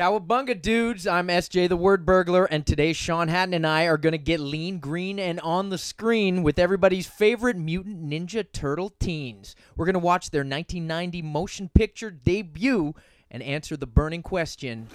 Cowabunga 0.00 0.62
dudes, 0.62 1.06
I'm 1.06 1.28
SJ 1.28 1.68
the 1.68 1.76
Word 1.76 2.06
Burglar, 2.06 2.46
and 2.46 2.66
today 2.66 2.94
Sean 2.94 3.28
Hatton 3.28 3.52
and 3.52 3.66
I 3.66 3.84
are 3.84 3.98
going 3.98 4.12
to 4.12 4.18
get 4.18 4.40
lean, 4.40 4.78
green, 4.78 5.18
and 5.18 5.38
on 5.40 5.68
the 5.68 5.76
screen 5.76 6.42
with 6.42 6.58
everybody's 6.58 7.06
favorite 7.06 7.58
Mutant 7.58 8.08
Ninja 8.08 8.50
Turtle 8.50 8.88
teens. 8.98 9.54
We're 9.76 9.84
going 9.84 9.92
to 9.92 9.98
watch 9.98 10.30
their 10.30 10.40
1990 10.40 11.20
motion 11.20 11.68
picture 11.68 12.10
debut 12.10 12.94
and 13.30 13.42
answer 13.42 13.76
the 13.76 13.86
burning 13.86 14.22
question 14.22 14.88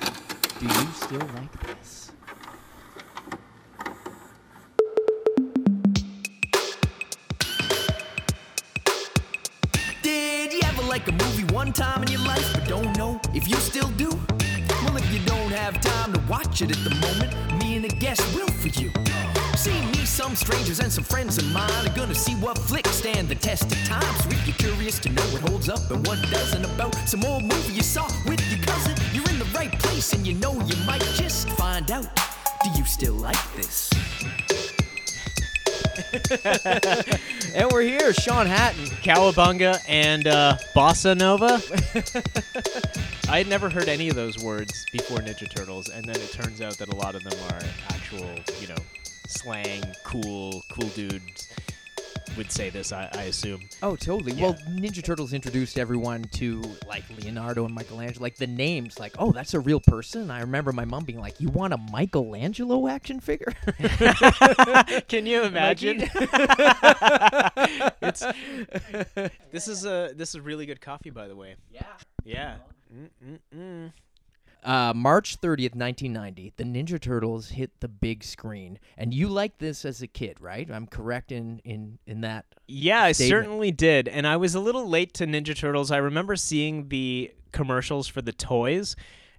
Do 0.60 0.66
you 0.66 0.88
still 0.96 1.20
like 1.20 1.68
this? 1.68 2.12
Did 10.02 10.52
you 10.52 10.62
ever 10.64 10.82
like 10.82 11.08
a 11.08 11.12
movie 11.12 11.54
one 11.54 11.72
time 11.74 12.02
in 12.02 12.12
your 12.12 12.22
life 12.22 12.54
but 12.56 12.68
don't 12.68 12.98
know 12.98 13.22
if 13.36 13.48
you 13.48 13.58
still 13.58 13.90
do? 13.90 14.10
You 15.16 15.22
don't 15.22 15.52
have 15.54 15.80
time 15.80 16.12
to 16.12 16.20
watch 16.30 16.62
it 16.62 16.72
at 16.72 16.84
the 16.84 16.94
moment, 16.96 17.64
me 17.64 17.78
and 17.78 17.86
a 17.86 17.88
guest 17.88 18.22
will 18.36 18.50
for 18.50 18.68
you. 18.68 18.92
See 19.56 19.80
me, 19.94 20.04
some 20.04 20.36
strangers, 20.36 20.82
and 20.82 20.92
some 20.92 21.06
friends 21.06 21.38
of 21.38 21.46
mine 21.54 21.88
are 21.88 21.96
gonna 21.96 22.14
see 22.14 22.34
what 22.34 22.58
flicks 22.58 22.90
stand 22.90 23.30
the 23.30 23.36
test 23.36 23.72
of 23.72 23.82
time. 23.86 24.14
So 24.16 24.28
if 24.32 24.46
you're 24.46 24.58
curious 24.58 25.00
to 25.00 25.10
know 25.10 25.22
what 25.32 25.50
holds 25.50 25.70
up 25.70 25.90
and 25.90 26.06
what 26.06 26.22
doesn't 26.30 26.66
about 26.66 26.96
some 27.08 27.24
old 27.24 27.44
movie 27.44 27.72
you 27.72 27.82
saw 27.82 28.10
with 28.28 28.42
your 28.52 28.62
cousin, 28.66 28.94
you're 29.14 29.30
in 29.30 29.40
the 29.40 29.50
right 29.56 29.72
place 29.80 30.12
and 30.12 30.28
you 30.28 30.34
know 30.34 30.52
you 30.66 30.76
might 30.86 31.06
just 31.14 31.48
find 31.52 31.92
out. 31.92 32.14
Do 32.66 32.72
you 32.78 32.84
still 32.84 33.14
like 33.14 33.56
this? 33.56 33.90
And 37.56 37.72
we're 37.72 37.84
here, 37.84 38.14
Sean 38.14 38.46
Hatton. 38.46 38.86
Cowabunga 39.02 39.80
and 39.88 40.28
uh, 40.28 40.58
Bossa 40.76 41.18
Nova. 41.18 41.62
I 43.30 43.38
had 43.38 43.48
never 43.48 43.70
heard 43.70 43.88
any 43.88 44.10
of 44.10 44.16
those 44.16 44.38
words 44.38 44.86
before 44.92 45.20
Ninja 45.20 45.50
Turtles, 45.50 45.88
and 45.88 46.04
then 46.04 46.18
it 46.18 46.32
turns 46.34 46.60
out 46.60 46.78
that 46.80 46.90
a 46.90 46.96
lot 46.96 47.16
of 47.16 47.24
them 47.24 47.40
are 47.50 47.60
actual, 47.96 48.28
you 48.60 48.68
know, 48.68 48.76
slang, 49.26 49.84
cool, 50.04 50.66
cool 50.70 50.90
dudes 50.90 51.50
would 52.38 52.52
say 52.52 52.70
this, 52.70 52.92
I, 52.92 53.10
I 53.14 53.24
assume. 53.24 53.62
Oh, 53.82 53.96
totally. 53.96 54.34
Well, 54.34 54.56
Ninja 54.70 55.04
Turtles 55.04 55.32
introduced 55.34 55.78
everyone 55.80 56.24
to 56.34 56.62
like 56.88 57.04
Leonardo 57.18 57.66
and 57.66 57.74
Michelangelo, 57.74 58.22
like 58.24 58.36
the 58.38 58.48
names, 58.48 59.00
like, 59.00 59.14
oh, 59.20 59.32
that's 59.32 59.54
a 59.54 59.60
real 59.60 59.80
person. 59.80 60.30
I 60.32 60.42
remember 60.42 60.72
my 60.72 60.86
mom 60.86 61.06
being 61.06 61.20
like, 61.20 61.40
"You 61.40 61.50
want 61.50 61.74
a 61.74 61.78
Michelangelo 61.78 62.88
action 62.88 63.20
figure?" 63.20 63.54
Can 65.08 65.26
you 65.26 65.44
imagine? 65.46 66.02
it's 68.02 68.24
this 69.52 69.68
is 69.68 69.86
a 69.86 70.12
this 70.16 70.36
is 70.36 70.40
really 70.40 70.66
good 70.66 70.82
coffee, 70.82 71.10
by 71.10 71.28
the 71.28 71.36
way. 71.36 71.56
yeah. 71.72 71.84
Yeah. 72.24 72.56
Mm-mm-mm. 72.94 73.92
Uh, 74.66 74.94
March 74.96 75.40
30th, 75.40 75.76
1990, 75.76 76.54
the 76.58 76.64
Ninja 76.64 77.00
Turtles 77.00 77.50
hit 77.50 77.80
the 77.82 77.88
big 77.88 78.24
screen. 78.24 78.80
And 78.98 79.14
you 79.14 79.28
liked 79.28 79.60
this 79.60 79.86
as 79.86 80.02
a 80.02 80.08
kid, 80.08 80.42
right? 80.42 80.70
I'm 80.72 80.88
correct 80.88 81.32
in, 81.32 81.60
in, 81.64 82.00
in 82.08 82.22
that. 82.22 82.46
Yeah, 82.68 83.04
I 83.04 83.12
certainly 83.12 83.72
did. 83.72 84.08
And 84.08 84.26
I 84.26 84.38
was 84.38 84.56
a 84.56 84.60
little 84.60 84.90
late 84.90 85.14
to 85.16 85.28
Ninja 85.28 85.56
Turtles. 85.56 85.92
I 85.92 85.98
remember 85.98 86.36
seeing 86.36 86.90
the 86.90 87.32
commercials 87.52 88.08
for 88.08 88.24
the 88.24 88.34
toys 88.34 88.96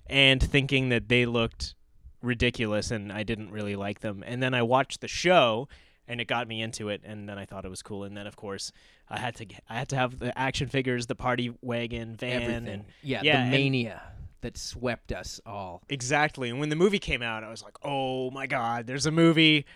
and 0.06 0.40
thinking 0.40 0.90
that 0.90 1.08
they 1.08 1.26
looked 1.26 1.74
ridiculous 2.22 2.92
and 2.92 3.12
I 3.12 3.24
didn't 3.24 3.50
really 3.50 3.74
like 3.74 4.00
them. 4.00 4.22
And 4.24 4.40
then 4.40 4.54
I 4.54 4.62
watched 4.62 5.00
the 5.00 5.08
show 5.08 5.68
and 6.06 6.20
it 6.20 6.26
got 6.26 6.46
me 6.46 6.62
into 6.62 6.88
it 6.88 7.02
and 7.04 7.28
then 7.28 7.36
I 7.36 7.46
thought 7.46 7.64
it 7.64 7.68
was 7.68 7.82
cool. 7.82 8.04
And 8.04 8.16
then 8.16 8.28
of 8.28 8.36
course 8.36 8.70
I 9.10 9.18
had 9.18 9.34
to 9.36 9.44
get, 9.44 9.62
I 9.68 9.74
had 9.74 9.88
to 9.88 9.96
have 9.96 10.20
the 10.20 10.36
action 10.38 10.68
figures, 10.68 11.06
the 11.06 11.16
party 11.16 11.52
wagon, 11.62 12.14
van 12.14 12.42
Everything. 12.42 12.68
and 12.68 12.84
yeah, 13.02 13.20
yeah, 13.24 13.32
the 13.32 13.42
and- 13.42 13.50
mania 13.50 14.02
that 14.40 14.56
swept 14.56 15.12
us 15.12 15.40
all. 15.46 15.82
Exactly. 15.88 16.50
And 16.50 16.60
when 16.60 16.68
the 16.68 16.76
movie 16.76 16.98
came 16.98 17.22
out, 17.22 17.44
I 17.44 17.50
was 17.50 17.62
like, 17.62 17.76
"Oh 17.82 18.30
my 18.30 18.46
god, 18.46 18.86
there's 18.86 19.06
a 19.06 19.10
movie. 19.10 19.66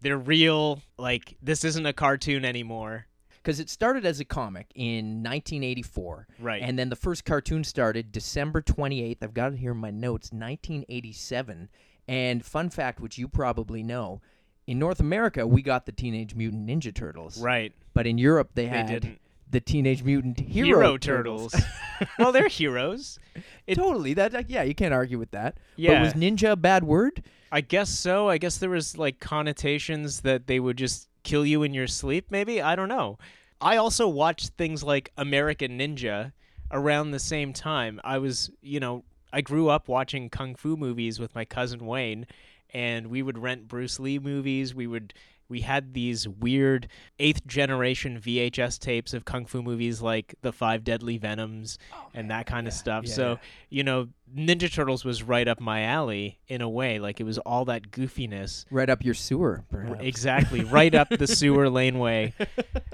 They're 0.00 0.18
real. 0.18 0.82
Like 0.98 1.36
this 1.42 1.64
isn't 1.64 1.86
a 1.86 1.92
cartoon 1.92 2.44
anymore." 2.44 3.06
Because 3.42 3.60
it 3.60 3.70
started 3.70 4.04
as 4.04 4.18
a 4.18 4.24
comic 4.24 4.66
in 4.74 5.22
1984. 5.22 6.26
Right. 6.40 6.60
And 6.62 6.76
then 6.76 6.88
the 6.88 6.96
first 6.96 7.24
cartoon 7.24 7.62
started 7.62 8.10
December 8.10 8.60
28th. 8.60 9.18
I've 9.22 9.34
got 9.34 9.52
it 9.52 9.58
here 9.58 9.70
in 9.70 9.76
my 9.76 9.92
notes, 9.92 10.32
1987. 10.32 11.68
And 12.08 12.44
fun 12.44 12.70
fact, 12.70 12.98
which 13.00 13.18
you 13.18 13.28
probably 13.28 13.84
know, 13.84 14.20
in 14.66 14.80
North 14.80 14.98
America, 14.98 15.46
we 15.46 15.62
got 15.62 15.86
the 15.86 15.92
Teenage 15.92 16.34
Mutant 16.34 16.68
Ninja 16.68 16.92
Turtles. 16.92 17.40
Right. 17.40 17.72
But 17.94 18.08
in 18.08 18.18
Europe, 18.18 18.50
they 18.54 18.64
They 18.64 18.68
had 18.68 18.86
didn't. 18.88 19.20
The 19.50 19.60
Teenage 19.60 20.02
Mutant 20.02 20.40
Hero, 20.40 20.66
Hero, 20.66 20.96
turtles. 20.98 21.54
well, 22.18 22.32
they're 22.32 22.48
heroes. 22.48 23.18
It- 23.66 23.76
totally. 23.76 24.14
That 24.14 24.34
uh, 24.34 24.42
yeah, 24.48 24.62
you 24.62 24.74
can't 24.74 24.94
argue 24.94 25.18
with 25.18 25.30
that. 25.32 25.58
Yeah. 25.76 25.94
But 25.94 26.02
was 26.02 26.14
ninja 26.14 26.52
a 26.52 26.56
bad 26.56 26.84
word? 26.84 27.22
I 27.52 27.60
guess 27.60 27.90
so. 27.90 28.28
I 28.28 28.38
guess 28.38 28.58
there 28.58 28.70
was 28.70 28.98
like 28.98 29.20
connotations 29.20 30.20
that 30.22 30.46
they 30.46 30.60
would 30.60 30.76
just 30.76 31.08
kill 31.22 31.46
you 31.46 31.62
in 31.62 31.74
your 31.74 31.86
sleep. 31.86 32.26
Maybe 32.30 32.60
I 32.60 32.76
don't 32.76 32.88
know. 32.88 33.18
I 33.60 33.76
also 33.76 34.08
watched 34.08 34.50
things 34.50 34.82
like 34.82 35.12
American 35.16 35.78
Ninja 35.78 36.32
around 36.70 37.10
the 37.10 37.18
same 37.18 37.52
time. 37.52 38.00
I 38.04 38.18
was, 38.18 38.50
you 38.60 38.80
know, 38.80 39.04
I 39.32 39.40
grew 39.40 39.68
up 39.68 39.88
watching 39.88 40.28
kung 40.28 40.54
fu 40.54 40.76
movies 40.76 41.18
with 41.18 41.34
my 41.34 41.44
cousin 41.44 41.86
Wayne, 41.86 42.26
and 42.74 43.06
we 43.08 43.22
would 43.22 43.38
rent 43.38 43.68
Bruce 43.68 43.98
Lee 43.98 44.18
movies. 44.18 44.74
We 44.74 44.86
would. 44.86 45.14
We 45.48 45.60
had 45.60 45.94
these 45.94 46.28
weird 46.28 46.88
eighth 47.18 47.46
generation 47.46 48.20
VHS 48.20 48.78
tapes 48.78 49.14
of 49.14 49.24
kung 49.24 49.46
fu 49.46 49.62
movies 49.62 50.02
like 50.02 50.34
The 50.42 50.52
Five 50.52 50.84
Deadly 50.84 51.18
Venoms 51.18 51.78
oh, 51.92 52.08
and 52.14 52.30
that 52.30 52.46
kind 52.46 52.66
of 52.66 52.72
stuff. 52.72 53.04
Yeah, 53.06 53.12
so, 53.12 53.30
yeah. 53.30 53.36
you 53.70 53.84
know, 53.84 54.08
Ninja 54.34 54.72
Turtles 54.72 55.04
was 55.04 55.22
right 55.22 55.46
up 55.46 55.60
my 55.60 55.82
alley 55.82 56.38
in 56.48 56.60
a 56.60 56.68
way. 56.68 56.98
Like 56.98 57.20
it 57.20 57.24
was 57.24 57.38
all 57.38 57.64
that 57.66 57.90
goofiness. 57.90 58.64
Right 58.70 58.90
up 58.90 59.04
your 59.04 59.14
sewer, 59.14 59.64
perhaps. 59.70 60.00
Exactly. 60.00 60.64
right 60.64 60.94
up 60.94 61.08
the 61.10 61.26
sewer 61.26 61.70
laneway, 61.70 62.34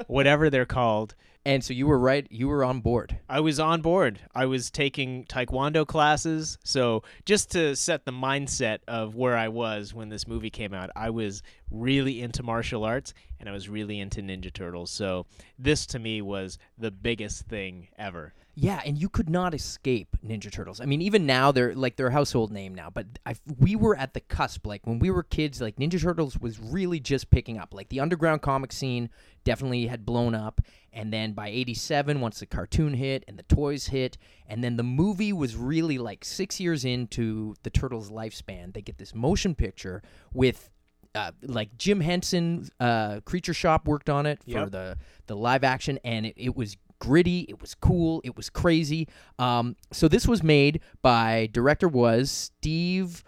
whatever 0.06 0.50
they're 0.50 0.66
called. 0.66 1.14
And 1.44 1.64
so 1.64 1.74
you 1.74 1.88
were 1.88 1.98
right. 1.98 2.26
You 2.30 2.46
were 2.46 2.64
on 2.64 2.80
board. 2.80 3.18
I 3.28 3.40
was 3.40 3.58
on 3.58 3.82
board. 3.82 4.20
I 4.32 4.46
was 4.46 4.70
taking 4.70 5.24
taekwondo 5.24 5.84
classes. 5.84 6.56
So, 6.62 7.02
just 7.24 7.50
to 7.52 7.74
set 7.74 8.04
the 8.04 8.12
mindset 8.12 8.78
of 8.86 9.16
where 9.16 9.36
I 9.36 9.48
was 9.48 9.92
when 9.92 10.08
this 10.08 10.28
movie 10.28 10.50
came 10.50 10.72
out, 10.72 10.90
I 10.94 11.10
was 11.10 11.42
really 11.70 12.22
into 12.22 12.44
martial 12.44 12.84
arts 12.84 13.12
and 13.40 13.48
I 13.48 13.52
was 13.52 13.68
really 13.68 13.98
into 13.98 14.22
Ninja 14.22 14.52
Turtles. 14.52 14.92
So, 14.92 15.26
this 15.58 15.84
to 15.86 15.98
me 15.98 16.22
was 16.22 16.58
the 16.78 16.92
biggest 16.92 17.46
thing 17.46 17.88
ever. 17.98 18.34
Yeah, 18.54 18.82
and 18.84 18.98
you 18.98 19.08
could 19.08 19.30
not 19.30 19.54
escape 19.54 20.14
Ninja 20.22 20.52
Turtles. 20.52 20.78
I 20.80 20.84
mean, 20.84 21.00
even 21.00 21.24
now 21.24 21.52
they're 21.52 21.74
like 21.74 21.96
they're 21.96 22.08
a 22.08 22.12
household 22.12 22.52
name 22.52 22.74
now. 22.74 22.90
But 22.90 23.06
I, 23.24 23.34
we 23.58 23.76
were 23.76 23.96
at 23.96 24.12
the 24.12 24.20
cusp. 24.20 24.66
Like 24.66 24.86
when 24.86 24.98
we 24.98 25.10
were 25.10 25.22
kids, 25.22 25.60
like 25.62 25.76
Ninja 25.76 25.98
Turtles 26.00 26.38
was 26.38 26.60
really 26.60 27.00
just 27.00 27.30
picking 27.30 27.56
up. 27.58 27.72
Like 27.72 27.88
the 27.88 28.00
underground 28.00 28.42
comic 28.42 28.70
scene 28.72 29.08
definitely 29.44 29.86
had 29.86 30.04
blown 30.04 30.34
up, 30.34 30.60
and 30.92 31.10
then 31.10 31.32
by 31.32 31.48
'87, 31.48 32.20
once 32.20 32.40
the 32.40 32.46
cartoon 32.46 32.92
hit 32.92 33.24
and 33.26 33.38
the 33.38 33.42
toys 33.44 33.86
hit, 33.86 34.18
and 34.46 34.62
then 34.62 34.76
the 34.76 34.82
movie 34.82 35.32
was 35.32 35.56
really 35.56 35.96
like 35.96 36.22
six 36.22 36.60
years 36.60 36.84
into 36.84 37.54
the 37.62 37.70
Turtles' 37.70 38.10
lifespan. 38.10 38.74
They 38.74 38.82
get 38.82 38.98
this 38.98 39.14
motion 39.14 39.54
picture 39.54 40.02
with 40.34 40.68
uh, 41.14 41.32
like 41.42 41.76
Jim 41.78 42.00
Henson, 42.00 42.68
uh, 42.80 43.20
Creature 43.24 43.54
Shop 43.54 43.88
worked 43.88 44.10
on 44.10 44.26
it 44.26 44.42
for 44.44 44.50
Yep. 44.50 44.70
the 44.72 44.98
the 45.26 45.36
live 45.36 45.64
action, 45.64 45.98
and 46.04 46.26
it, 46.26 46.34
it 46.36 46.54
was 46.54 46.76
gritty, 47.02 47.40
it 47.48 47.60
was 47.60 47.74
cool, 47.74 48.20
it 48.22 48.36
was 48.36 48.48
crazy. 48.48 49.08
Um, 49.38 49.74
so 49.92 50.06
this 50.06 50.28
was 50.28 50.40
made 50.42 50.80
by 51.02 51.48
director 51.52 51.88
was 51.88 52.30
Steve 52.30 53.24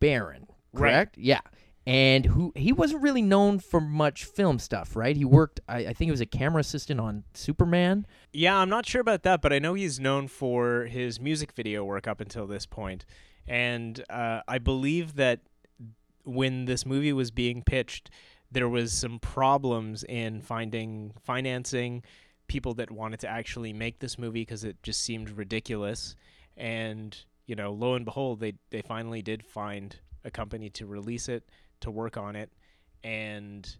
Barron, 0.00 0.46
Right. 0.72 0.80
correct? 0.92 1.18
Yeah. 1.18 1.40
And 1.86 2.24
who 2.26 2.52
he 2.56 2.72
wasn't 2.72 3.02
really 3.02 3.22
known 3.22 3.58
for 3.58 3.80
much 3.80 4.24
film 4.24 4.58
stuff, 4.58 4.94
right? 4.96 5.16
He 5.16 5.24
worked, 5.24 5.60
I, 5.68 5.78
I 5.78 5.92
think 5.92 6.06
he 6.06 6.10
was 6.10 6.20
a 6.20 6.26
camera 6.26 6.60
assistant 6.60 7.00
on 7.00 7.24
Superman. 7.34 8.06
Yeah, 8.32 8.56
I'm 8.58 8.68
not 8.70 8.86
sure 8.86 9.00
about 9.00 9.22
that, 9.24 9.40
but 9.42 9.52
I 9.52 9.58
know 9.58 9.74
he's 9.74 9.98
known 10.00 10.28
for 10.28 10.84
his 10.84 11.20
music 11.20 11.52
video 11.52 11.84
work 11.84 12.06
up 12.06 12.20
until 12.20 12.46
this 12.46 12.66
point. 12.66 13.04
And 13.46 14.02
uh, 14.10 14.40
I 14.48 14.58
believe 14.58 15.16
that 15.16 15.40
when 16.24 16.66
this 16.66 16.84
movie 16.84 17.12
was 17.14 17.30
being 17.30 17.62
pitched, 17.62 18.10
there 18.50 18.68
was 18.68 18.92
some 18.92 19.18
problems 19.18 20.04
in 20.04 20.40
finding 20.42 21.12
financing, 21.22 22.02
people 22.48 22.74
that 22.74 22.90
wanted 22.90 23.20
to 23.20 23.28
actually 23.28 23.72
make 23.72 24.00
this 24.00 24.18
movie 24.18 24.42
because 24.42 24.64
it 24.64 24.82
just 24.82 25.02
seemed 25.02 25.30
ridiculous. 25.30 26.16
And 26.56 27.16
you 27.46 27.54
know, 27.54 27.72
lo 27.72 27.94
and 27.94 28.04
behold, 28.04 28.40
they 28.40 28.54
they 28.70 28.82
finally 28.82 29.22
did 29.22 29.44
find 29.44 29.96
a 30.24 30.30
company 30.30 30.68
to 30.70 30.86
release 30.86 31.28
it, 31.28 31.48
to 31.80 31.90
work 31.90 32.16
on 32.16 32.34
it, 32.34 32.50
and 33.04 33.76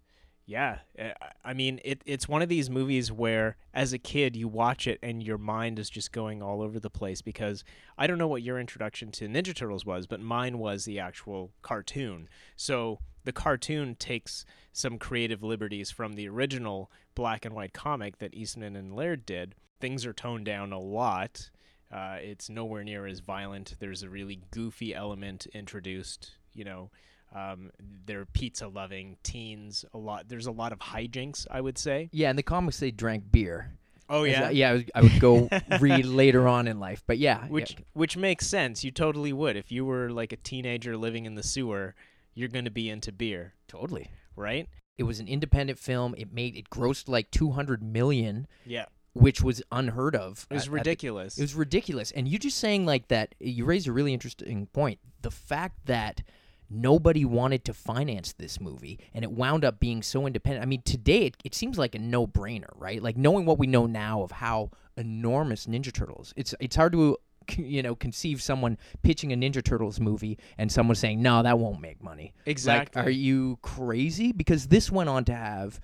yeah, 0.48 0.78
uh, 0.98 1.10
I 1.44 1.52
mean, 1.52 1.78
it, 1.84 2.00
it's 2.06 2.26
one 2.26 2.40
of 2.40 2.48
these 2.48 2.70
movies 2.70 3.12
where, 3.12 3.58
as 3.74 3.92
a 3.92 3.98
kid, 3.98 4.34
you 4.34 4.48
watch 4.48 4.86
it 4.86 4.98
and 5.02 5.22
your 5.22 5.36
mind 5.36 5.78
is 5.78 5.90
just 5.90 6.10
going 6.10 6.42
all 6.42 6.62
over 6.62 6.80
the 6.80 6.88
place 6.88 7.20
because 7.20 7.64
I 7.98 8.06
don't 8.06 8.16
know 8.16 8.26
what 8.26 8.42
your 8.42 8.58
introduction 8.58 9.10
to 9.12 9.28
Ninja 9.28 9.54
Turtles 9.54 9.84
was, 9.84 10.06
but 10.06 10.20
mine 10.20 10.58
was 10.58 10.86
the 10.86 10.98
actual 10.98 11.52
cartoon. 11.60 12.30
So 12.56 13.00
the 13.24 13.32
cartoon 13.32 13.94
takes 13.96 14.46
some 14.72 14.96
creative 14.96 15.42
liberties 15.42 15.90
from 15.90 16.14
the 16.14 16.26
original 16.30 16.90
black 17.18 17.44
and 17.44 17.52
white 17.54 17.72
comic 17.74 18.18
that 18.18 18.32
Eastman 18.32 18.76
and 18.76 18.94
Laird 18.94 19.26
did. 19.26 19.54
Things 19.80 20.06
are 20.06 20.12
toned 20.12 20.44
down 20.44 20.72
a 20.72 20.78
lot. 20.78 21.50
Uh, 21.92 22.16
it's 22.20 22.48
nowhere 22.48 22.84
near 22.84 23.06
as 23.06 23.18
violent. 23.20 23.74
There's 23.80 24.02
a 24.04 24.08
really 24.08 24.40
goofy 24.52 24.94
element 24.94 25.46
introduced. 25.52 26.32
You 26.54 26.64
know, 26.64 26.90
um, 27.34 27.70
they're 28.06 28.24
pizza 28.26 28.68
loving 28.68 29.16
teens. 29.24 29.84
A 29.92 29.98
lot. 29.98 30.28
There's 30.28 30.46
a 30.46 30.52
lot 30.52 30.72
of 30.72 30.78
hijinks. 30.78 31.46
I 31.50 31.60
would 31.60 31.76
say. 31.76 32.08
Yeah, 32.12 32.30
in 32.30 32.36
the 32.36 32.42
comics 32.42 32.78
they 32.78 32.90
drank 32.92 33.24
beer. 33.32 33.72
Oh 34.08 34.22
yeah. 34.24 34.46
I- 34.46 34.50
yeah. 34.50 34.70
I, 34.70 34.72
was, 34.74 34.84
I 34.94 35.00
would 35.02 35.20
go 35.20 35.48
read 35.80 36.06
later 36.06 36.46
on 36.46 36.68
in 36.68 36.78
life, 36.78 37.02
but 37.06 37.18
yeah, 37.18 37.46
Which 37.48 37.72
yeah. 37.72 37.80
which 37.94 38.16
makes 38.16 38.46
sense. 38.46 38.84
You 38.84 38.90
totally 38.92 39.32
would. 39.32 39.56
If 39.56 39.72
you 39.72 39.84
were 39.84 40.08
like 40.10 40.32
a 40.32 40.36
teenager 40.36 40.96
living 40.96 41.26
in 41.26 41.34
the 41.34 41.42
sewer, 41.42 41.94
you're 42.34 42.48
going 42.48 42.64
to 42.64 42.70
be 42.70 42.88
into 42.88 43.10
beer, 43.12 43.54
totally. 43.66 44.10
right? 44.36 44.68
It 44.98 45.04
was 45.04 45.20
an 45.20 45.28
independent 45.28 45.78
film. 45.78 46.14
It 46.18 46.32
made 46.32 46.56
it 46.56 46.68
grossed 46.70 47.08
like 47.08 47.30
200 47.30 47.82
million, 47.82 48.46
Yeah. 48.66 48.86
which 49.14 49.40
was 49.42 49.62
unheard 49.72 50.14
of. 50.16 50.46
It 50.50 50.54
was 50.54 50.62
at- 50.64 50.66
at 50.66 50.70
the- 50.70 50.74
ridiculous. 50.74 51.38
It 51.38 51.42
was 51.42 51.54
ridiculous. 51.54 52.10
And 52.10 52.28
you 52.28 52.38
just 52.38 52.58
saying 52.58 52.84
like 52.84 53.08
that, 53.08 53.34
you 53.40 53.64
raised 53.64 53.86
a 53.88 53.92
really 53.92 54.12
interesting 54.12 54.66
point. 54.66 54.98
The 55.22 55.30
fact 55.30 55.86
that 55.86 56.22
nobody 56.70 57.24
wanted 57.24 57.64
to 57.64 57.72
finance 57.72 58.34
this 58.34 58.60
movie 58.60 58.98
and 59.14 59.24
it 59.24 59.32
wound 59.32 59.64
up 59.64 59.80
being 59.80 60.02
so 60.02 60.26
independent. 60.26 60.62
I 60.62 60.66
mean, 60.66 60.82
today 60.82 61.22
it, 61.26 61.36
it 61.42 61.54
seems 61.54 61.78
like 61.78 61.94
a 61.94 61.98
no 61.98 62.26
brainer, 62.26 62.68
right? 62.74 63.02
Like 63.02 63.16
knowing 63.16 63.46
what 63.46 63.58
we 63.58 63.66
know 63.66 63.86
now 63.86 64.22
of 64.22 64.32
how 64.32 64.70
enormous 64.96 65.64
Ninja 65.66 65.90
Turtles, 65.92 66.34
it's 66.36 66.54
it's 66.60 66.76
hard 66.76 66.92
to 66.92 67.16
you 67.56 67.82
know 67.82 67.94
conceive 67.94 68.42
someone 68.42 68.76
pitching 69.02 69.32
a 69.32 69.36
Ninja 69.36 69.62
Turtles 69.64 70.00
movie 70.00 70.38
and 70.58 70.70
someone 70.70 70.94
saying 70.96 71.22
no 71.22 71.42
that 71.42 71.58
won't 71.58 71.80
make 71.80 72.02
money 72.02 72.32
Like, 72.46 72.50
Exactly. 72.50 73.02
are 73.02 73.10
you 73.10 73.58
crazy 73.62 74.32
because 74.32 74.68
this 74.68 74.90
went 74.90 75.08
on 75.08 75.24
to 75.26 75.34
have 75.34 75.80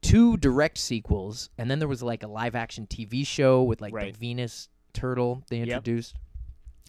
two 0.00 0.36
direct 0.38 0.78
sequels 0.78 1.50
and 1.58 1.70
then 1.70 1.78
there 1.78 1.88
was 1.88 2.02
like 2.02 2.22
a 2.22 2.26
live 2.28 2.54
action 2.54 2.86
tv 2.86 3.26
show 3.26 3.62
with 3.62 3.80
like 3.80 3.94
Right. 3.94 4.12
the 4.12 4.18
venus 4.18 4.68
turtle 4.92 5.42
they 5.48 5.60
introduced 5.60 6.16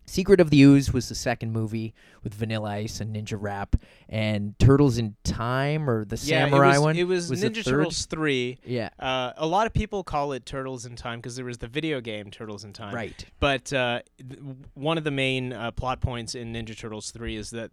secret 0.06 0.40
of 0.42 0.50
the 0.50 0.62
ooze 0.62 0.92
was 0.92 1.10
the 1.10 1.16
second 1.16 1.52
movie 1.52 1.94
with 2.24 2.34
vanilla 2.34 2.70
ice 2.72 3.00
and 3.00 3.16
ninja 3.16 3.38
rap 3.40 3.76
and 4.10 4.58
turtles 4.60 4.98
in 4.98 5.16
time 5.24 5.90
or 5.90 6.04
the 6.06 6.16
yeah, 6.24 6.46
samurai 6.46 6.68
it 6.68 6.70
was, 6.72 6.80
one 6.82 6.96
It 6.98 7.04
was, 7.08 7.30
the 7.30 7.36
Ninja? 7.36 7.64
Turtles 7.64 8.06
3. 8.06 8.60
yeah 8.66 8.90
Uh, 9.00 9.32
a 9.38 9.48
lot 9.48 9.66
of 9.68 9.74
people 9.74 10.04
call 10.04 10.34
it 10.34 10.46
Turtles 10.46 10.86
in 10.86 10.96
Time 10.96 11.20
because 11.20 11.36
there 11.36 11.46
was 11.46 11.58
the 11.58 11.68
video 11.68 12.02
game 12.02 12.30
Turtles 12.32 12.64
in 12.64 12.74
Time. 12.74 12.94
right 12.94 13.26
But 13.40 13.72
uh, 13.74 14.02
th- 14.18 14.40
one 14.74 14.98
of 14.98 15.04
the 15.04 15.12
main 15.12 15.54
uh, 15.54 15.72
plot 15.72 16.02
points 16.02 16.36
in 16.36 16.54
Ninja 16.54 16.78
Turtles 16.78 17.12
3 17.12 17.36
is 17.36 17.50
that 17.52 17.72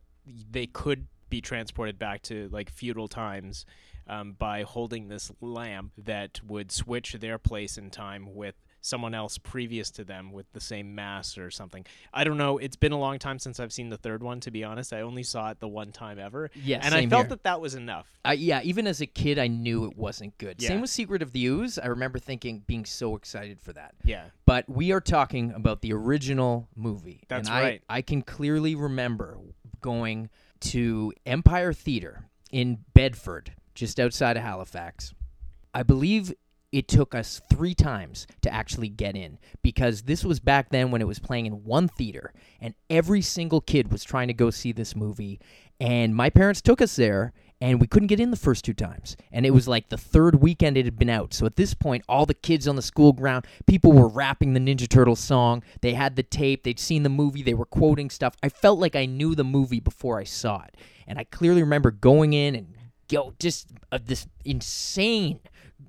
they 0.51 0.67
could 0.67 1.07
be 1.29 1.41
transported 1.41 1.99
back 1.99 2.23
to 2.23 2.49
like 2.53 2.71
feudal 2.71 3.09
times 3.09 3.67
um, 4.07 4.33
by 4.33 4.63
holding 4.63 5.09
this 5.09 5.31
lamp 5.41 5.93
that 5.99 6.41
would 6.47 6.73
switch 6.73 7.13
their 7.15 7.39
place 7.39 7.79
in 7.79 7.91
time 7.91 8.35
with 8.35 8.55
someone 8.81 9.15
else 9.15 9.39
previous 9.39 9.91
to 9.93 10.05
them 10.05 10.33
with 10.33 10.51
the 10.53 10.61
same 10.61 10.95
mass 10.95 11.37
or 11.39 11.51
something. 11.51 11.85
I 12.13 12.25
don't 12.25 12.39
know. 12.39 12.59
It's 12.59 12.77
been 12.77 12.93
a 12.93 12.99
long 12.99 13.19
time 13.19 13.39
since 13.39 13.61
I've 13.61 13.73
seen 13.73 13.89
the 13.89 13.97
third 13.97 14.23
one, 14.23 14.41
to 14.41 14.51
be 14.51 14.65
honest. 14.65 14.93
I 14.93 15.01
only 15.03 15.23
saw 15.23 15.51
it 15.51 15.61
the 15.61 15.69
one 15.69 15.93
time 15.93 16.19
ever. 16.19 16.51
yeah 16.55 16.81
and 16.83 16.95
I 16.95 17.07
felt 17.07 17.23
here. 17.23 17.29
that 17.31 17.45
that 17.45 17.61
was 17.61 17.75
enough. 17.75 18.07
I, 18.25 18.35
yeah, 18.35 18.61
even 18.63 18.87
as 18.87 19.01
a 19.01 19.07
kid, 19.07 19.39
I 19.39 19.47
knew 19.47 19.85
it 19.85 19.97
wasn't 19.97 20.37
good. 20.39 20.61
Same 20.61 20.81
with 20.81 20.91
Secret 20.91 21.23
of 21.23 21.33
the 21.33 21.47
Ooze. 21.47 21.79
I 21.79 21.87
remember 21.87 22.19
thinking, 22.19 22.63
being 22.67 22.85
so 22.85 23.17
excited 23.17 23.61
for 23.61 23.73
that. 23.73 23.95
Yeah. 24.05 24.25
But 24.47 24.69
we 24.69 24.93
are 24.93 25.01
talking 25.01 25.53
about 25.53 25.81
the 25.83 25.93
original 25.93 26.69
movie. 26.75 27.23
That's 27.29 27.49
and 27.49 27.57
I, 27.57 27.63
right. 27.63 27.83
I 27.89 28.03
can 28.03 28.23
clearly 28.23 28.75
remember 28.75 29.39
going 29.81 30.29
to 30.61 31.13
Empire 31.25 31.73
Theater 31.73 32.25
in 32.51 32.79
Bedford, 32.95 33.53
just 33.75 33.99
outside 33.99 34.37
of 34.37 34.43
Halifax. 34.43 35.15
I 35.73 35.83
believe 35.83 36.35
it 36.73 36.87
took 36.87 37.15
us 37.15 37.41
three 37.51 37.75
times 37.75 38.27
to 38.43 38.53
actually 38.53 38.89
get 38.89 39.17
in 39.17 39.39
because 39.63 40.03
this 40.03 40.25
was 40.25 40.39
back 40.39 40.71
then 40.71 40.91
when 40.91 41.01
it 41.01 41.07
was 41.07 41.19
playing 41.19 41.47
in 41.47 41.65
one 41.65 41.89
theater 41.89 42.33
and 42.61 42.75
every 42.89 43.23
single 43.23 43.61
kid 43.61 43.91
was 43.91 44.05
trying 44.05 44.29
to 44.29 44.35
go 44.35 44.51
see 44.51 44.73
this 44.73 44.95
movie. 44.95 45.41
And 45.81 46.15
my 46.15 46.31
parents 46.31 46.61
took 46.61 46.81
us 46.81 46.95
there 46.95 47.33
and 47.61 47.81
we 47.81 47.87
couldn't 47.87 48.07
get 48.07 48.21
in 48.21 48.31
the 48.31 48.37
first 48.37 48.65
two 48.65 48.73
times. 48.73 49.17
And 49.33 49.45
it 49.45 49.51
was 49.51 49.67
like 49.67 49.89
the 49.89 49.99
third 49.99 50.37
weekend 50.37 50.77
it 50.77 50.85
had 50.85 50.99
been 50.99 51.11
out. 51.11 51.35
So 51.35 51.45
at 51.45 51.57
this 51.57 51.75
point, 51.75 52.05
all 52.09 52.25
the 52.25 52.35
kids 52.35 52.69
on 52.69 52.77
the 52.77 52.83
school 52.83 53.13
ground, 53.13 53.47
people 53.67 53.93
were 53.93 54.09
rapping 54.09 54.53
the 54.53 54.61
Ninja 54.61 54.89
Turtles 54.89 55.21
song. 55.21 55.65
They 55.81 55.95
had 55.95 56.17
the 56.17 56.23
tape, 56.23 56.63
they'd 56.63 56.79
seen 56.79 57.03
the 57.03 57.09
movie, 57.09 57.43
they 57.43 57.55
were 57.55 57.67
quoting 57.67 58.11
stuff. 58.11 58.37
I 58.43 58.49
felt 58.49 58.79
like 58.79 58.95
I 58.95 59.07
knew 59.07 59.35
the 59.35 59.45
movie 59.45 59.81
before 59.81 60.19
I 60.21 60.25
saw 60.25 60.63
it. 60.63 60.77
And 61.07 61.19
I 61.19 61.25
clearly 61.25 61.63
remember 61.63 61.91
going 61.91 62.33
in 62.33 62.55
and 62.55 62.75
yo, 63.11 63.35
just 63.39 63.69
uh, 63.91 63.99
this 64.03 64.27
insane 64.45 65.41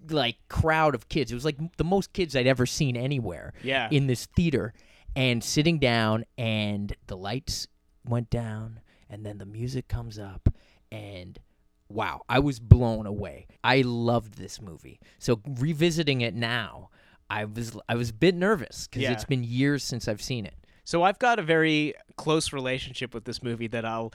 like 0.09 0.37
crowd 0.49 0.95
of 0.95 1.09
kids. 1.09 1.31
It 1.31 1.35
was 1.35 1.45
like 1.45 1.57
the 1.77 1.83
most 1.83 2.13
kids 2.13 2.35
I'd 2.35 2.47
ever 2.47 2.65
seen 2.65 2.95
anywhere 2.97 3.53
Yeah. 3.63 3.87
in 3.91 4.07
this 4.07 4.25
theater 4.25 4.73
and 5.15 5.43
sitting 5.43 5.77
down 5.79 6.25
and 6.37 6.95
the 7.07 7.17
lights 7.17 7.67
went 8.05 8.29
down 8.29 8.79
and 9.09 9.25
then 9.25 9.37
the 9.37 9.45
music 9.45 9.87
comes 9.87 10.17
up 10.17 10.49
and 10.91 11.39
wow, 11.89 12.21
I 12.29 12.39
was 12.39 12.59
blown 12.59 13.05
away. 13.05 13.47
I 13.63 13.81
loved 13.81 14.37
this 14.37 14.61
movie. 14.61 14.99
So 15.19 15.41
revisiting 15.45 16.21
it 16.21 16.33
now, 16.33 16.89
I 17.29 17.45
was 17.45 17.77
I 17.87 17.95
was 17.95 18.09
a 18.09 18.13
bit 18.13 18.33
nervous 18.35 18.87
cuz 18.87 19.03
Yeah. 19.03 19.11
it's 19.11 19.25
been 19.25 19.43
years 19.43 19.83
since 19.83 20.07
I've 20.07 20.21
seen 20.21 20.45
it. 20.45 20.55
So 20.83 21.03
I've 21.03 21.19
got 21.19 21.37
a 21.37 21.43
very 21.43 21.93
close 22.17 22.51
relationship 22.51 23.13
with 23.13 23.25
this 23.25 23.43
movie 23.43 23.67
that 23.67 23.85
I'll 23.85 24.11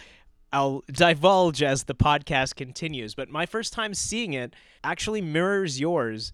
I'll 0.52 0.82
divulge 0.90 1.62
as 1.62 1.84
the 1.84 1.94
podcast 1.94 2.56
continues. 2.56 3.14
But 3.14 3.28
my 3.28 3.46
first 3.46 3.72
time 3.72 3.94
seeing 3.94 4.32
it 4.32 4.54
actually 4.84 5.20
mirrors 5.20 5.80
yours 5.80 6.32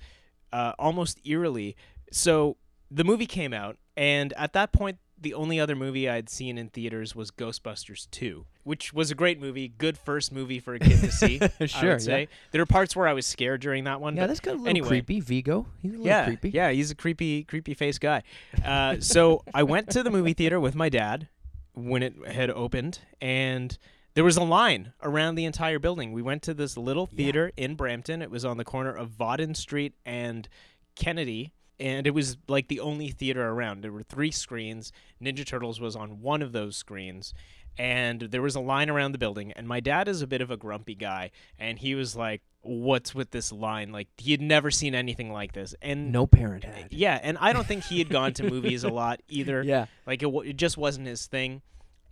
uh, 0.52 0.72
almost 0.78 1.20
eerily. 1.24 1.76
So 2.10 2.56
the 2.90 3.04
movie 3.04 3.26
came 3.26 3.52
out, 3.54 3.78
and 3.96 4.32
at 4.34 4.52
that 4.52 4.72
point, 4.72 4.98
the 5.18 5.34
only 5.34 5.60
other 5.60 5.76
movie 5.76 6.08
I'd 6.10 6.28
seen 6.28 6.58
in 6.58 6.68
theaters 6.68 7.14
was 7.14 7.30
Ghostbusters 7.30 8.10
2, 8.10 8.44
which 8.64 8.92
was 8.92 9.12
a 9.12 9.14
great 9.14 9.40
movie, 9.40 9.68
good 9.68 9.96
first 9.96 10.32
movie 10.32 10.58
for 10.58 10.74
a 10.74 10.80
kid 10.80 10.98
to 10.98 11.12
see. 11.12 11.40
I 11.60 11.66
Sure, 11.66 11.98
say 12.00 12.28
there 12.50 12.60
are 12.60 12.66
parts 12.66 12.96
where 12.96 13.06
I 13.06 13.12
was 13.12 13.24
scared 13.24 13.60
during 13.60 13.84
that 13.84 14.00
one. 14.00 14.16
Yeah, 14.16 14.26
that's 14.26 14.40
kind 14.40 14.58
of 14.58 14.66
a 14.66 14.68
anyway. 14.68 14.88
creepy. 14.88 15.20
Vigo, 15.20 15.66
he's 15.80 15.92
a 15.92 15.94
little 15.94 16.06
yeah, 16.06 16.24
creepy. 16.26 16.50
Yeah, 16.50 16.70
he's 16.72 16.90
a 16.90 16.96
creepy, 16.96 17.44
creepy 17.44 17.72
face 17.72 17.98
guy. 17.98 18.24
Uh, 18.64 18.96
so 18.98 19.44
I 19.54 19.62
went 19.62 19.90
to 19.90 20.02
the 20.02 20.10
movie 20.10 20.32
theater 20.34 20.58
with 20.58 20.74
my 20.74 20.88
dad 20.88 21.28
when 21.74 22.02
it 22.02 22.14
had 22.26 22.50
opened, 22.50 22.98
and 23.20 23.78
there 24.14 24.24
was 24.24 24.36
a 24.36 24.42
line 24.44 24.92
around 25.02 25.34
the 25.36 25.44
entire 25.44 25.78
building. 25.78 26.12
We 26.12 26.22
went 26.22 26.42
to 26.42 26.54
this 26.54 26.76
little 26.76 27.06
theater 27.06 27.52
in 27.56 27.74
Brampton. 27.74 28.22
It 28.22 28.30
was 28.30 28.44
on 28.44 28.56
the 28.58 28.64
corner 28.64 28.94
of 28.94 29.10
Vodden 29.10 29.56
Street 29.56 29.94
and 30.04 30.48
Kennedy. 30.96 31.52
And 31.80 32.06
it 32.06 32.10
was 32.14 32.36
like 32.46 32.68
the 32.68 32.80
only 32.80 33.08
theater 33.10 33.48
around. 33.48 33.82
There 33.82 33.90
were 33.92 34.02
three 34.04 34.30
screens. 34.30 34.92
Ninja 35.22 35.44
Turtles 35.44 35.80
was 35.80 35.96
on 35.96 36.20
one 36.20 36.42
of 36.42 36.52
those 36.52 36.76
screens. 36.76 37.34
And 37.78 38.20
there 38.20 38.42
was 38.42 38.54
a 38.54 38.60
line 38.60 38.90
around 38.90 39.12
the 39.12 39.18
building. 39.18 39.50
And 39.52 39.66
my 39.66 39.81
dad 39.81 40.06
is 40.06 40.20
a 40.22 40.26
bit 40.26 40.42
of 40.42 40.50
a 40.50 40.56
grumpy 40.56 40.94
guy. 40.94 41.31
And 41.58 41.78
he 41.78 41.94
was 41.94 42.14
like, 42.14 42.42
What's 42.64 43.12
with 43.12 43.32
this 43.32 43.50
line? 43.50 43.90
Like, 43.90 44.06
he 44.19 44.31
had 44.31 44.40
never 44.40 44.70
seen 44.70 44.94
anything 44.94 45.32
like 45.32 45.52
this. 45.52 45.74
And 45.82 46.12
No 46.12 46.28
parent 46.28 46.62
had. 46.62 46.92
yeah, 46.92 47.19
and 47.20 47.36
I 47.40 47.52
don't 47.52 47.66
think 47.66 47.82
he 47.82 47.98
had 47.98 48.08
gone 48.08 48.34
to 48.34 48.44
movies 48.48 48.84
a 48.84 48.88
lot 48.88 49.20
either. 49.28 49.64
Yeah. 49.64 49.86
Like 50.06 50.22
it, 50.22 50.26
w- 50.26 50.48
it 50.48 50.56
just 50.56 50.76
wasn't 50.78 51.08
his 51.08 51.26
thing. 51.26 51.62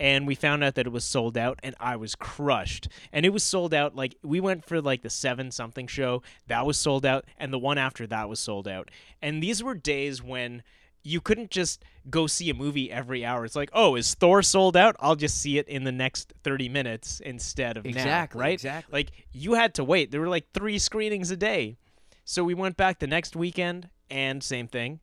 And 0.01 0.27
we 0.27 0.35
found 0.35 0.65
out 0.65 0.75
that 0.77 0.87
it 0.87 0.93
was 0.93 1.05
sold 1.05 1.37
out, 1.37 1.61
and 1.63 1.75
I 1.79 1.95
was 1.97 2.15
crushed. 2.17 2.89
And 3.13 3.27
it 3.27 3.33
was 3.35 3.45
sold 3.45 3.75
out. 3.75 3.95
Like 3.95 4.17
we 4.23 4.41
went 4.41 4.65
for 4.65 4.81
like 4.81 5.03
the 5.03 5.11
seven 5.11 5.51
something 5.51 5.87
show 5.87 6.23
that 6.49 6.65
was 6.67 6.79
sold 6.79 7.05
out, 7.05 7.27
and 7.39 7.53
the 7.53 7.59
one 7.59 7.77
after 7.79 8.07
that 8.07 8.29
was 8.29 8.41
sold 8.41 8.67
out. 8.67 8.91
And 9.21 9.43
these 9.43 9.63
were 9.63 9.75
days 9.75 10.23
when 10.23 10.63
you 11.03 11.21
couldn't 11.21 11.51
just 11.51 11.83
go 12.11 12.27
see 12.27 12.51
a 12.51 12.55
movie 12.55 12.91
every 12.91 13.25
hour. 13.25 13.45
It's 13.45 13.57
like, 13.57 13.71
oh, 13.73 13.95
is 13.95 14.15
Thor 14.15 14.43
sold 14.43 14.77
out? 14.77 14.97
I'll 15.01 15.17
just 15.17 15.41
see 15.41 15.59
it 15.59 15.69
in 15.69 15.85
the 15.85 15.93
next 15.93 16.33
thirty 16.43 16.69
minutes 16.69 17.21
instead 17.21 17.77
of 17.77 17.85
now, 17.85 17.91
Exactly, 17.91 18.41
right? 18.41 18.53
exactly. 18.55 18.93
Like 18.93 19.11
you 19.33 19.55
had 19.55 19.75
to 19.75 19.85
wait. 19.85 20.11
There 20.11 20.21
were 20.21 20.29
like 20.29 20.53
three 20.53 20.79
screenings 20.79 21.31
a 21.31 21.37
day. 21.37 21.77
So 22.25 22.43
we 22.45 22.55
went 22.55 22.77
back 22.77 22.99
the 23.01 23.07
next 23.07 23.35
weekend 23.37 23.89
and 24.11 24.43
same 24.43 24.67
thing. 24.69 25.01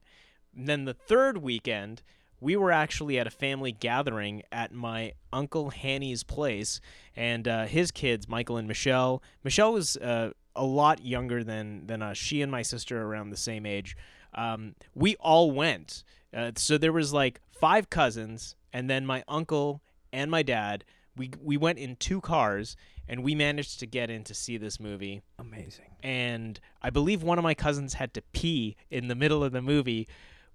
And 0.55 0.67
then 0.67 0.85
the 0.85 0.93
third 0.93 1.37
weekend, 1.39 2.01
we 2.39 2.55
were 2.55 2.71
actually 2.71 3.17
at 3.19 3.27
a 3.27 3.31
family 3.31 3.71
gathering 3.71 4.43
at 4.51 4.71
my 4.71 5.13
uncle 5.33 5.69
Hanny's 5.71 6.23
place, 6.23 6.79
and 7.15 7.47
uh, 7.47 7.65
his 7.65 7.91
kids, 7.91 8.27
Michael 8.27 8.57
and 8.57 8.67
Michelle. 8.67 9.21
Michelle 9.43 9.73
was 9.73 9.97
uh, 9.97 10.31
a 10.55 10.65
lot 10.65 11.03
younger 11.03 11.43
than 11.43 11.87
than 11.87 12.01
us. 12.01 12.17
She 12.17 12.41
and 12.41 12.51
my 12.51 12.61
sister 12.61 13.01
are 13.01 13.07
around 13.07 13.29
the 13.29 13.37
same 13.37 13.65
age. 13.65 13.95
Um, 14.35 14.75
we 14.93 15.15
all 15.15 15.51
went. 15.51 16.03
Uh, 16.35 16.51
so 16.55 16.77
there 16.77 16.93
was 16.93 17.13
like 17.13 17.39
five 17.51 17.89
cousins, 17.89 18.55
and 18.71 18.89
then 18.89 19.05
my 19.05 19.23
uncle 19.27 19.81
and 20.13 20.29
my 20.29 20.43
dad. 20.43 20.83
We 21.15 21.31
we 21.41 21.57
went 21.57 21.79
in 21.79 21.95
two 21.95 22.21
cars, 22.21 22.75
and 23.07 23.23
we 23.23 23.33
managed 23.33 23.79
to 23.79 23.87
get 23.87 24.11
in 24.11 24.23
to 24.25 24.35
see 24.35 24.57
this 24.57 24.79
movie 24.79 25.23
Amazing. 25.39 25.95
and 26.03 26.59
I 26.83 26.91
believe 26.91 27.23
one 27.23 27.39
of 27.39 27.43
my 27.43 27.55
cousins 27.55 27.95
had 27.95 28.13
to 28.13 28.21
pee 28.33 28.75
in 28.91 29.07
the 29.07 29.15
middle 29.15 29.43
of 29.43 29.51
the 29.51 29.61
movie, 29.63 30.07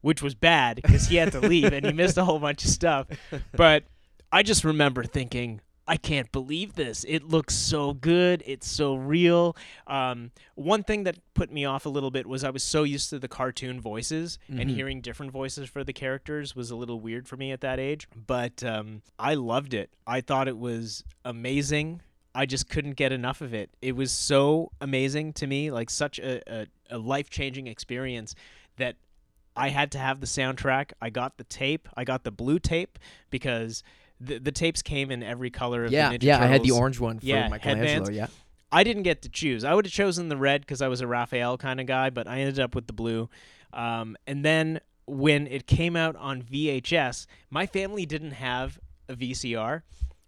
which 0.03 0.21
was 0.23 0.35
bad 0.35 0.77
because 0.77 1.07
he 1.09 1.17
had 1.17 1.33
to 1.33 1.41
leave 1.41 1.73
and 1.73 1.87
he 1.87 1.93
missed 1.93 2.19
a 2.19 2.25
whole 2.25 2.39
bunch 2.39 2.65
of 2.65 2.71
stuff. 2.71 3.07
But 3.57 3.85
I 4.31 4.43
just 4.43 4.63
remember 4.65 5.03
thinking, 5.05 5.61
I 5.89 5.97
can't 5.97 6.31
believe 6.31 6.75
this. 6.75 7.05
It 7.09 7.25
looks 7.25 7.55
so 7.57 7.93
good. 7.93 8.43
It's 8.47 8.71
so 8.71 8.95
real. 8.95 9.57
Um, 9.89 10.31
one 10.55 10.85
thing 10.85 11.03
that 11.05 11.17
put 11.35 11.51
me 11.53 11.65
off 11.65 11.87
a 11.87 11.89
little 11.89 12.13
bit 12.13 12.25
was 12.27 12.45
I 12.45 12.51
was 12.51 12.63
so 12.63 12.85
used 12.85 13.11
to 13.11 13.19
the 13.19 13.27
cartoon 13.27 13.81
voices, 13.81 14.39
and 14.49 14.71
Mhm. 14.71 14.75
hearing 14.75 15.01
different 15.01 15.33
voices 15.33 15.69
for 15.69 15.83
the 15.83 15.93
characters 15.93 16.55
was 16.55 16.71
a 16.71 16.77
little 16.77 17.01
weird 17.01 17.27
for 17.27 17.37
me 17.37 17.51
at 17.51 17.63
that 17.63 17.81
age. 17.81 18.07
But 18.15 18.63
um, 18.63 19.03
I 19.19 19.35
loved 19.35 19.75
it. 19.75 19.91
I 20.07 20.21
thought 20.21 20.47
it 20.47 20.57
was 20.57 21.03
amazing. 21.25 22.01
I 22.35 22.47
just 22.47 22.69
couldn't 22.69 22.95
get 22.95 23.11
enough 23.13 23.41
of 23.41 23.53
it. 23.53 23.69
It 23.83 23.97
was 23.97 24.13
so 24.13 24.71
amazing 24.81 25.33
to 25.35 25.47
me, 25.49 25.71
like 25.73 25.91
such 25.91 26.19
a, 26.21 26.41
a, 26.51 26.67
a 26.91 26.99
life 26.99 27.29
changing 27.29 27.67
experience 27.67 28.35
that 28.77 28.95
I 29.57 29.69
had 29.69 29.93
to 29.93 29.99
have 29.99 30.21
the 30.21 30.27
soundtrack. 30.27 30.93
I 31.01 31.11
got 31.11 31.37
the 31.37 31.45
tape. 31.45 31.89
I 31.97 32.05
got 32.05 32.25
the 32.25 32.31
blue 32.31 32.59
tape 32.59 32.99
because 33.31 33.83
the, 34.21 34.39
the 34.39 34.53
tapes 34.53 34.83
came 34.83 35.11
in 35.11 35.23
every 35.23 35.51
color 35.51 35.85
of 35.85 35.93
yeah, 35.93 36.11
the 36.11 36.19
Ninja 36.19 36.23
yeah. 36.23 36.43
I 36.43 36.47
had 36.47 36.63
the 36.63 36.71
orange 36.71 37.01
one 37.01 37.19
for 37.19 37.27
Yeah, 37.27 37.49
Michelangelo. 37.49 37.87
headbands. 37.87 38.11
Yeah. 38.11 38.27
I 38.71 38.85
didn't 38.85 39.03
get 39.03 39.23
to 39.23 39.29
choose. 39.29 39.65
I 39.65 39.75
would 39.75 39.85
have 39.85 39.93
chosen 39.93 40.29
the 40.29 40.37
red 40.37 40.63
because 40.63 40.81
I 40.81 40.89
was 40.89 41.03
a 41.03 41.07
Raphael 41.07 41.59
kind 41.59 41.79
of 41.81 41.87
guy, 41.87 42.09
but 42.09 42.27
I 42.27 42.39
ended 42.41 42.59
up 42.59 42.75
with 42.75 42.87
the 42.87 42.95
blue. 42.95 43.29
Um, 43.75 44.17
and 44.27 44.45
then 44.45 44.81
when 45.07 45.47
it 45.47 45.67
came 45.67 45.95
out 45.97 46.17
on 46.17 46.43
VHS, 46.43 47.27
my 47.51 47.67
family 47.67 48.07
didn't 48.07 48.33
have 48.33 48.79
a 49.09 49.15
VCR. 49.15 49.83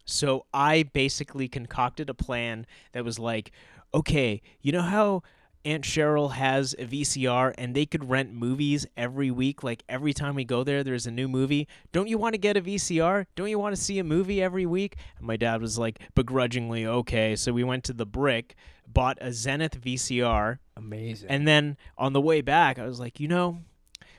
So 0.04 0.45
I 0.52 0.83
basically 0.83 1.49
concocted 1.49 2.11
a 2.11 2.14
plan 2.14 2.66
that 2.93 3.04
was 3.04 3.19
like, 3.19 3.52
okay, 3.95 4.43
you 4.61 4.73
know 4.73 4.83
how 4.83 5.23
Aunt 5.64 5.85
Cheryl 5.85 6.33
has 6.33 6.75
a 6.78 6.85
VCR 6.85 7.54
and 7.56 7.75
they 7.75 7.87
could 7.87 8.09
rent 8.09 8.33
movies 8.33 8.87
every 8.97 9.30
week? 9.30 9.62
Like 9.62 9.83
every 9.88 10.12
time 10.12 10.35
we 10.35 10.44
go 10.44 10.64
there, 10.64 10.85
there's 10.85 11.06
a 11.06 11.11
new 11.11 11.28
movie. 11.28 11.66
Don't 11.92 12.09
you 12.09 12.18
want 12.18 12.35
to 12.35 12.38
get 12.38 12.56
a 12.56 12.61
VCR? 12.61 13.26
Don't 13.35 13.49
you 13.49 13.59
want 13.59 13.75
to 13.75 13.80
see 13.80 13.99
a 13.99 14.04
movie 14.04 14.42
every 14.42 14.66
week? 14.66 14.97
And 15.18 15.26
my 15.26 15.37
dad 15.37 15.61
was 15.61 15.78
like, 15.78 16.00
begrudgingly, 16.14 16.87
okay. 16.87 17.35
So 17.37 17.52
we 17.52 17.64
went 17.64 17.85
to 17.85 17.92
the 17.92 18.06
brick, 18.06 18.54
bought 18.87 19.18
a 19.21 19.33
Zenith 19.33 19.80
VCR. 19.80 20.59
Amazing. 20.76 21.30
And 21.30 21.49
then 21.49 21.76
on 21.97 22.12
the 22.12 22.21
way 22.21 22.40
back, 22.40 22.78
I 22.78 22.87
was 22.87 23.00
like, 23.00 23.18
you 23.18 23.28
know, 23.28 23.62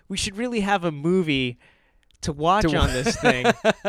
we 0.07 0.17
should 0.17 0.37
really 0.37 0.61
have 0.61 0.83
a 0.83 0.91
movie 0.91 1.57
to 2.25 2.33
watch 2.33 2.69
To- 2.69 2.77
on 2.77 2.91
this 2.91 3.15
thing. 3.15 3.45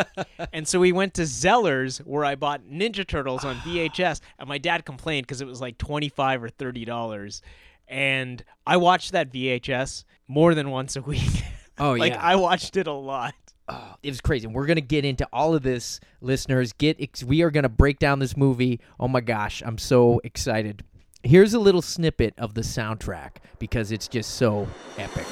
and 0.53 0.67
so 0.67 0.81
we 0.81 0.93
went 0.93 1.15
to 1.15 1.27
Zeller's 1.27 1.99
where 1.99 2.25
I 2.25 2.35
bought 2.35 2.63
Ninja 2.67 3.07
Turtles 3.07 3.45
on 3.45 3.57
VHS, 3.57 4.21
and 4.39 4.49
my 4.49 4.59
dad 4.59 4.85
complained 4.85 5.27
because 5.27 5.41
it 5.41 5.47
was 5.47 5.61
like 5.61 5.79
twenty 5.79 6.09
five 6.09 6.43
or 6.43 6.49
thirty 6.49 6.85
dollars. 6.85 7.43
And 7.89 8.43
I 8.67 8.79
watched 8.79 9.13
that 9.13 9.33
VHS 9.33 10.05
more 10.29 10.55
than 10.55 10.71
once 10.71 10.97
a 10.97 11.03
week. 11.03 11.43
oh 11.79 11.93
like 11.93 12.13
yeah. 12.13 12.23
I 12.23 12.37
watched 12.37 12.77
it 12.77 12.87
a 12.87 12.93
lot. 12.93 13.35
Oh, 13.69 13.95
it 14.03 14.11
was 14.11 14.21
crazy. 14.21 14.47
And 14.47 14.55
we're 14.55 14.67
gonna 14.67 14.81
get 14.81 15.05
into 15.05 15.27
all 15.33 15.55
of 15.55 15.63
this, 15.63 16.01
listeners. 16.21 16.73
Get 16.73 16.99
we 17.25 17.43
are 17.43 17.51
gonna 17.51 17.69
break 17.69 17.99
down 17.99 18.19
this 18.19 18.37
movie. 18.37 18.81
Oh 19.01 19.09
my 19.09 19.21
gosh, 19.21 19.63
I'm 19.65 19.79
so 19.79 20.21
excited. 20.25 20.85
Here's 21.23 21.55
a 21.55 21.59
little 21.59 21.83
snippet 21.83 22.35
of 22.39 22.55
the 22.55 22.61
soundtrack 22.61 23.39
because 23.59 23.91
it's 23.91 24.07
just 24.07 24.35
so 24.35 24.69
epic. 24.97 25.27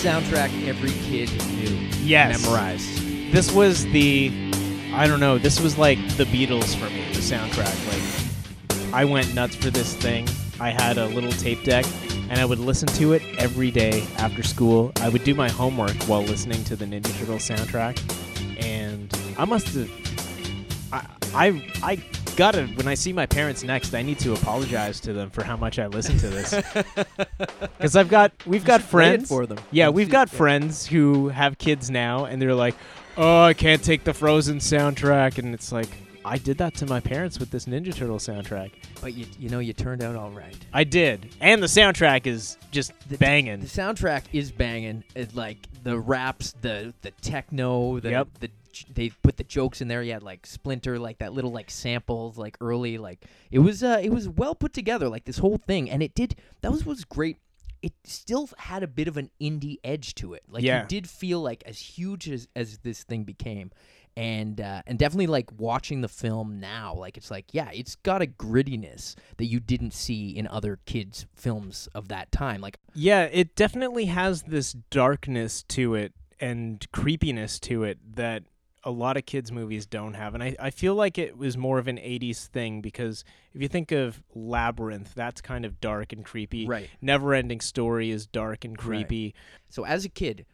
Soundtrack 0.00 0.66
every 0.66 0.92
kid 1.10 1.28
knew, 1.48 1.88
Yes. 2.02 2.42
memorized. 2.42 2.88
This 3.32 3.52
was 3.52 3.84
the, 3.86 4.32
I 4.94 5.06
don't 5.06 5.20
know. 5.20 5.36
This 5.36 5.60
was 5.60 5.76
like 5.76 5.98
the 6.16 6.24
Beatles 6.24 6.74
for 6.74 6.88
me. 6.90 7.04
The 7.12 7.20
soundtrack. 7.20 7.76
Like, 7.86 8.94
I 8.94 9.04
went 9.04 9.34
nuts 9.34 9.56
for 9.56 9.68
this 9.70 9.94
thing. 9.94 10.26
I 10.58 10.70
had 10.70 10.96
a 10.96 11.06
little 11.06 11.32
tape 11.32 11.62
deck, 11.64 11.84
and 12.30 12.40
I 12.40 12.44
would 12.46 12.58
listen 12.58 12.88
to 12.88 13.12
it 13.12 13.22
every 13.38 13.70
day 13.70 14.02
after 14.16 14.42
school. 14.42 14.90
I 15.02 15.10
would 15.10 15.22
do 15.22 15.34
my 15.34 15.50
homework 15.50 15.94
while 16.04 16.22
listening 16.22 16.64
to 16.64 16.76
the 16.76 16.86
Ninja 16.86 17.16
Turtle 17.18 17.36
soundtrack, 17.36 17.98
and 18.58 19.12
I 19.38 19.44
must 19.44 19.68
have. 19.74 19.90
I 20.92 21.06
I 21.34 21.46
I 21.82 21.96
gotta. 22.40 22.62
When 22.68 22.88
I 22.88 22.94
see 22.94 23.12
my 23.12 23.26
parents 23.26 23.62
next, 23.62 23.92
I 23.94 24.00
need 24.00 24.18
to 24.20 24.32
apologize 24.32 24.98
to 25.00 25.12
them 25.12 25.28
for 25.28 25.44
how 25.44 25.58
much 25.58 25.78
I 25.78 25.88
listen 25.88 26.16
to 26.18 26.28
this. 26.28 26.54
Because 27.76 27.96
I've 27.96 28.08
got, 28.08 28.32
we've 28.46 28.64
got 28.64 28.82
friends 28.82 29.28
for 29.28 29.46
them. 29.46 29.58
yeah, 29.70 29.88
we've 29.88 30.10
got 30.10 30.30
yeah. 30.32 30.36
friends 30.38 30.86
who 30.86 31.28
have 31.28 31.56
kids 31.58 31.90
now, 31.90 32.24
and 32.26 32.40
they're 32.40 32.54
like, 32.54 32.74
"Oh, 33.16 33.42
I 33.42 33.54
can't 33.54 33.82
take 33.82 34.04
the 34.04 34.12
Frozen 34.14 34.58
soundtrack," 34.58 35.38
and 35.38 35.54
it's 35.54 35.72
like, 35.72 35.88
I 36.24 36.36
did 36.36 36.58
that 36.58 36.74
to 36.76 36.86
my 36.86 37.00
parents 37.00 37.38
with 37.40 37.50
this 37.50 37.64
Ninja 37.64 37.94
Turtle 37.94 38.18
soundtrack. 38.18 38.72
But 39.00 39.14
you, 39.14 39.26
you 39.38 39.48
know, 39.48 39.58
you 39.60 39.72
turned 39.72 40.02
out 40.02 40.14
all 40.16 40.30
right. 40.30 40.56
I 40.74 40.84
did, 40.84 41.30
and 41.40 41.62
the 41.62 41.66
soundtrack 41.68 42.26
is 42.26 42.58
just 42.70 42.92
The- 43.08 43.16
banging. 43.18 43.60
The 43.60 43.66
soundtrack 43.66 44.24
is 44.32 44.50
banging. 44.52 45.04
It, 45.14 45.34
like 45.34 45.58
the 45.82 45.98
raps, 45.98 46.54
the 46.60 46.92
the 47.02 47.10
techno, 47.22 47.98
the 48.00 48.10
Yep. 48.10 48.28
the 48.40 48.50
they 48.88 49.10
put 49.22 49.36
the 49.36 49.44
jokes 49.44 49.80
in 49.80 49.88
there. 49.88 50.02
You 50.02 50.12
had 50.12 50.22
like 50.22 50.46
Splinter, 50.46 50.98
like 50.98 51.18
that 51.18 51.32
little 51.32 51.52
like 51.52 51.70
samples, 51.70 52.38
like 52.38 52.56
early, 52.60 52.98
like 52.98 53.24
it 53.50 53.58
was 53.60 53.82
uh 53.82 54.00
it 54.02 54.10
was 54.10 54.28
well 54.28 54.54
put 54.54 54.72
together, 54.72 55.08
like 55.08 55.24
this 55.24 55.38
whole 55.38 55.58
thing, 55.58 55.90
and 55.90 56.02
it 56.02 56.14
did 56.14 56.36
that 56.62 56.70
was 56.72 56.84
was 56.86 57.04
great. 57.04 57.38
It 57.82 57.92
still 58.04 58.48
had 58.58 58.82
a 58.82 58.86
bit 58.86 59.08
of 59.08 59.16
an 59.16 59.30
indie 59.40 59.78
edge 59.82 60.14
to 60.16 60.34
it. 60.34 60.42
Like 60.48 60.62
Yeah. 60.64 60.82
you 60.82 60.88
did 60.88 61.08
feel 61.08 61.40
like 61.40 61.62
as 61.66 61.78
huge 61.78 62.28
as 62.28 62.48
as 62.54 62.78
this 62.78 63.04
thing 63.04 63.24
became. 63.24 63.70
And 64.16 64.60
uh, 64.60 64.82
and 64.88 64.98
definitely 64.98 65.28
like 65.28 65.48
watching 65.56 66.00
the 66.00 66.08
film 66.08 66.58
now, 66.58 66.94
like 66.94 67.16
it's 67.16 67.30
like 67.30 67.46
yeah, 67.52 67.70
it's 67.72 67.94
got 67.94 68.20
a 68.20 68.26
grittiness 68.26 69.14
that 69.36 69.46
you 69.46 69.60
didn't 69.60 69.92
see 69.92 70.30
in 70.30 70.48
other 70.48 70.80
kids' 70.84 71.26
films 71.36 71.88
of 71.94 72.08
that 72.08 72.32
time. 72.32 72.60
Like 72.60 72.78
yeah, 72.92 73.22
it 73.32 73.54
definitely 73.54 74.06
has 74.06 74.42
this 74.42 74.72
darkness 74.90 75.62
to 75.68 75.94
it 75.94 76.12
and 76.40 76.84
creepiness 76.90 77.60
to 77.60 77.84
it 77.84 77.98
that 78.16 78.42
a 78.84 78.90
lot 78.90 79.16
of 79.16 79.26
kids' 79.26 79.52
movies 79.52 79.86
don't 79.86 80.14
have. 80.14 80.34
And 80.34 80.42
I, 80.42 80.56
I 80.58 80.70
feel 80.70 80.94
like 80.94 81.18
it 81.18 81.36
was 81.36 81.56
more 81.56 81.78
of 81.78 81.88
an 81.88 81.96
80s 81.96 82.46
thing 82.46 82.80
because 82.80 83.24
if 83.52 83.60
you 83.60 83.68
think 83.68 83.92
of 83.92 84.22
Labyrinth, 84.34 85.14
that's 85.14 85.40
kind 85.40 85.64
of 85.64 85.80
dark 85.80 86.12
and 86.12 86.24
creepy. 86.24 86.66
Right. 86.66 86.88
Never 87.00 87.34
Ending 87.34 87.60
Story 87.60 88.10
is 88.10 88.26
dark 88.26 88.64
and 88.64 88.76
creepy. 88.76 89.34
So 89.68 89.84
as 89.84 90.04
a 90.04 90.08
kid, 90.08 90.46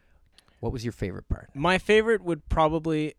what 0.59 0.73
was 0.73 0.83
your 0.83 0.91
favorite 0.91 1.29
part? 1.29 1.49
My 1.53 1.77
favorite 1.77 2.21
would 2.23 2.47
probably 2.49 3.15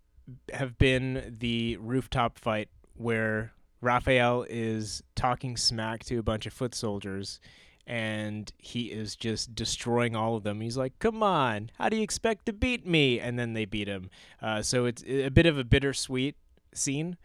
have 0.53 0.77
been 0.77 1.37
the 1.39 1.77
rooftop 1.79 2.39
fight 2.39 2.69
where 2.95 3.53
Raphael 3.81 4.45
is 4.49 5.03
talking 5.15 5.57
smack 5.57 6.05
to 6.05 6.19
a 6.19 6.23
bunch 6.23 6.47
of 6.47 6.53
foot 6.53 6.75
soldiers 6.75 7.41
and 7.89 8.53
he 8.59 8.93
is 8.93 9.17
just 9.17 9.55
destroying 9.55 10.15
all 10.15 10.37
of 10.37 10.43
them. 10.45 10.61
He's 10.61 10.77
like, 10.77 10.99
"Come 10.99 11.23
on, 11.23 11.71
how 11.79 11.89
do 11.89 11.97
you 11.97 12.03
expect 12.03 12.45
to 12.47 12.53
beat 12.53 12.87
me?" 12.87 13.19
And 13.19 13.39
then 13.39 13.55
they 13.55 13.65
beat 13.65 13.89
him. 13.89 14.11
Uh, 14.41 14.63
so 14.63 14.85
it's 14.85 15.03
a 15.05 15.31
bit 15.31 15.47
of 15.47 15.59
a 15.59 15.65
bittersweet 15.65 16.37
scene, 16.75 17.17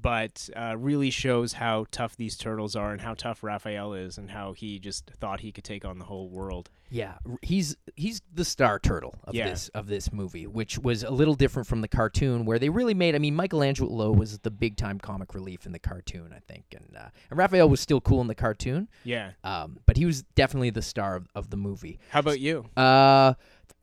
but 0.00 0.50
uh, 0.54 0.76
really 0.78 1.10
shows 1.10 1.54
how 1.54 1.86
tough 1.90 2.16
these 2.16 2.36
turtles 2.36 2.76
are 2.76 2.92
and 2.92 3.00
how 3.00 3.14
tough 3.14 3.42
Raphael 3.42 3.94
is 3.94 4.18
and 4.18 4.30
how 4.30 4.52
he 4.52 4.78
just 4.78 5.10
thought 5.18 5.40
he 5.40 5.52
could 5.52 5.64
take 5.64 5.86
on 5.86 5.98
the 5.98 6.04
whole 6.04 6.28
world. 6.28 6.68
Yeah, 6.90 7.14
he's 7.42 7.76
he's 7.94 8.20
the 8.34 8.44
star 8.44 8.78
turtle 8.80 9.14
of 9.24 9.34
Yeah. 9.34 9.48
this 9.48 9.68
of 9.70 9.86
this 9.86 10.12
movie, 10.12 10.46
which 10.46 10.78
was 10.78 11.02
a 11.04 11.10
little 11.10 11.34
different 11.34 11.68
from 11.68 11.80
the 11.82 11.88
cartoon, 11.88 12.44
where 12.44 12.58
they 12.58 12.68
really 12.68 12.94
made. 12.94 13.14
I 13.14 13.18
mean, 13.18 13.36
Michelangelo 13.36 14.10
was 14.10 14.38
the 14.40 14.50
big 14.50 14.76
time 14.76 14.98
comic 14.98 15.34
relief 15.34 15.66
in 15.66 15.72
the 15.72 15.78
cartoon, 15.78 16.32
I 16.34 16.40
think, 16.52 16.64
and 16.74 16.96
uh, 16.96 17.08
and 17.30 17.38
Raphael 17.38 17.68
was 17.68 17.80
still 17.80 18.00
cool 18.00 18.20
in 18.20 18.26
the 18.26 18.34
cartoon, 18.34 18.88
Yeah. 19.04 19.30
um, 19.44 19.78
but 19.86 19.96
he 19.96 20.04
was 20.04 20.22
definitely 20.34 20.70
the 20.70 20.82
star 20.82 21.14
of, 21.16 21.28
of 21.34 21.50
the 21.50 21.56
movie. 21.56 22.00
How 22.10 22.20
about 22.20 22.40
you? 22.40 22.66
Uh, 22.76 23.34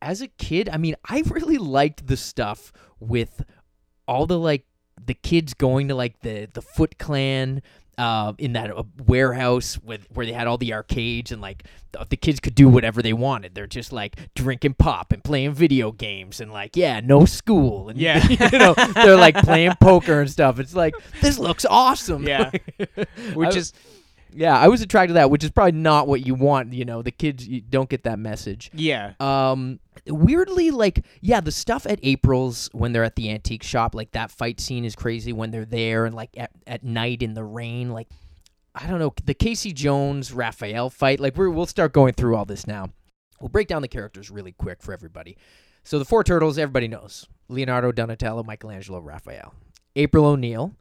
as 0.02 0.22
a 0.22 0.28
kid, 0.28 0.68
I 0.70 0.78
mean, 0.78 0.96
I 1.10 1.24
really 1.30 1.58
liked 1.58 2.08
the 2.08 2.18
stuff 2.18 2.72
with 3.00 3.44
all 4.08 4.26
the 4.26 4.38
like 4.40 4.66
the 5.06 5.14
kids 5.14 5.54
going 5.54 5.88
to 5.88 5.96
like 5.96 6.20
the 6.22 6.50
the 6.54 6.62
Foot 6.62 6.98
Clan. 6.98 7.62
Uh, 7.98 8.34
in 8.38 8.54
that 8.54 8.70
uh, 8.70 8.84
warehouse 9.08 9.80
with 9.84 10.06
where 10.14 10.24
they 10.24 10.32
had 10.32 10.46
all 10.46 10.60
the 10.60 10.72
arcades 10.72 11.32
and 11.32 11.42
like 11.42 11.64
the, 11.94 12.06
the 12.12 12.16
kids 12.16 12.40
could 12.40 12.54
do 12.54 12.70
whatever 12.70 13.02
they 13.02 13.12
wanted. 13.14 13.56
They're 13.56 13.66
just 13.66 13.92
like 13.92 14.34
drinking 14.36 14.76
pop 14.76 15.12
and 15.12 15.24
playing 15.24 15.54
video 15.54 15.92
games 15.92 16.40
and 16.40 16.54
like 16.54 16.76
yeah, 16.78 17.00
no 17.00 17.26
school 17.26 17.90
and 17.90 18.00
Yeah. 18.00 18.24
you 18.52 18.60
know 18.60 18.76
they're 18.94 19.18
like 19.18 19.36
playing 19.38 19.74
poker 19.82 20.22
and 20.22 20.30
stuff. 20.30 20.60
It's 20.60 20.76
like 20.76 20.94
this 21.22 21.40
looks 21.40 21.66
awesome. 21.66 22.28
Yeah. 22.28 22.52
Which 23.34 23.56
is 23.56 23.74
Yeah, 24.34 24.58
I 24.58 24.68
was 24.68 24.82
attracted 24.82 25.10
to 25.10 25.14
that, 25.16 25.30
which 25.30 25.44
is 25.44 25.52
probably 25.52 25.74
not 25.74 26.08
what 26.08 26.26
you 26.26 26.36
want. 26.36 26.74
You 26.74 26.86
know, 26.86 27.02
the 27.02 27.12
kids 27.12 27.48
you 27.48 27.62
don't 27.62 27.90
get 27.90 28.04
that 28.04 28.20
message. 28.20 28.70
Yeah. 28.74 29.14
Um, 29.20 29.80
weirdly, 30.06 30.72
like 30.72 31.06
yeah, 31.22 31.42
the 31.42 31.52
stuff 31.52 31.86
at 31.88 32.00
April's 32.04 32.70
when 32.74 32.94
they're 32.94 33.04
at 33.04 33.16
the 33.16 33.30
antique 33.32 33.64
shop, 33.64 33.96
like 33.96 34.12
that 34.12 34.32
fight 34.32 34.60
scene 34.60 34.86
is 34.86 34.96
crazy 34.96 35.34
when 35.34 35.52
they're 35.52 35.66
there 35.66 36.06
and 36.06 36.16
like 36.16 36.30
at, 36.38 36.52
at 36.66 36.84
night 36.84 37.22
in 37.22 37.34
the 37.34 37.44
rain, 37.44 37.92
like 37.92 38.08
I 38.76 38.88
don't 38.88 39.00
know 39.00 39.14
the 39.26 39.34
Casey 39.34 39.74
Jones 39.74 40.32
Raphael 40.32 40.90
fight. 40.90 41.20
Like 41.20 41.36
we're, 41.36 41.50
we'll 41.50 41.66
start 41.66 41.94
going 41.94 42.14
through 42.14 42.36
all 42.36 42.46
this 42.46 42.68
now. 42.68 42.90
We'll 43.40 43.50
break 43.50 43.68
down 43.68 43.82
the 43.82 43.88
characters 43.88 44.30
really 44.30 44.52
quick 44.52 44.82
for 44.82 44.94
everybody. 44.94 45.38
So 45.84 46.00
the 46.00 46.06
four 46.06 46.24
turtles, 46.24 46.58
everybody 46.58 46.88
knows: 46.88 47.28
Leonardo, 47.50 47.92
Donatello, 47.92 48.44
Michelangelo, 48.44 49.00
Raphael, 49.00 49.56
April 49.96 50.26
O'Neil. 50.26 50.76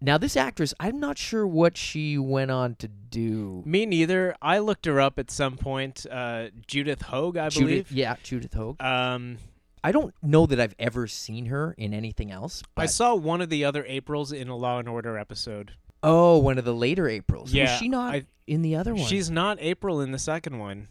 Now 0.00 0.16
this 0.18 0.36
actress, 0.36 0.72
I'm 0.78 1.00
not 1.00 1.18
sure 1.18 1.46
what 1.46 1.76
she 1.76 2.18
went 2.18 2.50
on 2.52 2.76
to 2.76 2.88
do. 2.88 3.62
Me 3.66 3.84
neither. 3.84 4.36
I 4.40 4.58
looked 4.60 4.86
her 4.86 5.00
up 5.00 5.18
at 5.18 5.30
some 5.30 5.56
point. 5.56 6.06
Uh, 6.10 6.48
Judith 6.66 7.02
Hoag, 7.02 7.36
I 7.36 7.48
Judith, 7.48 7.68
believe. 7.68 7.92
yeah, 7.92 8.14
Judith 8.22 8.54
Hoag. 8.54 8.80
Um, 8.80 9.38
I 9.82 9.90
don't 9.92 10.14
know 10.22 10.46
that 10.46 10.60
I've 10.60 10.74
ever 10.78 11.06
seen 11.08 11.46
her 11.46 11.74
in 11.78 11.92
anything 11.94 12.30
else. 12.30 12.62
I 12.76 12.86
saw 12.86 13.14
one 13.14 13.40
of 13.40 13.48
the 13.48 13.64
other 13.64 13.84
Aprils 13.88 14.30
in 14.32 14.48
a 14.48 14.56
Law 14.56 14.78
and 14.78 14.88
Order 14.88 15.18
episode. 15.18 15.72
Oh, 16.02 16.38
one 16.38 16.58
of 16.58 16.64
the 16.64 16.74
later 16.74 17.08
Aprils. 17.08 17.52
Yeah, 17.52 17.64
Was 17.72 17.80
she 17.80 17.88
not 17.88 18.14
I- 18.14 18.26
in 18.46 18.62
the 18.62 18.76
other 18.76 18.94
one? 18.94 19.04
She's 19.04 19.30
not 19.30 19.58
April 19.60 20.00
in 20.00 20.12
the 20.12 20.18
second 20.18 20.58
one, 20.60 20.86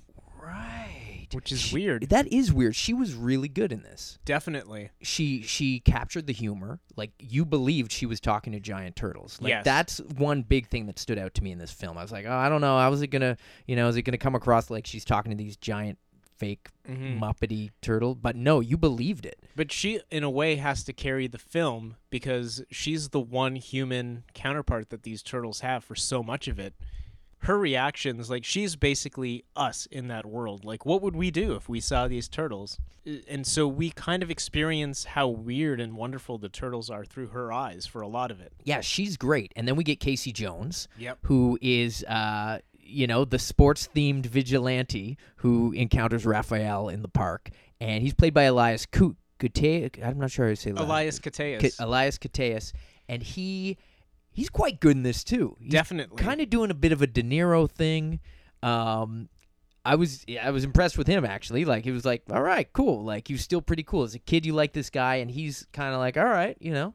right. 1.32 1.36
which 1.36 1.52
is 1.52 1.60
She- 1.62 1.76
weird. 1.76 2.10
That 2.10 2.32
is 2.32 2.52
weird. 2.54 2.76
She 2.76 2.94
was 2.94 3.14
really 3.14 3.48
good 3.48 3.72
in 3.72 3.82
this. 3.84 4.18
Definitely. 4.26 4.90
She 5.02 5.42
she 5.42 5.80
captured 5.80 6.28
the 6.28 6.34
humor. 6.34 6.80
Like 6.96 7.12
you 7.20 7.46
believed 7.46 7.92
she 7.92 8.06
was 8.06 8.20
talking 8.20 8.54
to 8.54 8.60
giant 8.60 8.96
turtles. 8.96 9.38
Like 9.42 9.50
Yes. 9.50 9.66
that's 9.66 9.98
one 10.00 10.42
big 10.44 10.68
thing 10.68 10.86
that 10.88 11.00
stood 11.00 11.18
out 11.18 11.34
to 11.36 11.44
me 11.44 11.52
in 11.52 11.58
this 11.60 11.72
film. 11.72 11.98
I 11.98 12.02
was 12.02 12.12
like, 12.12 12.26
oh, 12.28 12.32
I 12.36 12.50
don't 12.50 12.62
know. 12.62 12.78
How 12.78 12.92
is 12.94 13.02
it 13.02 13.08
gonna, 13.08 13.38
you 13.68 13.76
know, 13.76 13.88
is 13.88 13.96
it 13.96 14.04
gonna 14.04 14.18
come 14.18 14.36
across 14.36 14.70
like 14.70 14.86
she's 14.88 15.06
talking 15.06 15.32
to 15.32 15.38
these 15.38 15.58
giant 15.58 15.98
fake 16.38 16.70
Mhm. 16.88 17.20
muppety 17.20 17.72
turtle? 17.82 18.14
But 18.14 18.36
no, 18.36 18.60
you 18.60 18.78
believed 18.78 19.26
it. 19.26 19.40
But 19.56 19.72
she, 19.72 20.00
in 20.12 20.24
a 20.24 20.30
way, 20.30 20.56
has 20.58 20.84
to 20.84 20.94
carry 20.94 21.28
the 21.28 21.40
film 21.40 21.96
because 22.12 22.64
she's 22.70 23.10
the 23.10 23.20
one 23.20 23.56
human 23.56 24.24
counterpart 24.36 24.90
that 24.92 25.02
these 25.04 25.24
turtles 25.24 25.62
have 25.62 25.84
for 25.84 25.96
so 25.96 26.22
much 26.22 26.48
of 26.48 26.60
it. 26.60 26.76
Her 27.40 27.58
reactions, 27.58 28.30
like, 28.30 28.44
she's 28.44 28.76
basically 28.76 29.46
us 29.56 29.86
in 29.92 30.08
that 30.08 30.26
world. 30.26 30.66
Like, 30.66 30.86
what 30.86 31.02
would 31.02 31.16
we 31.16 31.32
do 31.32 31.56
if 31.56 31.70
we 31.70 31.80
saw 31.80 32.08
these 32.08 32.28
turtles? 32.28 32.80
And 33.30 33.48
so 33.48 33.68
we 33.68 33.92
kind 33.92 34.22
of 34.22 34.30
experience 34.30 35.06
how 35.06 35.28
weird 35.30 35.80
and 35.80 35.96
wonderful 35.96 36.38
the 36.38 36.50
turtles 36.50 36.90
are 36.90 37.06
through 37.06 37.28
her 37.28 37.54
eyes 37.54 37.86
for 37.86 38.02
a 38.02 38.08
lot 38.08 38.32
of 38.32 38.42
it. 38.42 38.52
Yeah, 38.64 38.82
she's 38.82 39.16
great. 39.16 39.54
And 39.56 39.68
then 39.68 39.76
we 39.76 39.84
get 39.84 40.00
Casey 40.00 40.32
Jones. 40.34 40.88
Yep. 40.98 41.20
who 41.24 41.58
is 41.62 42.04
uh 42.04 42.60
you 42.90 43.06
know 43.06 43.26
the 43.26 43.40
sports 43.40 43.90
themed 43.94 44.26
vigilante 44.26 45.18
who 45.38 45.74
encounters 45.74 46.26
Raphael 46.26 46.90
in 46.90 47.02
the 47.02 47.08
park 47.10 47.50
and 47.82 48.02
he's 48.02 48.14
played 48.14 48.34
by 48.34 48.44
Elias 48.44 48.86
Kut 48.86 49.16
I'm 49.42 50.18
not 50.18 50.32
sure 50.32 50.46
how 50.48 50.52
to 50.52 50.56
say. 50.56 50.72
Elias 50.72 51.20
Koteas. 51.20 51.60
K- 51.60 51.72
Elias 51.80 52.18
Koteas 52.18 52.74
and 53.08 53.22
he 53.22 53.78
he's 54.38 54.50
quite 54.50 54.80
good 54.80 54.96
in 54.96 55.04
this 55.04 55.24
too. 55.24 55.58
He's 55.60 55.72
Definitely. 55.72 56.24
kind 56.24 56.40
of 56.40 56.50
doing 56.50 56.72
a 56.72 56.76
bit 56.76 56.92
of 56.92 57.02
a 57.02 57.08
De 57.08 57.24
Niro 57.24 57.70
thing. 57.70 58.20
Um 58.64 59.28
I 59.84 59.96
was 59.96 60.26
I 60.42 60.52
was 60.52 60.64
impressed 60.64 60.98
with 60.98 61.08
him 61.08 61.26
actually. 61.26 61.66
Like 61.66 61.84
he 61.86 61.92
was 61.92 62.04
like, 62.06 62.24
"All 62.30 62.42
right, 62.42 62.72
cool." 62.74 63.04
Like 63.06 63.28
he 63.30 63.34
was 63.34 63.42
still 63.42 63.62
pretty 63.62 63.84
cool 63.84 64.04
as 64.04 64.16
a 64.16 64.20
kid. 64.20 64.46
You 64.46 64.54
like 64.54 64.74
this 64.74 64.90
guy, 64.90 65.16
and 65.16 65.32
he's 65.32 65.66
kind 65.72 65.94
of 65.94 66.00
like, 66.00 66.18
"All 66.18 66.26
right," 66.26 66.58
you 66.60 66.74
know, 66.74 66.94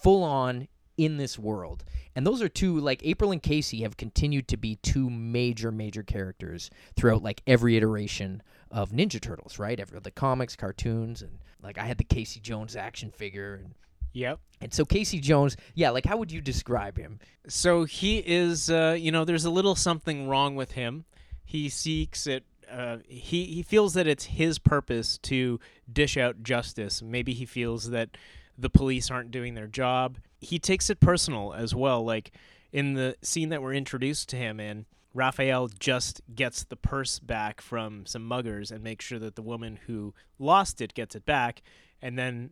full 0.00 0.22
on 0.22 0.68
in 0.96 1.16
this 1.16 1.38
world. 1.38 1.84
And 2.14 2.24
those 2.24 2.40
are 2.40 2.48
two 2.48 2.78
like 2.78 3.00
April 3.04 3.32
and 3.32 3.42
Casey 3.42 3.82
have 3.82 3.96
continued 3.96 4.46
to 4.46 4.56
be 4.56 4.76
two 4.76 5.10
major 5.10 5.72
major 5.72 6.04
characters 6.04 6.70
throughout 6.96 7.24
like 7.24 7.42
every 7.48 7.76
iteration 7.76 8.44
of 8.70 8.90
Ninja 8.90 9.20
Turtles, 9.20 9.58
right? 9.58 9.80
Every 9.80 9.98
the 9.98 10.12
comics, 10.12 10.54
cartoons, 10.54 11.20
and 11.20 11.40
like 11.62 11.78
I 11.78 11.84
had 11.84 11.98
the 11.98 12.04
Casey 12.04 12.38
Jones 12.38 12.76
action 12.76 13.10
figure 13.10 13.56
and 13.56 13.74
Yep. 14.14 14.40
and 14.60 14.72
so 14.72 14.84
Casey 14.84 15.20
Jones, 15.20 15.56
yeah, 15.74 15.90
like 15.90 16.06
how 16.06 16.16
would 16.16 16.32
you 16.32 16.40
describe 16.40 16.96
him? 16.96 17.18
So 17.48 17.84
he 17.84 18.18
is, 18.18 18.70
uh, 18.70 18.96
you 18.98 19.12
know, 19.12 19.24
there's 19.24 19.44
a 19.44 19.50
little 19.50 19.74
something 19.74 20.28
wrong 20.28 20.54
with 20.54 20.72
him. 20.72 21.04
He 21.44 21.68
seeks 21.68 22.26
it. 22.26 22.44
Uh, 22.70 22.98
he 23.06 23.44
he 23.44 23.62
feels 23.62 23.92
that 23.94 24.06
it's 24.06 24.24
his 24.24 24.58
purpose 24.58 25.18
to 25.18 25.60
dish 25.92 26.16
out 26.16 26.42
justice. 26.42 27.02
Maybe 27.02 27.34
he 27.34 27.44
feels 27.44 27.90
that 27.90 28.16
the 28.56 28.70
police 28.70 29.10
aren't 29.10 29.30
doing 29.30 29.54
their 29.54 29.66
job. 29.66 30.18
He 30.40 30.58
takes 30.58 30.88
it 30.88 31.00
personal 31.00 31.52
as 31.52 31.74
well. 31.74 32.04
Like 32.04 32.32
in 32.72 32.94
the 32.94 33.16
scene 33.20 33.50
that 33.50 33.62
we're 33.62 33.74
introduced 33.74 34.28
to 34.30 34.36
him 34.36 34.60
in, 34.60 34.86
Raphael 35.12 35.68
just 35.78 36.22
gets 36.34 36.64
the 36.64 36.76
purse 36.76 37.18
back 37.18 37.60
from 37.60 38.06
some 38.06 38.26
muggers 38.26 38.70
and 38.70 38.82
makes 38.82 39.04
sure 39.04 39.18
that 39.18 39.36
the 39.36 39.42
woman 39.42 39.78
who 39.86 40.14
lost 40.38 40.80
it 40.80 40.94
gets 40.94 41.14
it 41.14 41.24
back, 41.24 41.62
and 42.00 42.18
then 42.18 42.50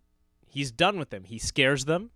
he's 0.53 0.71
done 0.71 0.99
with 0.99 1.11
them. 1.11 1.25
He 1.25 1.39
scares 1.39 1.87
them, 1.87 2.11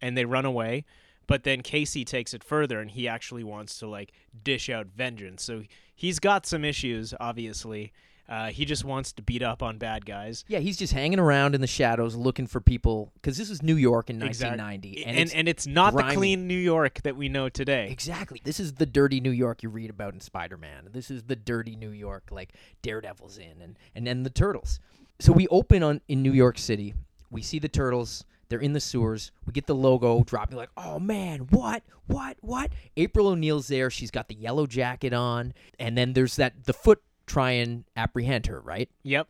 and 0.00 0.16
they 0.16 0.24
run 0.24 0.44
away 0.44 0.84
but 1.26 1.44
then 1.44 1.62
Casey 1.62 2.04
takes 2.04 2.34
it 2.34 2.42
further 2.44 2.80
and 2.80 2.90
he 2.90 3.08
actually 3.08 3.44
wants 3.44 3.78
to 3.78 3.86
like 3.86 4.12
dish 4.42 4.68
out 4.68 4.88
vengeance. 4.88 5.42
So 5.42 5.62
he's 5.94 6.18
got 6.18 6.46
some 6.46 6.64
issues, 6.64 7.14
obviously. 7.18 7.92
Uh, 8.28 8.46
he 8.46 8.64
just 8.64 8.84
wants 8.84 9.12
to 9.12 9.22
beat 9.22 9.42
up 9.42 9.62
on 9.62 9.78
bad 9.78 10.06
guys. 10.06 10.44
Yeah, 10.46 10.60
he's 10.60 10.76
just 10.76 10.92
hanging 10.92 11.18
around 11.18 11.54
in 11.54 11.60
the 11.60 11.66
shadows 11.66 12.14
looking 12.14 12.46
for 12.46 12.60
people 12.60 13.12
because 13.14 13.36
this 13.36 13.50
is 13.50 13.62
New 13.62 13.76
York 13.76 14.10
in 14.10 14.22
Exact- 14.22 14.58
1990, 14.58 15.04
and 15.04 15.18
it's 15.18 15.34
and 15.34 15.48
it's 15.48 15.66
not 15.66 15.92
grimy. 15.92 16.08
the 16.08 16.16
clean 16.16 16.46
New 16.46 16.54
York 16.56 17.02
that 17.02 17.16
we 17.16 17.28
know 17.28 17.48
today. 17.48 17.88
Exactly. 17.90 18.40
This 18.42 18.60
is 18.60 18.74
the 18.74 18.86
dirty 18.86 19.20
New 19.20 19.32
York 19.32 19.62
you 19.62 19.68
read 19.68 19.90
about 19.90 20.14
in 20.14 20.20
Spider-Man. 20.20 20.90
This 20.92 21.10
is 21.10 21.24
the 21.24 21.36
dirty 21.36 21.76
New 21.76 21.90
York 21.90 22.28
like 22.30 22.54
Daredevil's 22.80 23.38
in 23.38 23.60
and 23.60 23.76
and 23.94 24.06
then 24.06 24.22
the 24.22 24.30
Turtles. 24.30 24.80
So 25.18 25.32
we 25.32 25.48
open 25.48 25.82
on 25.82 26.00
in 26.08 26.22
New 26.22 26.32
York 26.32 26.58
City. 26.58 26.94
We 27.32 27.42
see 27.42 27.58
the 27.58 27.68
Turtles. 27.68 28.24
They're 28.48 28.60
in 28.60 28.74
the 28.74 28.80
sewers. 28.80 29.32
We 29.46 29.52
get 29.52 29.66
the 29.66 29.74
logo 29.74 30.22
dropping, 30.24 30.58
like, 30.58 30.68
oh 30.76 30.98
man, 31.00 31.40
what, 31.50 31.82
what, 32.06 32.36
what? 32.42 32.70
April 32.98 33.28
O'Neil's 33.28 33.68
there. 33.68 33.88
She's 33.90 34.10
got 34.10 34.28
the 34.28 34.34
yellow 34.34 34.66
jacket 34.66 35.14
on, 35.14 35.54
and 35.78 35.96
then 35.96 36.12
there's 36.12 36.36
that 36.36 36.64
the 36.64 36.74
foot 36.74 37.02
try 37.26 37.52
and 37.52 37.84
apprehend 37.96 38.46
her, 38.46 38.60
right? 38.60 38.90
Yep. 39.04 39.26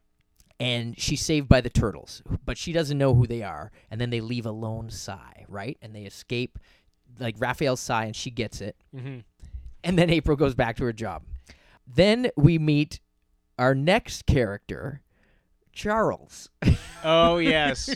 and 0.59 0.99
she's 1.01 1.25
saved 1.25 1.49
by 1.49 1.61
the 1.61 1.71
turtles, 1.71 2.23
but 2.45 2.59
she 2.59 2.73
doesn't 2.73 2.99
know 2.99 3.15
who 3.15 3.27
they 3.27 3.43
are. 3.43 3.71
And 3.91 4.01
then 4.01 4.11
they 4.11 4.21
leave 4.21 4.47
a 4.47 4.51
lone 4.51 4.91
sai, 4.91 5.45
right? 5.49 5.79
And 5.83 5.95
they 5.95 6.03
escape, 6.03 6.59
like 7.21 7.37
Raphael's 7.39 7.81
sai, 7.81 8.07
and 8.07 8.17
she 8.17 8.31
gets 8.31 8.61
it. 8.61 8.77
hmm 8.93 9.19
And 9.85 9.97
then 9.99 10.11
April 10.11 10.37
goes 10.37 10.55
back 10.57 10.77
to 10.79 10.85
her 10.85 10.93
job. 10.93 11.23
Then 11.87 12.31
we 12.37 12.59
meet 12.59 12.99
our 13.59 13.75
next 13.75 14.27
character, 14.27 15.03
Charles. 15.73 16.51
Oh 17.05 17.39
yes, 17.39 17.95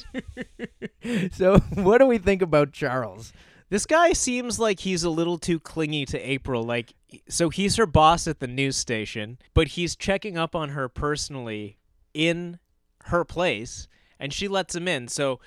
so, 1.32 1.58
what 1.74 1.98
do 1.98 2.06
we 2.06 2.18
think 2.18 2.42
about 2.42 2.72
Charles? 2.72 3.32
this 3.68 3.86
guy 3.86 4.12
seems 4.12 4.58
like 4.58 4.80
he's 4.80 5.02
a 5.02 5.10
little 5.10 5.38
too 5.38 5.58
clingy 5.58 6.06
to 6.06 6.18
April. 6.18 6.62
Like, 6.62 6.94
so 7.28 7.48
he's 7.48 7.76
her 7.76 7.86
boss 7.86 8.28
at 8.28 8.38
the 8.38 8.46
news 8.46 8.76
station, 8.76 9.38
but 9.54 9.68
he's 9.68 9.96
checking 9.96 10.38
up 10.38 10.54
on 10.54 10.70
her 10.70 10.88
personally 10.88 11.78
in 12.14 12.58
her 13.06 13.24
place, 13.24 13.88
and 14.20 14.32
she 14.32 14.46
lets 14.46 14.74
him 14.74 14.86
in. 14.86 15.08
So 15.08 15.40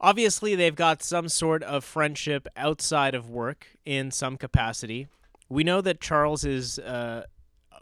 obviously 0.00 0.54
they've 0.54 0.74
got 0.74 1.02
some 1.02 1.28
sort 1.28 1.62
of 1.62 1.82
friendship 1.82 2.46
outside 2.56 3.14
of 3.14 3.30
work 3.30 3.66
in 3.86 4.10
some 4.10 4.36
capacity. 4.36 5.08
We 5.48 5.64
know 5.64 5.80
that 5.80 6.00
Charles 6.00 6.44
is, 6.44 6.78
uh, 6.78 7.24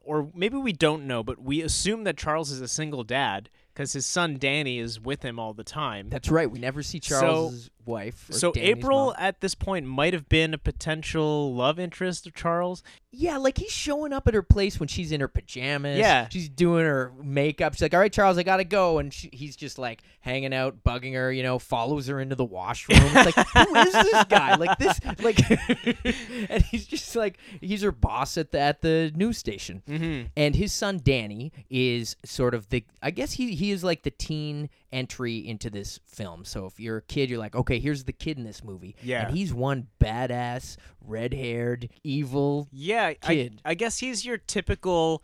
or 0.05 0.31
maybe 0.35 0.57
we 0.57 0.73
don't 0.73 1.07
know, 1.07 1.23
but 1.25 1.43
we 1.43 1.63
assume 1.63 2.05
that 2.05 2.17
Charles 2.17 2.51
is 2.51 2.61
a 2.61 2.69
single 2.69 3.03
dad 3.03 3.51
because 3.79 3.93
his 3.93 4.07
son 4.07 4.39
Danny 4.39 4.81
is 4.81 5.01
with 5.01 5.23
him 5.23 5.39
all 5.39 5.55
the 5.55 5.63
time. 5.63 6.09
That's 6.09 6.29
right. 6.29 6.51
We 6.51 6.59
never 6.59 6.83
see 6.83 6.99
Charles' 6.99 7.71
wife. 7.89 8.27
So 8.31 8.53
Danny's 8.53 8.71
April 8.71 9.07
mom. 9.07 9.15
at 9.19 9.41
this 9.41 9.55
point 9.55 9.87
might 9.87 10.13
have 10.13 10.29
been 10.29 10.55
a 10.55 10.59
potential 10.59 11.55
love 11.55 11.79
interest 11.81 12.27
of 12.27 12.35
Charles. 12.35 12.83
Yeah, 13.11 13.39
like 13.39 13.57
he's 13.57 13.73
showing 13.73 14.13
up 14.13 14.29
at 14.29 14.35
her 14.35 14.43
place 14.43 14.79
when 14.79 14.87
she's 14.87 15.11
in 15.11 15.21
her 15.21 15.29
pajamas. 15.29 15.99
Yeah. 15.99 16.29
She's 16.31 16.49
doing 16.49 16.85
her 16.85 17.13
makeup. 17.23 17.75
She's 17.75 17.83
like, 17.83 17.95
all 17.95 18.01
right, 18.01 18.13
Charles, 18.13 18.37
I 18.37 18.43
got 18.43 18.59
to 18.59 18.65
go. 18.65 18.99
And 18.99 19.13
she, 19.13 19.31
he's 19.33 19.57
just 19.57 19.79
like 19.79 20.03
hanging 20.21 20.53
out, 20.53 20.85
bugging 20.85 21.15
her, 21.15 21.33
you 21.33 21.43
know, 21.43 21.59
follows 21.59 22.07
her 22.09 22.21
into 22.21 22.37
the 22.37 22.45
washroom. 22.45 23.01
It's 23.03 23.37
like, 23.37 23.49
who 23.49 23.77
is 23.77 23.93
this 23.93 24.25
guy? 24.25 24.57
Like, 24.57 24.79
this, 24.79 25.01
like, 25.21 25.41
and 26.51 26.63
he's 26.65 26.87
just 26.87 27.17
like, 27.17 27.39
he's 27.61 27.83
her 27.83 27.93
boss 27.93 28.37
at 28.37 28.53
the, 28.53 28.61
at 28.61 28.83
the 28.83 29.11
news 29.15 29.39
station. 29.39 29.83
Mm-hmm. 29.89 30.27
And 30.37 30.55
his 30.55 30.73
son 30.75 31.01
Danny 31.03 31.53
is 31.71 32.15
sort 32.25 32.55
of 32.55 32.69
the 32.69 32.85
I 33.03 33.11
guess 33.11 33.33
he 33.33 33.55
he 33.55 33.71
is 33.71 33.85
like 33.85 34.03
the 34.03 34.11
teen 34.11 34.71
entry 34.93 35.39
into 35.47 35.69
this 35.71 36.01
film. 36.07 36.45
So 36.45 36.67
if 36.67 36.81
you're 36.81 36.99
a 36.99 37.03
kid, 37.03 37.29
you're 37.31 37.39
like, 37.39 37.55
okay, 37.55 37.79
here's 37.79 38.05
the 38.05 38.13
kid 38.13 38.39
in 38.39 38.45
this 38.45 38.65
movie. 38.65 38.97
Yeah. 39.03 39.27
And 39.29 39.37
he's 39.37 39.53
one 39.53 39.89
badass, 40.01 40.77
red 41.01 41.35
haired, 41.35 41.89
evil 42.05 42.69
Yeah, 42.73 43.13
Kid. 43.15 43.61
I, 43.65 43.71
I 43.71 43.75
guess 43.75 43.99
he's 43.99 44.25
your 44.25 44.39
typical 44.39 45.23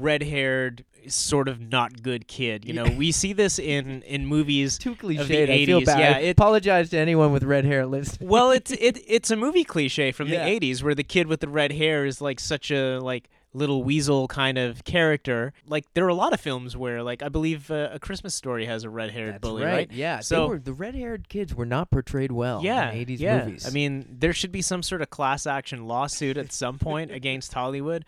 red-haired, 0.00 0.84
sort 1.08 1.48
of 1.48 1.60
not 1.60 2.02
good 2.02 2.26
kid. 2.28 2.64
You 2.64 2.72
know, 2.74 2.84
we 2.96 3.12
see 3.12 3.32
this 3.32 3.58
in 3.58 4.02
in 4.02 4.26
movies. 4.26 4.78
Too 4.78 4.92
Of 4.92 4.98
the 4.98 5.16
cliched. 5.16 5.48
I 5.50 5.64
feel 5.66 5.80
80s, 5.80 5.86
bad. 5.86 5.98
yeah, 6.00 6.16
I 6.16 6.20
apologize 6.30 6.90
to 6.90 6.98
anyone 6.98 7.32
with 7.32 7.44
red 7.44 7.64
hair 7.64 7.86
listening. 7.86 8.28
Well, 8.28 8.50
it's 8.50 8.70
it 8.80 8.98
it's 9.06 9.30
a 9.30 9.36
movie 9.36 9.64
cliche 9.64 10.12
from 10.12 10.28
Yeah. 10.28 10.44
the 10.44 10.60
'80s 10.60 10.82
where 10.82 10.94
the 10.94 11.04
kid 11.04 11.26
with 11.26 11.40
the 11.40 11.48
red 11.48 11.72
hair 11.72 12.04
is 12.04 12.20
like 12.20 12.40
such 12.40 12.70
a 12.70 12.98
like 12.98 13.28
little 13.56 13.82
weasel 13.82 14.28
kind 14.28 14.58
of 14.58 14.84
character. 14.84 15.52
Like 15.66 15.86
there 15.94 16.04
are 16.04 16.08
a 16.08 16.14
lot 16.14 16.32
of 16.32 16.40
films 16.40 16.76
where, 16.76 17.02
like 17.02 17.22
I 17.22 17.28
believe 17.28 17.70
uh, 17.70 17.90
a 17.92 17.98
Christmas 17.98 18.34
Story 18.34 18.66
has 18.66 18.84
a 18.84 18.90
red-haired 18.90 19.34
That's 19.34 19.40
bully, 19.40 19.64
right. 19.64 19.90
Yeah. 19.90 20.20
So 20.20 20.48
were, 20.48 20.58
the 20.58 20.72
red-haired 20.72 21.28
kids 21.28 21.54
were 21.54 21.66
not 21.66 21.90
portrayed 21.90 22.32
well 22.32 22.62
yeah, 22.62 22.92
in 22.92 23.06
80s 23.06 23.18
yeah. 23.18 23.44
movies. 23.44 23.66
I 23.66 23.70
mean, 23.70 24.06
there 24.10 24.32
should 24.32 24.52
be 24.52 24.62
some 24.62 24.82
sort 24.82 25.02
of 25.02 25.10
class 25.10 25.46
action 25.46 25.86
lawsuit 25.86 26.36
at 26.36 26.52
some 26.52 26.78
point 26.78 27.10
against 27.20 27.54
Hollywood. 27.54 28.04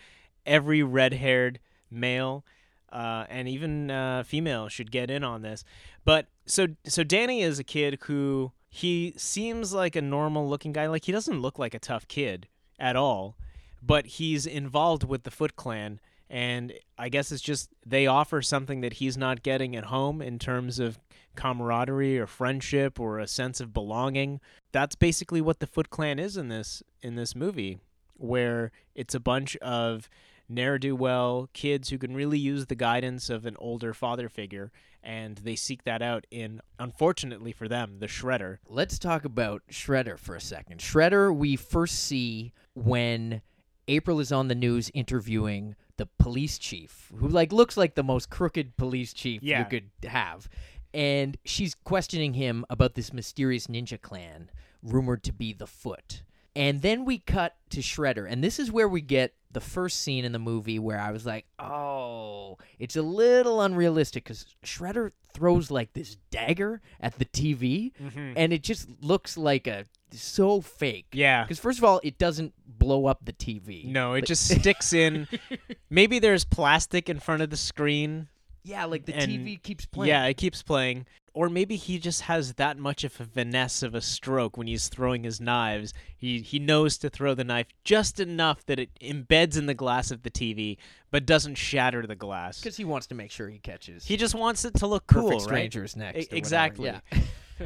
Every 0.47 0.83
red-haired 0.83 1.59
male 1.91 2.45
uh, 2.93 3.25
and 3.29 3.49
even 3.49 3.91
uh, 3.91 4.23
female 4.25 4.69
should 4.69 4.91
get 4.91 5.11
in 5.11 5.25
on 5.25 5.43
this. 5.43 5.65
But 6.05 6.27
so 6.47 6.69
so 6.85 7.05
Danny 7.05 7.43
is 7.43 7.59
a 7.59 7.65
kid 7.65 7.99
who 8.03 8.53
he 8.71 9.15
seems 9.17 9.73
like 9.73 9.97
a 9.97 10.03
normal-looking 10.03 10.73
guy. 10.73 10.87
Like 10.87 11.05
he 11.05 11.13
doesn't 11.13 11.41
look 11.41 11.59
like 11.59 11.75
a 11.75 11.79
tough 11.79 12.09
kid 12.09 12.49
at 12.79 12.97
all, 12.97 13.37
but 13.83 14.07
he's 14.07 14.47
involved 14.47 15.05
with 15.05 15.23
the 15.23 15.31
Foot 15.31 15.57
Clan. 15.57 16.01
And 16.31 16.75
I 16.99 17.09
guess 17.09 17.33
it's 17.33 17.43
just 17.43 17.71
they 17.87 18.07
offer 18.07 18.43
something 18.43 18.83
that 18.83 18.95
he's 18.95 19.17
not 19.17 19.43
getting 19.43 19.75
at 19.75 19.85
home 19.85 20.21
in 20.21 20.39
terms 20.39 20.79
of 20.79 20.99
camaraderie 21.37 22.19
or 22.19 22.27
friendship 22.27 23.01
or 23.01 23.19
a 23.19 23.27
sense 23.27 23.61
of 23.61 23.73
belonging. 23.73 24.41
That's 24.73 24.95
basically 24.95 25.41
what 25.41 25.61
the 25.61 25.67
Foot 25.67 25.89
Clan 25.89 26.19
is 26.19 26.37
in 26.37 26.49
this 26.49 26.83
in 27.01 27.15
this 27.15 27.35
movie, 27.35 27.79
where 28.15 28.73
it's 28.95 29.15
a 29.15 29.21
bunch 29.21 29.57
of 29.59 30.11
ne'er 30.49 30.79
do 30.79 30.97
well 30.97 31.49
kids 31.53 31.91
who 31.91 31.99
can 31.99 32.15
really 32.15 32.39
use 32.39 32.67
the 32.67 32.75
guidance 32.75 33.31
of 33.31 33.47
an 33.47 33.57
older 33.59 33.95
father 33.95 34.29
figure, 34.29 34.71
and 35.03 35.39
they 35.39 35.55
seek 35.55 35.85
that 35.85 36.03
out 36.03 36.27
in, 36.31 36.61
unfortunately 36.79 37.53
for 37.53 37.69
them, 37.69 37.99
the 38.01 38.07
Shredder. 38.07 38.59
Let's 38.67 38.99
talk 38.99 39.25
about 39.25 39.63
Shredder 39.71 40.19
for 40.19 40.35
a 40.35 40.41
second. 40.41 40.81
Shredder, 40.81 41.35
we 41.35 41.57
first 41.57 42.01
see 42.01 42.53
when 42.75 43.43
April 43.89 44.21
is 44.21 44.31
on 44.31 44.49
the 44.49 44.55
news 44.55 44.91
interviewing 44.95 45.75
the 45.97 46.07
police 46.19 46.59
chief, 46.59 47.11
who 47.17 47.27
like 47.27 47.53
looks 47.53 47.77
like 47.77 47.95
the 47.95 48.05
most 48.05 48.31
crooked 48.31 48.77
police 48.77 49.13
chief 49.13 49.43
Yeah. 49.43 49.61
you 49.61 49.65
could 49.65 50.09
have, 50.09 50.49
and 50.95 51.37
she's 51.45 51.75
questioning 51.75 52.35
him 52.35 52.65
about 52.71 52.95
this 52.95 53.13
mysterious 53.13 53.67
ninja 53.67 54.01
clan 54.01 54.51
rumored 54.83 55.23
to 55.25 55.33
be 55.33 55.53
the 55.53 55.67
Foot. 55.67 56.23
And 56.55 56.83
then 56.83 57.05
we 57.05 57.19
cut 57.19 57.57
to 57.71 57.81
Shredder, 57.81 58.31
and 58.31 58.43
this 58.45 58.59
is 58.59 58.71
where 58.71 58.89
we 58.89 59.01
get 59.01 59.35
the 59.51 59.61
first 59.61 60.03
scene 60.03 60.25
in 60.25 60.33
the 60.33 60.39
movie 60.39 60.79
where 60.79 61.01
I 61.01 61.11
was 61.11 61.25
like, 61.25 61.47
"Oh, 61.59 62.59
it's 62.79 62.97
a 62.97 63.03
little 63.03 63.61
unrealistic 63.61 64.25
because 64.25 64.47
Shredder 64.65 65.13
throws 65.33 65.71
like 65.71 65.93
this 65.93 66.17
dagger 66.31 66.81
at 67.01 67.19
the 67.19 67.25
TV, 67.25 67.93
mm-hmm. 68.01 68.33
and 68.37 68.53
it 68.53 68.63
just 68.63 68.89
looks 69.01 69.37
like 69.37 69.67
a 69.67 69.85
so 70.13 70.61
fake. 70.61 71.07
Yeah. 71.13 71.45
Because 71.45 71.59
first 71.59 71.79
of 71.79 71.85
all, 71.85 72.01
it 72.03 72.19
doesn't 72.19 72.55
blow 72.67 73.07
up 73.07 73.25
the 73.25 73.33
TV. 73.33 73.85
No, 73.85 74.15
it 74.15 74.27
just 74.27 74.47
sticks 74.61 74.93
in. 74.93 75.29
Maybe 75.91 76.19
there's 76.19 76.45
plastic 76.45 77.09
in 77.09 77.21
front 77.21 77.43
of 77.43 77.51
the 77.51 77.57
screen. 77.57 78.29
Yeah, 78.65 78.85
like 78.85 79.07
the 79.07 79.13
TV 79.13 79.63
keeps 79.63 79.87
playing. 79.87 80.09
Yeah, 80.09 80.25
it 80.27 80.37
keeps 80.37 80.63
playing. 80.63 81.07
Or 81.39 81.49
maybe 81.49 81.77
he 81.77 82.01
just 82.01 82.23
has 82.23 82.55
that 82.55 82.79
much 82.79 83.05
of 83.05 83.21
a 83.21 83.25
finesse 83.25 83.85
of 83.85 83.95
a 83.95 84.01
stroke 84.01 84.57
when 84.57 84.67
he's 84.67 84.89
throwing 84.89 85.23
his 85.23 85.41
knives. 85.41 85.95
He 86.17 86.41
he 86.41 86.59
knows 86.59 86.99
to 86.99 87.09
throw 87.09 87.33
the 87.33 87.45
knife 87.45 87.69
just 87.85 88.19
enough 88.19 88.67
that 88.67 88.81
it 88.81 88.91
embeds 89.01 89.57
in 89.57 89.67
the 89.67 89.73
glass 89.75 90.11
of 90.11 90.25
the 90.25 90.33
TV, 90.33 90.79
but 91.13 91.27
doesn't 91.27 91.55
shatter 91.55 92.05
the 92.09 92.17
glass. 92.17 92.59
because 92.61 92.77
he 92.77 92.85
wants 92.85 93.07
to 93.07 93.15
make 93.15 93.31
sure 93.31 93.49
he 93.49 93.61
catches. 93.61 94.05
He 94.05 94.17
just 94.17 94.35
wants 94.35 94.65
it 94.65 94.75
to 94.81 94.89
look 94.89 95.07
cool, 95.07 95.29
Perfect 95.29 95.43
right? 95.43 95.49
Strangers 95.49 95.95
next. 95.95 96.33
Exactly. 96.33 96.87
Yeah. 96.87 97.21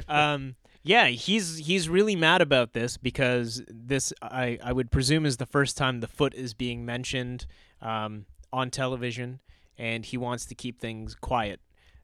um, 0.34 0.54
yeah, 0.82 1.06
he's 1.06 1.56
he's 1.56 1.88
really 1.88 2.14
mad 2.14 2.42
about 2.42 2.74
this 2.74 2.98
because 2.98 3.62
this 3.68 4.12
I 4.20 4.58
I 4.62 4.74
would 4.74 4.90
presume 4.90 5.24
is 5.24 5.38
the 5.38 5.46
first 5.46 5.78
time 5.78 6.00
the 6.00 6.08
foot 6.08 6.34
is 6.34 6.52
being 6.52 6.84
mentioned 6.84 7.46
um, 7.80 8.26
on 8.52 8.68
television, 8.68 9.40
and 9.78 10.04
he 10.04 10.18
wants 10.18 10.44
to 10.44 10.54
keep 10.54 10.78
things 10.78 11.14
quiet. 11.14 11.58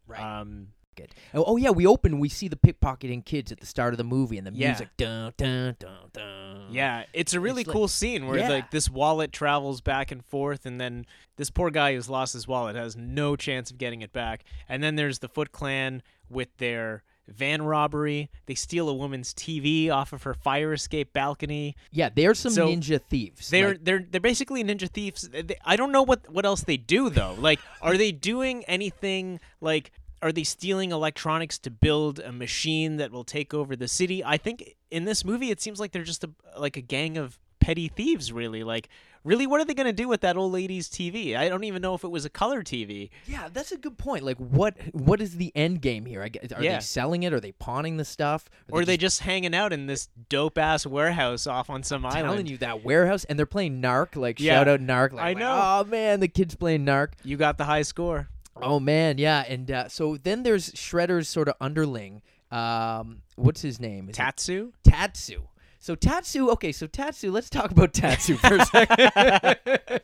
Right. 0.07 0.22
Um, 0.22 0.68
Good. 0.98 1.14
Oh, 1.32 1.44
oh, 1.46 1.56
yeah, 1.56 1.70
we 1.70 1.87
open. 1.87 2.18
We 2.18 2.28
see 2.28 2.48
the 2.48 2.56
pickpocketing 2.56 3.24
kids 3.24 3.52
at 3.52 3.61
the 3.61 3.66
start 3.66 3.94
of 3.94 3.98
the 3.98 4.04
movie, 4.04 4.37
and 4.37 4.46
the 4.46 4.52
Yeah. 4.52 4.68
music. 4.70 4.88
Dun 4.96 5.32
dun 5.37 5.76
dun 5.78 6.11
dun. 6.12 6.66
Yeah, 6.72 7.04
it's 7.12 7.34
a 7.34 7.40
really 7.40 7.61
It's 7.62 7.68
like- 7.68 7.74
cool 7.74 7.87
scene 7.88 8.26
where 8.26 8.38
Yeah. 8.38 8.48
like 8.48 8.70
this 8.72 8.90
wallet 8.90 9.32
travels 9.32 9.80
back 9.80 10.11
and 10.11 10.24
forth, 10.24 10.66
and 10.66 10.80
then 10.80 11.06
this 11.37 11.50
poor 11.50 11.70
guy 11.70 11.94
who's 11.94 12.08
lost 12.11 12.32
his 12.32 12.48
wallet 12.48 12.74
has 12.74 12.96
no 12.96 13.37
chance 13.37 13.70
of 13.70 13.78
getting 13.78 14.02
it 14.02 14.12
back. 14.12 14.42
And 14.68 14.82
then 14.82 14.96
there's 14.96 15.20
the 15.20 15.28
Foot 15.28 15.52
Clan 15.52 16.02
with 16.28 16.48
their 16.58 17.04
van 17.28 17.62
robbery. 17.62 18.30
They 18.46 18.54
steal 18.54 18.88
a 18.88 18.94
woman's 18.94 19.34
TV 19.34 19.90
off 19.90 20.12
of 20.12 20.22
her 20.24 20.32
fire 20.34 20.72
escape 20.72 21.12
balcony. 21.12 21.76
Yeah, 21.92 22.08
they're 22.08 22.34
some 22.34 22.52
So, 22.52 22.66
ninja 22.68 23.00
thieves. 23.00 23.50
They're 23.50 23.68
like- 23.72 23.84
they're 23.84 24.04
they're 24.11 24.20
basically 24.20 24.64
ninja 24.64 24.88
thieves. 24.90 25.28
They- 25.28 25.56
I 25.64 25.76
don't 25.76 25.92
know 25.92 26.02
what 26.02 26.28
what 26.32 26.44
else 26.44 26.62
they 26.62 26.76
do 26.78 27.08
though. 27.11 27.34
Like, 27.38 27.61
are 27.82 27.96
they 27.96 28.11
doing 28.12 28.64
anything 28.64 29.38
like? 29.61 29.92
Are 30.22 30.33
they 30.33 30.44
stealing 30.44 30.90
electronics 30.92 31.59
to 31.61 31.70
build 31.70 32.18
a 32.18 32.33
machine 32.33 32.96
that 32.96 33.11
will 33.12 33.24
take 33.24 33.54
over 33.54 33.76
the 33.76 33.88
city? 33.88 34.24
I 34.24 34.37
think 34.37 34.74
in 34.90 35.04
this 35.04 35.24
movie 35.24 35.50
it 35.50 35.61
seems 35.61 35.78
like 35.81 35.92
they're 35.92 36.02
just 36.04 36.24
a 36.24 36.31
like 36.59 36.76
a 36.76 36.81
gang 36.83 37.16
of 37.16 37.38
petty 37.61 37.88
thieves. 37.88 38.33
Really, 38.33 38.64
like 38.64 38.88
really, 39.24 39.46
what 39.46 39.61
are 39.61 39.64
they 39.64 39.74
gonna 39.74 39.92
do 39.92 40.09
with 40.09 40.20
that 40.22 40.37
old 40.37 40.52
lady's 40.52 40.88
TV? 40.88 41.37
I 41.37 41.48
don't 41.48 41.64
even 41.64 41.83
know 41.83 41.94
if 41.94 42.02
it 42.04 42.09
was 42.11 42.24
a 42.24 42.31
color 42.31 42.62
TV. 42.62 43.11
yeah, 43.26 43.48
that's 43.52 43.72
a 43.72 43.76
good 43.76 43.98
point. 43.98 44.24
Like, 44.24 44.38
what 44.38 44.76
what 44.92 45.20
is 45.20 45.37
the 45.37 45.52
end 45.54 45.83
game 45.83 46.04
here? 46.07 46.22
Are 46.22 46.28
Yeah. 46.62 46.74
they 46.74 46.81
selling 46.81 47.22
it? 47.24 47.33
Are 47.33 47.40
they 47.40 47.52
pawning 47.52 47.96
the 47.96 48.04
stuff? 48.04 48.48
Or 48.70 48.81
are 48.81 48.85
they 48.85 48.96
just 48.96 49.20
hanging 49.20 49.54
out 49.54 49.72
in 49.72 49.87
this 49.87 50.09
dope 50.28 50.57
ass 50.59 50.87
warehouse 50.87 51.46
off 51.46 51.68
on 51.70 51.83
some 51.83 52.02
telling 52.02 52.16
island? 52.16 52.33
Telling 52.33 52.46
you 52.46 52.57
that 52.59 52.85
warehouse 52.85 53.24
and 53.24 53.38
they're 53.38 53.46
playing 53.46 53.81
narc 53.83 54.16
like 54.16 54.40
Yeah. 54.40 54.54
shout 54.54 54.68
out 54.68 54.81
narc 54.81 55.12
like, 55.12 55.22
I 55.22 55.28
like, 55.28 55.38
know. 55.38 55.61
oh 55.62 55.85
man 55.88 56.20
the 56.20 56.28
kids 56.28 56.54
playing 56.54 56.85
narc 56.87 57.11
you 57.24 57.37
got 57.37 57.59
the 57.59 57.64
high 57.64 57.83
score. 57.83 58.28
Oh 58.62 58.81
man 58.81 59.18
yeah 59.18 59.44
and 59.49 59.71
uh, 59.71 59.88
so 59.88 60.16
then 60.16 60.42
there's 60.42 60.71
shredder's 60.73 61.29
sort 61.29 61.49
of 61.49 61.55
underling 61.61 62.23
um 62.51 63.23
what's 63.37 63.61
his 63.62 63.79
name 63.79 64.05
Is 64.09 64.11
it 64.11 64.18
Tatsu. 64.18 64.73
tatsu 64.83 65.42
so 65.81 65.94
tatsu 65.94 66.49
okay 66.51 66.73
so 66.73 66.87
tatsu 66.87 67.31
let's 67.31 67.49
talk 67.51 67.71
about 67.71 67.92
tatsu 67.92 68.37
for 68.37 68.57
a 68.57 68.64
second 68.66 69.61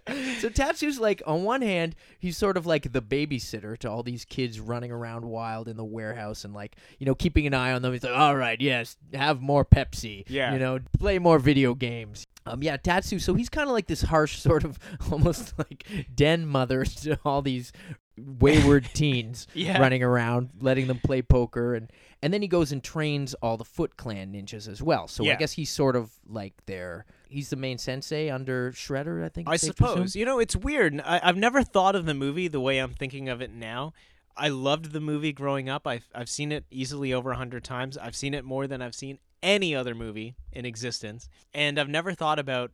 so 0.40 0.48
tatsu's 0.50 1.00
like 1.00 1.22
on 1.26 1.42
one 1.44 1.62
hand 1.62 1.96
he's 2.18 2.36
sort 2.36 2.56
of 2.56 2.64
like 2.66 2.92
the 2.92 3.02
babysitter 3.02 3.76
to 3.78 3.90
all 3.90 4.02
these 4.02 4.24
kids 4.24 4.60
running 4.60 4.92
around 4.92 5.24
wild 5.24 5.66
in 5.66 5.76
the 5.76 5.84
warehouse 5.84 6.44
and 6.44 6.54
like 6.54 6.76
you 6.98 7.06
know 7.06 7.14
keeping 7.14 7.46
an 7.46 7.54
eye 7.54 7.72
on 7.72 7.82
them 7.82 7.92
he's 7.92 8.04
like 8.04 8.16
all 8.16 8.36
right 8.36 8.60
yes 8.60 8.96
have 9.14 9.40
more 9.40 9.64
pepsi 9.64 10.24
Yeah. 10.28 10.52
you 10.52 10.58
know 10.58 10.78
play 10.98 11.18
more 11.18 11.38
video 11.38 11.74
games 11.74 12.24
um, 12.46 12.62
yeah, 12.62 12.76
Tatsu. 12.76 13.18
So 13.20 13.32
he's 13.32 13.48
kind 13.48 13.70
of 13.70 13.72
like 13.72 13.86
this 13.86 14.02
harsh, 14.02 14.38
sort 14.42 14.64
of 14.64 14.78
almost 15.10 15.54
like 15.58 15.86
den 16.14 16.46
mother 16.46 16.84
to 16.84 17.18
all 17.24 17.40
these 17.40 17.72
wayward 18.16 18.88
teens 18.94 19.46
Yeah. 19.54 19.80
running 19.80 20.02
around, 20.02 20.50
letting 20.60 20.86
them 20.86 21.00
play 21.04 21.22
poker, 21.22 21.74
and 21.74 21.90
and 22.22 22.32
then 22.32 22.40
he 22.42 22.48
goes 22.48 22.72
and 22.72 22.82
trains 22.82 23.34
all 23.34 23.56
the 23.56 23.64
Foot 23.64 23.96
Clan 23.96 24.32
ninjas 24.32 24.66
as 24.68 24.82
well. 24.82 25.08
So 25.08 25.28
I 25.30 25.34
guess 25.34 25.52
he's 25.52 25.70
sort 25.70 25.94
of 25.96 26.10
like 26.26 26.54
their 26.66 27.04
he's 27.28 27.50
the 27.50 27.56
main 27.56 27.78
sensei 27.78 28.30
under 28.30 28.72
Shredder. 28.72 29.24
I 29.24 29.28
think. 29.28 29.48
I 29.48 29.54
it's 29.54 29.62
safe 29.64 29.74
to 29.76 29.84
assume. 29.84 29.96
suppose. 29.96 30.16
You 30.16 30.24
know, 30.24 30.38
it's 30.38 30.56
weird. 30.56 31.00
I, 31.04 31.20
I've 31.22 31.36
never 31.36 31.62
thought 31.62 31.94
of 31.96 32.06
the 32.06 32.14
movie 32.14 32.48
the 32.48 32.60
way 32.60 32.78
I'm 32.78 32.92
thinking 32.94 33.28
of 33.28 33.40
it 33.42 33.52
now. 33.52 33.92
I 34.36 34.48
loved 34.48 34.92
the 34.92 35.00
movie 35.00 35.32
growing 35.32 35.68
up. 35.68 35.86
I've, 35.86 36.08
I've 36.12 36.28
seen 36.28 36.50
it 36.50 36.64
easily 36.68 37.12
over 37.12 37.30
a 37.30 37.36
hundred 37.36 37.62
times. 37.62 37.96
I've 37.96 38.16
seen 38.16 38.34
it 38.34 38.44
more 38.44 38.66
than 38.66 38.82
I've 38.82 38.94
seen 38.94 39.20
any 39.44 39.76
other 39.76 39.94
movie 39.94 40.34
in 40.52 40.64
existence. 40.66 41.28
And 41.52 41.78
I've 41.78 41.88
never 41.88 42.14
thought 42.14 42.40
about 42.40 42.72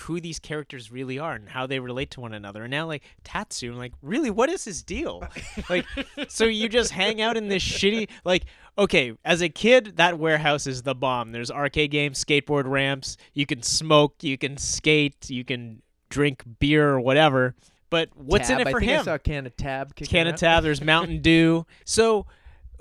who 0.00 0.20
these 0.20 0.38
characters 0.38 0.90
really 0.90 1.18
are 1.18 1.34
and 1.34 1.48
how 1.48 1.66
they 1.66 1.78
relate 1.78 2.10
to 2.12 2.20
one 2.20 2.32
another. 2.32 2.64
And 2.64 2.70
now, 2.70 2.86
like, 2.86 3.02
Tatsu, 3.24 3.72
I'm 3.72 3.78
like, 3.78 3.92
really, 4.02 4.30
what 4.30 4.48
is 4.48 4.64
his 4.64 4.82
deal? 4.82 5.22
like, 5.68 5.86
so 6.28 6.44
you 6.44 6.68
just 6.68 6.92
hang 6.92 7.20
out 7.20 7.36
in 7.36 7.48
this 7.48 7.62
shitty, 7.62 8.08
like, 8.24 8.44
okay, 8.78 9.12
as 9.24 9.42
a 9.42 9.48
kid, 9.48 9.96
that 9.96 10.18
warehouse 10.18 10.66
is 10.66 10.82
the 10.82 10.94
bomb. 10.94 11.32
There's 11.32 11.50
arcade 11.50 11.90
games, 11.90 12.22
skateboard 12.22 12.66
ramps. 12.66 13.16
You 13.34 13.46
can 13.46 13.62
smoke, 13.62 14.16
you 14.22 14.38
can 14.38 14.56
skate, 14.56 15.28
you 15.30 15.44
can 15.44 15.82
drink 16.08 16.42
beer 16.58 16.88
or 16.88 17.00
whatever. 17.00 17.54
But 17.90 18.08
what's 18.14 18.48
Tab. 18.48 18.60
in 18.60 18.66
it 18.66 18.70
for 18.70 18.78
I 18.78 18.80
think 18.80 18.90
him? 18.90 19.00
I 19.00 19.04
saw 19.04 19.14
a 19.14 19.18
can 19.18 19.46
of 19.46 19.56
Tab. 19.56 19.94
Can 19.94 20.26
of. 20.26 20.36
Tab. 20.36 20.62
There's 20.62 20.80
Mountain 20.80 21.20
Dew. 21.20 21.66
So, 21.84 22.26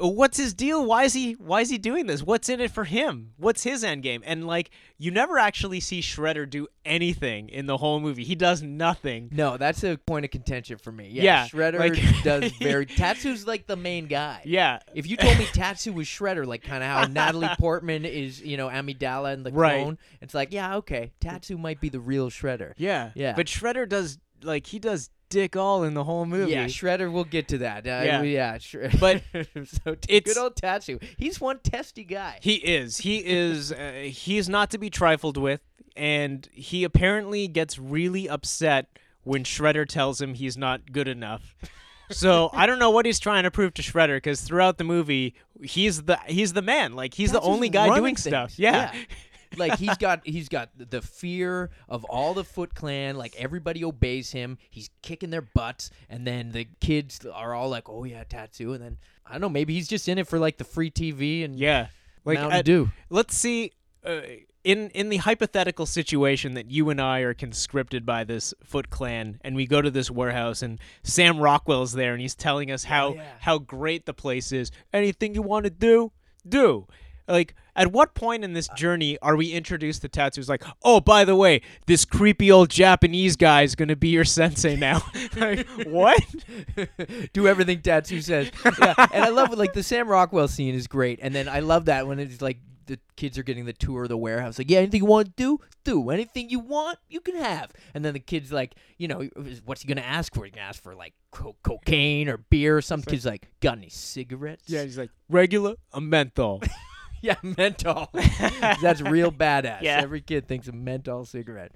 what's 0.10 0.38
his 0.38 0.54
deal? 0.54 0.86
Why 0.86 1.04
is 1.04 1.14
he 1.14 1.34
Why 1.34 1.62
is 1.62 1.70
he 1.70 1.78
doing 1.78 2.08
this? 2.08 2.24
What's 2.24 2.50
in 2.50 2.60
it 2.60 2.72
for 2.72 2.84
him? 2.84 3.34
What's 3.38 3.64
his 3.64 3.84
end 3.84 4.04
game? 4.04 4.22
And 4.26 4.48
like, 4.48 4.70
you 4.98 5.12
never 5.12 5.38
actually 5.38 5.80
see 5.80 6.00
Shredder 6.02 6.50
do 6.50 6.68
anything 6.86 7.50
in 7.50 7.66
the 7.66 7.78
whole 7.78 8.00
movie. 8.00 8.24
He 8.24 8.36
does 8.36 8.62
nothing. 8.62 9.30
No, 9.32 9.58
that's 9.58 9.84
a 9.84 9.98
point 9.98 10.26
of 10.26 10.32
contention 10.32 10.78
for 10.78 10.92
me. 10.92 11.10
Yeah, 11.12 11.24
Yeah, 11.24 11.48
Shredder 11.48 11.80
like- 11.80 12.24
does 12.24 12.52
very. 12.62 12.86
Tatsu's 12.86 13.46
like 13.48 13.68
the 13.68 13.76
main 13.76 14.08
guy. 14.08 14.42
Yeah. 14.46 14.80
If 14.94 15.08
you 15.08 15.18
told 15.18 15.38
me 15.38 15.46
Tatsu 15.54 15.94
was 15.94 16.08
Shredder, 16.08 16.46
like 16.46 16.64
kind 16.64 16.84
of 16.84 16.90
how 16.90 17.06
Natalie 17.06 17.50
Portman 17.60 18.06
is, 18.06 18.42
you 18.42 18.58
know, 18.58 18.70
Amidala 18.70 19.34
and 19.34 19.46
the 19.46 19.52
Right. 19.52 19.82
clone, 19.82 19.98
it's 20.22 20.34
like, 20.34 20.52
yeah, 20.54 20.78
okay, 20.78 21.12
Tatsu 21.20 21.58
might 21.58 21.80
be 21.82 21.90
the 21.90 22.00
real 22.00 22.30
Shredder. 22.30 22.74
Yeah. 22.78 23.12
Yeah. 23.16 23.34
But 23.36 23.48
Shredder 23.48 23.88
does 23.88 24.18
like 24.44 24.66
he 24.68 24.80
does 24.80 25.10
dick 25.32 25.56
all 25.56 25.84
in 25.84 25.96
the 25.96 26.04
whole 26.04 26.26
movie. 26.28 26.52
Yeah, 26.52 26.66
Shredder. 26.66 27.12
We'll 27.12 27.24
get 27.24 27.48
to 27.48 27.58
that. 27.60 27.88
Uh, 27.88 28.02
Yeah. 28.06 28.22
yeah. 28.22 28.58
Shre- 28.58 29.00
But 29.00 29.24
so 29.68 29.96
it's- 30.08 30.22
good 30.34 30.38
old 30.38 30.56
Tatsu. 30.56 31.00
He's 31.18 31.42
one 31.42 31.58
testy 31.60 32.04
guy. 32.04 32.38
He 32.42 32.56
is. 32.56 32.98
He 32.98 33.18
is. 33.26 33.72
Uh, 33.72 34.04
he 34.06 34.38
is 34.38 34.48
not 34.48 34.70
to 34.72 34.78
be 34.78 34.90
trifled 34.92 35.38
with, 35.38 35.62
and 35.96 36.48
he 36.54 36.84
apparently 36.84 37.48
gets 37.48 37.80
really 37.80 38.30
upset 38.30 38.88
when 39.24 39.44
Shredder 39.44 39.88
tells 39.88 40.22
him 40.22 40.34
he's 40.36 40.58
not 40.58 40.92
good 40.92 41.08
enough. 41.08 41.56
So 42.12 42.50
I 42.54 42.66
don't 42.66 42.80
know 42.80 42.90
what 42.92 43.06
he's 43.06 43.20
trying 43.20 43.44
to 43.44 43.52
prove 43.52 43.74
to 43.76 43.82
Shredder 43.82 44.18
because 44.18 44.42
throughout 44.42 44.78
the 44.78 44.84
movie 44.84 45.36
he's 45.64 46.04
the 46.04 46.18
he's 46.28 46.54
the 46.54 46.62
man. 46.62 46.94
Like 46.94 47.14
he's 47.14 47.32
the 47.32 47.40
only 47.42 47.70
guy 47.70 47.88
doing 47.96 48.16
things. 48.16 48.24
stuff. 48.24 48.60
Yeah. 48.60 48.94
like 49.58 49.78
he's 49.78 49.98
got 49.98 50.22
he's 50.26 50.50
got 50.50 50.70
the 50.78 51.02
fear 51.02 51.70
of 51.90 52.04
all 52.06 52.34
the 52.34 52.44
Foot 52.44 52.76
Clan. 52.76 53.18
Like 53.18 53.36
everybody 53.38 53.84
obeys 53.84 54.32
him. 54.32 54.58
He's 54.70 54.90
kicking 55.02 55.30
their 55.30 55.42
butts, 55.42 55.90
and 56.10 56.26
then 56.26 56.52
the 56.52 56.68
kids 56.80 57.26
are 57.26 57.54
all 57.54 57.70
like, 57.70 57.90
"Oh 57.90 58.04
yeah, 58.04 58.24
tattoo." 58.24 58.74
And 58.74 58.84
then 58.84 58.98
I 59.26 59.34
don't 59.34 59.42
know, 59.42 59.50
maybe 59.50 59.74
he's 59.74 59.88
just 59.88 60.08
in 60.10 60.18
it 60.18 60.28
for 60.28 60.40
like 60.40 60.58
the 60.58 60.64
free 60.64 60.92
TV 60.92 61.46
and 61.46 61.58
Yeah. 61.58 61.88
Like 62.26 62.38
Mountain 62.38 62.60
at- 62.60 62.66
Dew. 62.66 62.92
let's 63.10 63.36
see 63.36 63.72
uh, 64.06 64.22
in 64.64 64.90
in 64.90 65.10
the 65.10 65.18
hypothetical 65.18 65.86
situation 65.86 66.54
that 66.54 66.70
you 66.70 66.90
and 66.90 67.02
I 67.02 67.22
are 67.22 67.34
conscripted 67.34 68.06
by 68.06 68.24
this 68.24 68.54
Foot 68.64 68.90
Clan 68.90 69.40
and 69.42 69.56
we 69.56 69.66
go 69.66 69.82
to 69.82 69.90
this 69.90 70.12
warehouse 70.12 70.62
and 70.62 70.80
Sam 71.04 71.40
Rockwell's 71.40 71.94
there 71.94 72.14
and 72.14 72.22
he's 72.22 72.36
telling 72.36 72.70
us 72.72 72.84
how 72.84 73.16
yeah. 73.16 73.24
how 73.40 73.58
great 73.58 74.06
the 74.06 74.14
place 74.14 74.52
is. 74.52 74.72
Anything 74.94 75.34
you 75.34 75.42
want 75.42 75.64
to 75.64 75.72
do, 75.72 76.12
do. 76.48 76.88
Like 77.32 77.56
at 77.76 77.92
what 77.92 78.14
point 78.14 78.44
in 78.44 78.54
this 78.54 78.68
journey 78.70 79.18
are 79.22 79.36
we 79.36 79.52
introduced 79.52 80.02
to 80.02 80.10
Tatsu's 80.10 80.50
like, 80.50 80.64
"Oh, 80.84 81.00
by 81.00 81.26
the 81.26 81.36
way, 81.36 81.62
this 81.88 82.06
creepy 82.06 82.52
old 82.52 82.70
Japanese 82.70 83.36
guy 83.36 83.64
is 83.64 83.76
going 83.76 83.90
to 83.90 83.96
be 83.96 84.10
your 84.10 84.26
sensei 84.26 84.76
now." 84.76 85.02
like, 85.36 85.68
what? 85.86 86.20
do 87.34 87.48
everything 87.48 87.82
Tatsu 87.82 88.22
says. 88.22 88.52
Yeah, 88.66 88.94
and 89.14 89.24
I 89.24 89.30
love. 89.30 89.52
Like 89.58 89.74
the 89.74 89.84
Sam 89.84 90.08
Rockwell 90.08 90.48
scene 90.48 90.76
is 90.76 90.88
great, 90.88 91.20
and 91.22 91.34
then 91.34 91.48
I 91.48 91.60
love 91.60 91.86
that 91.86 92.08
when 92.08 92.20
it's 92.20 92.42
like 92.42 92.58
the 92.92 93.00
kids 93.16 93.38
are 93.38 93.44
getting 93.44 93.66
the 93.66 93.74
tour 93.74 94.04
of 94.04 94.10
the 94.10 94.18
warehouse. 94.18 94.58
Like, 94.58 94.70
yeah, 94.70 94.80
anything 94.80 95.02
you 95.02 95.06
want 95.06 95.28
to 95.28 95.34
do, 95.38 95.60
do. 95.84 96.10
Anything 96.10 96.50
you 96.50 96.60
want, 96.60 97.00
you 97.10 97.22
can 97.22 97.38
have. 97.38 97.72
And 97.94 98.04
then 98.04 98.14
the 98.14 98.20
kid's 98.20 98.52
like, 98.52 98.76
you 98.98 99.08
know, 99.08 99.30
what's 99.66 99.82
he 99.82 99.88
gonna 99.88 100.02
ask 100.02 100.34
for? 100.34 100.44
He 100.44 100.52
can 100.52 100.60
ask 100.60 100.84
for 100.84 100.94
like 100.94 101.14
co- 101.32 101.56
cocaine 101.64 102.28
or 102.28 102.38
beer. 102.38 102.78
or 102.78 102.82
Some 102.82 103.02
kid's 103.02 103.26
like, 103.26 103.48
got 103.62 103.78
any 103.78 103.90
cigarettes? 103.90 104.64
Yeah, 104.68 104.84
he's 104.84 104.98
like, 104.98 105.10
"Regular, 105.30 105.76
a 105.94 106.02
menthol." 106.02 106.62
yeah, 107.24 107.36
menthol. 107.44 108.10
That's 108.82 109.02
real 109.02 109.32
badass. 109.32 109.82
Yeah. 109.82 110.00
Every 110.02 110.22
kid 110.22 110.48
thinks 110.48 110.68
a 110.68 110.72
menthol 110.72 111.26
cigarette. 111.26 111.72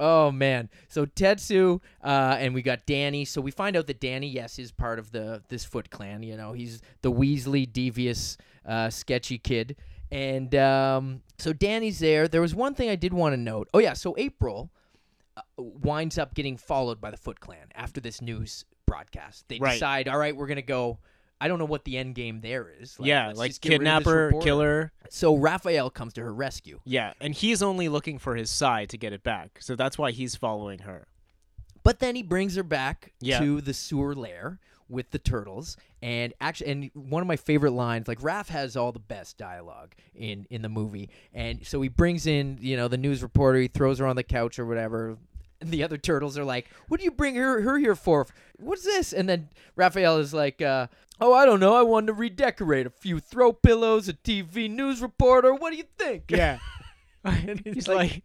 Oh 0.00 0.32
man! 0.32 0.70
So 0.88 1.06
Tatsu, 1.06 1.78
uh, 2.02 2.36
and 2.40 2.52
we 2.52 2.62
got 2.62 2.84
Danny. 2.84 3.24
So 3.24 3.40
we 3.40 3.52
find 3.52 3.76
out 3.76 3.86
that 3.86 4.00
Danny, 4.00 4.26
yes, 4.26 4.58
is 4.58 4.72
part 4.72 4.98
of 4.98 5.12
the 5.12 5.42
this 5.48 5.64
Foot 5.64 5.88
Clan. 5.90 6.24
You 6.24 6.36
know, 6.36 6.52
he's 6.52 6.82
the 7.02 7.12
Weasley, 7.12 7.70
devious, 7.72 8.36
uh, 8.66 8.90
sketchy 8.90 9.38
kid. 9.38 9.76
And 10.10 10.52
um, 10.56 11.22
so 11.38 11.52
Danny's 11.52 12.00
there. 12.00 12.26
There 12.26 12.40
was 12.40 12.54
one 12.56 12.74
thing 12.74 12.88
I 12.90 12.96
did 12.96 13.12
want 13.12 13.34
to 13.34 13.36
note. 13.36 13.68
Oh 13.72 13.78
yeah, 13.78 13.92
so 13.92 14.14
April 14.18 14.72
uh, 15.36 15.42
winds 15.56 16.18
up 16.18 16.34
getting 16.34 16.56
followed 16.56 17.00
by 17.00 17.12
the 17.12 17.16
Foot 17.16 17.38
Clan 17.38 17.68
after 17.76 18.00
this 18.00 18.20
news 18.20 18.64
broadcast. 18.86 19.48
They 19.48 19.58
Right. 19.60 19.74
decide, 19.74 20.08
all 20.08 20.18
right, 20.18 20.36
we're 20.36 20.48
gonna 20.48 20.60
go. 20.62 20.98
I 21.44 21.48
don't 21.48 21.58
know 21.58 21.66
what 21.66 21.84
the 21.84 21.98
end 21.98 22.14
game 22.14 22.40
there 22.40 22.70
is. 22.80 22.98
Like, 22.98 23.06
yeah, 23.06 23.30
like 23.34 23.50
just 23.50 23.60
get 23.60 23.68
rid 23.68 23.74
of 23.76 23.80
this 24.02 24.04
kidnapper, 24.04 24.32
killer. 24.40 24.92
So 25.10 25.36
Raphael 25.36 25.90
comes 25.90 26.14
to 26.14 26.22
her 26.22 26.32
rescue. 26.32 26.80
Yeah, 26.86 27.12
and 27.20 27.34
he's 27.34 27.62
only 27.62 27.90
looking 27.90 28.18
for 28.18 28.34
his 28.34 28.48
side 28.48 28.88
to 28.90 28.96
get 28.96 29.12
it 29.12 29.22
back. 29.22 29.58
So 29.60 29.76
that's 29.76 29.98
why 29.98 30.10
he's 30.12 30.34
following 30.36 30.78
her. 30.78 31.06
But 31.82 31.98
then 31.98 32.16
he 32.16 32.22
brings 32.22 32.54
her 32.56 32.62
back 32.62 33.12
Yeah. 33.20 33.40
to 33.40 33.60
the 33.60 33.74
sewer 33.74 34.14
lair 34.14 34.58
with 34.88 35.10
the 35.10 35.18
turtles. 35.18 35.76
And 36.00 36.32
actually, 36.40 36.70
and 36.70 36.90
one 36.94 37.20
of 37.20 37.26
my 37.28 37.36
favorite 37.36 37.72
lines, 37.72 38.08
like 38.08 38.20
Raph 38.20 38.48
has 38.48 38.74
all 38.74 38.92
the 38.92 38.98
best 38.98 39.36
dialogue 39.36 39.94
in 40.14 40.46
in 40.48 40.62
the 40.62 40.70
movie. 40.70 41.10
And 41.34 41.66
so 41.66 41.82
he 41.82 41.90
brings 41.90 42.26
in, 42.26 42.56
you 42.62 42.78
know, 42.78 42.88
the 42.88 42.96
news 42.96 43.22
reporter. 43.22 43.58
He 43.58 43.68
throws 43.68 43.98
her 43.98 44.06
on 44.06 44.16
the 44.16 44.22
couch 44.22 44.58
or 44.58 44.64
whatever. 44.64 45.18
And 45.60 45.70
the 45.70 45.82
other 45.82 45.96
turtles 45.96 46.36
are 46.36 46.44
like, 46.44 46.68
"What 46.88 46.98
do 47.00 47.04
you 47.04 47.10
bring 47.10 47.36
her 47.36 47.60
her 47.62 47.78
here 47.78 47.94
for? 47.94 48.26
What's 48.58 48.84
this?" 48.84 49.12
And 49.12 49.28
then 49.28 49.48
Raphael 49.76 50.18
is 50.18 50.34
like, 50.34 50.60
uh, 50.60 50.88
"Oh, 51.20 51.32
I 51.32 51.46
don't 51.46 51.60
know. 51.60 51.74
I 51.74 51.82
wanted 51.82 52.08
to 52.08 52.12
redecorate 52.14 52.86
a 52.86 52.90
few 52.90 53.18
throw 53.20 53.52
pillows, 53.52 54.08
a 54.08 54.12
TV 54.12 54.68
news 54.68 55.00
reporter. 55.00 55.54
What 55.54 55.70
do 55.70 55.76
you 55.76 55.84
think?" 55.98 56.24
Yeah. 56.28 56.58
And 57.26 57.62
he's 57.64 57.88
like, 57.88 58.22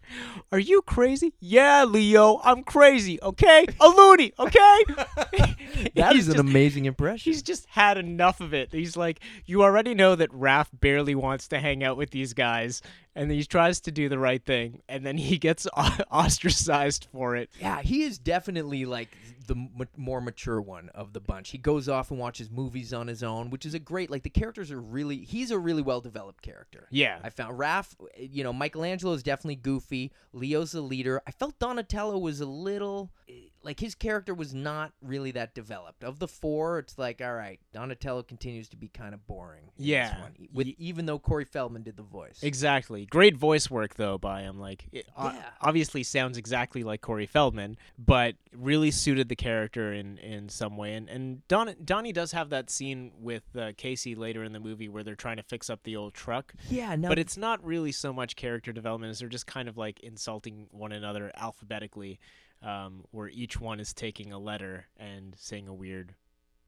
"Are 0.51 0.59
you 0.59 0.81
crazy?" 0.81 1.31
Yeah, 1.39 1.85
Leo, 1.85 2.41
I'm 2.43 2.63
crazy. 2.65 3.17
Okay, 3.23 3.65
a 3.79 3.87
loony. 3.87 4.33
Okay. 4.37 4.77
that 5.95 6.15
is 6.17 6.27
an 6.27 6.33
just- 6.33 6.39
amazing 6.39 6.83
impression. 6.83 7.31
He's 7.31 7.41
just 7.41 7.65
had 7.69 7.97
enough 7.97 8.41
of 8.41 8.53
it. 8.53 8.73
He's 8.73 8.97
like, 8.97 9.21
you 9.45 9.63
already 9.63 9.93
know 9.95 10.15
that 10.15 10.29
Raph 10.31 10.67
barely 10.73 11.15
wants 11.15 11.47
to 11.47 11.59
hang 11.59 11.81
out 11.81 11.95
with 11.95 12.11
these 12.11 12.33
guys, 12.33 12.81
and 13.15 13.31
he 13.31 13.43
tries 13.43 13.79
to 13.81 13.91
do 13.91 14.09
the 14.09 14.19
right 14.19 14.43
thing, 14.43 14.81
and 14.87 15.05
then 15.05 15.17
he 15.17 15.37
gets 15.37 15.67
ostracized 16.11 17.07
for 17.11 17.35
it. 17.35 17.49
Yeah, 17.59 17.81
he 17.81 18.03
is 18.03 18.17
definitely 18.17 18.85
like 18.85 19.09
the 19.47 19.55
m- 19.55 19.87
more 19.97 20.21
mature 20.21 20.61
one 20.61 20.89
of 20.93 21.13
the 21.13 21.19
bunch. 21.19 21.49
He 21.49 21.57
goes 21.57 21.89
off 21.89 22.11
and 22.11 22.19
watches 22.19 22.49
movies 22.51 22.93
on 22.93 23.07
his 23.07 23.23
own, 23.23 23.49
which 23.49 23.65
is 23.65 23.73
a 23.73 23.79
great. 23.79 24.09
Like 24.09 24.23
the 24.23 24.29
characters 24.29 24.71
are 24.71 24.81
really. 24.81 25.17
He's 25.17 25.51
a 25.51 25.57
really 25.59 25.81
well 25.81 26.01
developed 26.01 26.41
character. 26.41 26.87
Yeah. 26.91 27.19
I 27.23 27.29
found 27.29 27.59
Raph. 27.59 27.95
You 28.17 28.43
know, 28.43 28.53
Michelangelo 28.53 29.13
is 29.13 29.23
definitely 29.23 29.55
goofy. 29.57 30.11
Leo's 30.33 30.71
the 30.71 30.81
leader. 30.81 31.21
I 31.27 31.31
felt 31.31 31.57
Donatello 31.59 32.17
was 32.17 32.41
a 32.41 32.45
little. 32.45 33.11
Eh, 33.27 33.33
Like 33.69 33.79
his 33.79 33.93
character 33.93 34.33
was 34.33 34.51
not 34.51 34.93
really 34.99 35.29
that 35.33 35.53
developed. 35.53 36.03
Of 36.03 36.17
the 36.17 36.27
four, 36.27 36.79
it's 36.79 36.97
like, 36.97 37.21
all 37.21 37.35
right, 37.35 37.59
Donatello 37.71 38.23
continues 38.23 38.67
to 38.69 38.75
be 38.77 38.87
kind 38.87 39.13
of 39.13 39.27
boring. 39.27 39.65
Yeah. 39.77 40.21
one, 40.21 40.31
with 40.51 40.65
Ye- 40.65 40.75
even 40.79 41.05
though 41.05 41.19
Corey 41.19 41.45
Feldman 41.45 41.83
did 41.83 41.95
the 41.95 42.01
voice. 42.01 42.39
Exactly. 42.41 43.05
Great 43.05 43.37
voice 43.37 43.69
work 43.69 43.93
though 43.93 44.17
by 44.17 44.41
him. 44.41 44.59
Like 44.59 44.87
it 44.91 45.05
Yeah. 45.15 45.51
obviously 45.61 46.01
sounds 46.01 46.35
exactly 46.35 46.83
like 46.83 47.01
Corey 47.01 47.27
Feldman, 47.27 47.77
but 47.99 48.33
really 48.57 48.89
suited 48.89 49.29
the 49.29 49.35
character 49.35 49.93
in 49.93 50.17
in 50.17 50.49
some 50.49 50.75
way. 50.75 50.95
And 50.95 51.07
and 51.07 51.47
Don 51.47 51.75
Donnie 51.85 52.11
does 52.11 52.31
have 52.31 52.49
that 52.49 52.71
scene 52.71 53.11
with 53.19 53.43
uh, 53.55 53.73
Casey 53.77 54.15
later 54.15 54.43
in 54.43 54.51
the 54.51 54.59
movie 54.59 54.89
where 54.89 55.03
they're 55.03 55.13
trying 55.13 55.37
to 55.37 55.43
fix 55.43 55.69
up 55.69 55.83
the 55.83 55.95
old 55.95 56.15
truck. 56.15 56.55
yeah, 56.71 56.95
no, 56.95 57.07
But 57.07 57.19
it's 57.19 57.37
not 57.37 57.63
really 57.63 57.91
so 57.91 58.11
much 58.11 58.35
character 58.35 58.73
development 58.73 59.11
as 59.11 59.19
they're 59.19 59.29
just 59.29 59.45
kind 59.45 59.69
of 59.69 59.77
like 59.77 59.99
insulting 59.99 60.69
one 60.71 60.91
another 60.91 61.31
alphabetically, 61.35 62.19
um, 62.61 63.05
where 63.11 63.29
each 63.29 63.59
one 63.59 63.79
is 63.79 63.93
taking 63.93 64.31
a 64.33 64.39
letter 64.39 64.85
and 64.97 65.35
saying 65.37 65.67
a 65.67 65.73
weird 65.73 66.13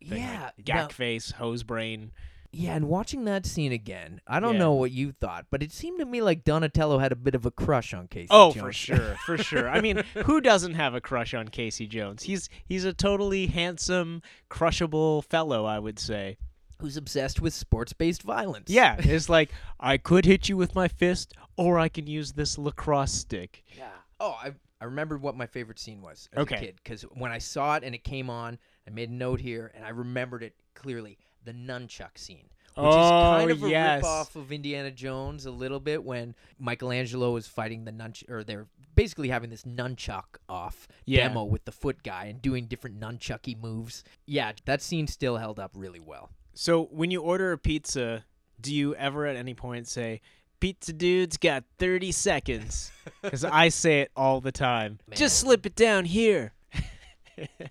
thing 0.07 0.19
yeah, 0.19 0.43
like 0.57 0.57
now- 0.57 0.63
gack 0.63 0.91
face, 0.91 1.31
hose 1.31 1.63
brain. 1.63 2.11
Yeah, 2.53 2.75
and 2.75 2.89
watching 2.89 3.23
that 3.25 3.45
scene 3.45 3.71
again, 3.71 4.19
I 4.27 4.41
don't 4.41 4.55
Yeah. 4.55 4.59
know 4.59 4.73
what 4.73 4.91
you 4.91 5.13
thought, 5.13 5.45
but 5.49 5.63
it 5.63 5.71
seemed 5.71 5.99
to 5.99 6.05
me 6.05 6.21
like 6.21 6.43
Donatello 6.43 6.97
had 6.99 7.13
a 7.13 7.15
bit 7.15 7.33
of 7.33 7.45
a 7.45 7.51
crush 7.51 7.93
on 7.93 8.09
Casey. 8.09 8.27
Oh, 8.29 8.51
Jones. 8.51 8.61
for 8.65 8.73
sure, 8.73 9.15
for 9.25 9.37
sure. 9.37 9.69
I 9.69 9.79
mean, 9.79 10.03
who 10.25 10.41
doesn't 10.41 10.73
have 10.73 10.93
a 10.93 10.99
crush 10.99 11.33
on 11.33 11.47
Casey 11.47 11.87
Jones? 11.87 12.23
He's 12.23 12.49
he's 12.65 12.83
a 12.83 12.91
totally 12.91 13.47
handsome, 13.47 14.21
crushable 14.49 15.21
fellow, 15.21 15.63
I 15.65 15.79
would 15.79 15.97
say. 15.97 16.37
Who's 16.79 16.97
obsessed 16.97 17.39
with 17.39 17.53
sports-based 17.53 18.23
violence? 18.23 18.69
Yeah, 18.69 18.95
it's 18.99 19.29
like 19.29 19.51
I 19.79 19.97
could 19.97 20.25
hit 20.25 20.49
you 20.49 20.57
with 20.57 20.75
my 20.75 20.89
fist, 20.89 21.33
or 21.55 21.79
I 21.79 21.87
can 21.87 22.05
use 22.05 22.33
this 22.33 22.57
lacrosse 22.57 23.13
stick. 23.13 23.63
Yeah. 23.77 23.91
Oh, 24.19 24.37
I 24.43 24.51
I 24.81 24.85
remembered 24.85 25.21
what 25.21 25.37
my 25.37 25.45
favorite 25.45 25.77
scene 25.79 26.01
was 26.01 26.27
as 26.33 26.41
Okay. 26.41 26.55
a 26.55 26.59
kid 26.59 26.75
because 26.83 27.03
when 27.03 27.31
I 27.31 27.37
saw 27.37 27.75
it 27.75 27.83
and 27.83 27.93
it 27.95 28.03
came 28.03 28.29
on, 28.29 28.57
I 28.87 28.89
made 28.89 29.09
a 29.09 29.13
note 29.13 29.39
here 29.39 29.71
and 29.75 29.85
I 29.85 29.89
remembered 29.89 30.41
it 30.43 30.55
clearly. 30.73 31.17
The 31.45 31.53
nunchuck 31.53 32.17
scene. 32.17 32.49
Which 32.75 32.85
is 32.87 32.95
oh, 32.95 33.35
kind 33.37 33.49
Oh, 33.51 33.53
of 33.53 33.63
a 33.63 33.69
yes. 33.69 33.97
rip-off 33.97 34.35
of 34.35 34.51
Indiana 34.51 34.91
Jones 34.91 35.45
a 35.45 35.51
little 35.51 35.79
bit 35.79 36.03
when 36.03 36.35
Michelangelo 36.57 37.35
is 37.35 37.45
fighting 37.47 37.83
the 37.85 37.91
nunchuck, 37.91 38.29
or 38.29 38.43
they're 38.43 38.67
basically 38.95 39.27
having 39.29 39.49
this 39.49 39.63
nunchuck 39.63 40.37
off 40.47 40.87
Yeah. 41.05 41.27
demo 41.27 41.43
with 41.43 41.65
the 41.65 41.71
foot 41.71 42.01
guy 42.03 42.25
and 42.25 42.41
doing 42.41 42.65
different 42.67 42.99
nunchucky 42.99 43.59
moves. 43.61 44.03
Yeah, 44.25 44.53
that 44.65 44.81
scene 44.81 45.07
still 45.07 45.37
held 45.37 45.59
up 45.59 45.71
really 45.75 45.99
well. 45.99 46.29
So 46.53 46.85
when 46.85 47.11
you 47.11 47.21
order 47.21 47.51
a 47.51 47.57
pizza, 47.57 48.23
do 48.59 48.73
you 48.73 48.95
ever 48.95 49.25
at 49.25 49.35
any 49.35 49.53
point 49.53 49.87
say, 49.87 50.21
"Pizza 50.61 50.93
dude's 50.93 51.35
got 51.35 51.65
30 51.77 52.11
seconds"? 52.13 52.91
Because 53.21 53.43
I 53.43 53.69
say 53.69 54.01
it 54.01 54.11
all 54.15 54.41
the 54.41 54.51
time. 54.51 54.99
Man. 55.07 55.17
Just 55.17 55.37
slip 55.37 55.65
it 55.65 55.75
down 55.75 56.05
here. 56.05 56.53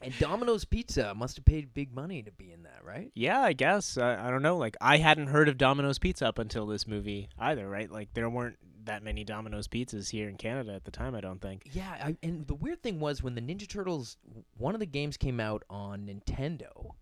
And 0.03 0.13
Domino's 0.19 0.65
Pizza 0.65 1.15
must 1.15 1.37
have 1.37 1.45
paid 1.45 1.73
big 1.73 1.95
money 1.95 2.23
to 2.23 2.33
be 2.33 2.51
in 2.51 2.65
that, 2.65 2.81
right? 2.85 3.13
Yeah, 3.15 3.41
I 3.41 3.53
guess. 3.53 3.97
I, 3.97 4.27
I 4.27 4.31
don't 4.31 4.43
know. 4.43 4.57
Like 4.57 4.77
I 4.81 4.97
hadn't 4.97 5.29
heard 5.29 5.49
of 5.49 5.59
Domino's 5.59 5.99
Pizza 5.99 6.27
up 6.27 6.39
until 6.39 6.67
this 6.67 6.87
movie 6.89 7.29
either, 7.39 7.69
right? 7.69 7.91
Like 7.91 8.13
there 8.15 8.29
weren't 8.29 8.57
that 8.85 9.03
many 9.03 9.25
Domino's 9.25 9.69
pizzas 9.69 10.11
here 10.11 10.29
in 10.29 10.37
Canada 10.37 10.75
at 10.75 10.85
the 10.85 10.91
time. 10.91 11.15
I 11.15 11.21
don't 11.21 11.41
think. 11.41 11.69
Yeah, 11.73 11.91
I, 11.91 12.17
and 12.23 12.47
the 12.47 12.55
weird 12.55 12.83
thing 12.83 12.99
was 13.01 13.23
when 13.23 13.35
the 13.35 13.41
Ninja 13.41 13.69
Turtles, 13.69 14.17
one 14.57 14.75
of 14.75 14.81
the 14.81 14.87
games 14.87 15.17
came 15.17 15.39
out 15.41 15.63
on 15.71 16.07
Nintendo, 16.07 16.93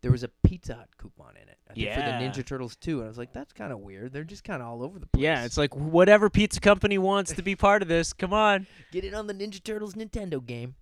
there 0.00 0.10
was 0.12 0.22
a 0.22 0.28
Pizza 0.44 0.74
Hut 0.74 0.88
coupon 0.96 1.36
in 1.40 1.48
it. 1.48 1.58
I 1.70 1.74
think 1.74 1.90
for 1.92 2.00
the 2.00 2.06
Ninja 2.42 2.46
Turtles 2.46 2.76
too, 2.76 2.98
And 2.98 3.04
I 3.04 3.08
was 3.08 3.18
like, 3.18 3.32
that's 3.32 3.52
kind 3.52 3.72
of 3.72 3.80
weird. 3.80 4.12
They're 4.12 4.24
just 4.24 4.44
kind 4.44 4.62
of 4.62 4.68
all 4.68 4.82
over 4.82 4.98
the 4.98 5.06
place. 5.06 5.22
Yeah, 5.22 5.44
it's 5.44 5.58
like 5.58 5.74
whatever 5.76 6.30
pizza 6.30 6.60
company 6.60 6.98
wants 6.98 7.32
to 7.34 7.42
be 7.42 7.56
part 7.56 7.82
of 7.82 7.88
this. 7.88 8.12
Come 8.12 8.32
on. 8.32 8.66
Get 8.92 9.04
it 9.04 9.12
on 9.14 9.26
the 9.26 9.34
Ninja 9.34 9.62
Turtles 9.62 9.94
Nintendo 9.94 10.44
game. 10.44 10.76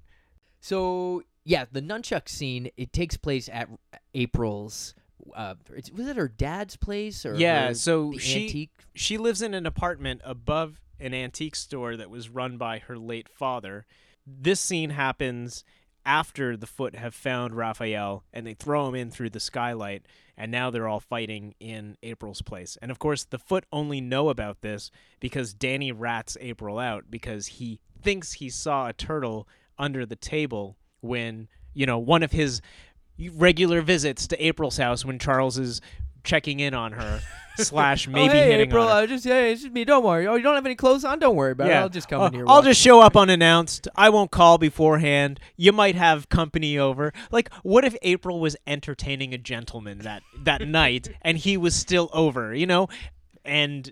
So 0.60 1.22
yeah, 1.44 1.64
the 1.70 1.82
nunchuck 1.82 2.28
scene 2.28 2.70
it 2.76 2.92
takes 2.92 3.16
place 3.16 3.48
at 3.52 3.68
April's. 4.14 4.94
Uh, 5.34 5.54
it's, 5.74 5.90
was 5.90 6.06
it 6.06 6.16
her 6.16 6.28
dad's 6.28 6.76
place 6.76 7.26
or 7.26 7.34
Yeah, 7.34 7.68
her- 7.68 7.74
so 7.74 8.10
the 8.12 8.18
she- 8.18 8.44
antique? 8.46 8.70
she 8.94 9.18
lives 9.18 9.42
in 9.42 9.54
an 9.54 9.66
apartment 9.66 10.20
above 10.24 10.80
an 11.00 11.12
antique 11.14 11.56
store 11.56 11.96
that 11.96 12.10
was 12.10 12.28
run 12.28 12.56
by 12.58 12.78
her 12.78 12.96
late 12.96 13.28
father. 13.28 13.86
This 14.26 14.60
scene 14.60 14.90
happens 14.90 15.64
after 16.06 16.56
the 16.56 16.66
foot 16.66 16.94
have 16.94 17.14
found 17.14 17.54
Raphael 17.54 18.24
and 18.32 18.46
they 18.46 18.54
throw 18.54 18.88
him 18.88 18.94
in 18.94 19.10
through 19.10 19.30
the 19.30 19.40
skylight 19.40 20.06
and 20.38 20.52
now 20.52 20.70
they're 20.70 20.88
all 20.88 21.00
fighting 21.00 21.54
in 21.58 21.96
April's 22.02 22.40
place. 22.40 22.78
And 22.80 22.90
of 22.90 22.98
course 22.98 23.24
the 23.24 23.38
foot 23.38 23.64
only 23.72 24.00
know 24.00 24.28
about 24.28 24.62
this 24.62 24.90
because 25.20 25.52
Danny 25.52 25.90
rats 25.90 26.38
April 26.40 26.78
out 26.78 27.04
because 27.10 27.46
he 27.46 27.80
thinks 28.00 28.34
he 28.34 28.48
saw 28.48 28.86
a 28.86 28.92
turtle 28.92 29.48
under 29.78 30.06
the 30.06 30.16
table 30.16 30.76
when, 31.00 31.48
you 31.74 31.84
know, 31.84 31.98
one 31.98 32.22
of 32.22 32.32
his 32.32 32.62
regular 33.32 33.82
visits 33.82 34.26
to 34.28 34.46
April's 34.46 34.76
house 34.76 35.04
when 35.04 35.18
Charles 35.18 35.58
is 35.58 35.80
checking 36.26 36.60
in 36.60 36.74
on 36.74 36.92
her 36.92 37.20
slash 37.56 38.06
maybe 38.06 38.28
oh, 38.28 38.32
hey, 38.32 38.50
hitting 38.50 38.68
April, 38.68 38.86
on 38.86 39.00
her. 39.02 39.06
just 39.06 39.24
yeah, 39.24 39.40
it's 39.40 39.62
just 39.62 39.72
me. 39.72 39.84
Don't 39.86 40.04
worry. 40.04 40.26
Oh, 40.26 40.34
you 40.34 40.42
don't 40.42 40.54
have 40.56 40.66
any 40.66 40.74
clothes 40.74 41.04
on? 41.06 41.18
Don't 41.18 41.36
worry 41.36 41.52
about 41.52 41.68
it. 41.70 41.72
I'll 41.74 41.88
just 41.88 42.08
come 42.08 42.20
Uh, 42.20 42.26
in 42.26 42.32
here. 42.34 42.44
I'll 42.46 42.60
just 42.62 42.80
show 42.80 43.00
up 43.00 43.16
unannounced. 43.16 43.88
I 43.96 44.10
won't 44.10 44.30
call 44.30 44.58
beforehand. 44.58 45.40
You 45.56 45.72
might 45.72 45.94
have 45.94 46.28
company 46.28 46.76
over. 46.78 47.14
Like, 47.30 47.50
what 47.62 47.84
if 47.86 47.96
April 48.02 48.40
was 48.40 48.56
entertaining 48.66 49.32
a 49.32 49.38
gentleman 49.38 50.00
that 50.00 50.22
that 50.44 50.60
night 50.68 51.08
and 51.22 51.38
he 51.38 51.56
was 51.56 51.74
still 51.74 52.10
over? 52.12 52.54
You 52.54 52.66
know, 52.66 52.88
and 53.44 53.90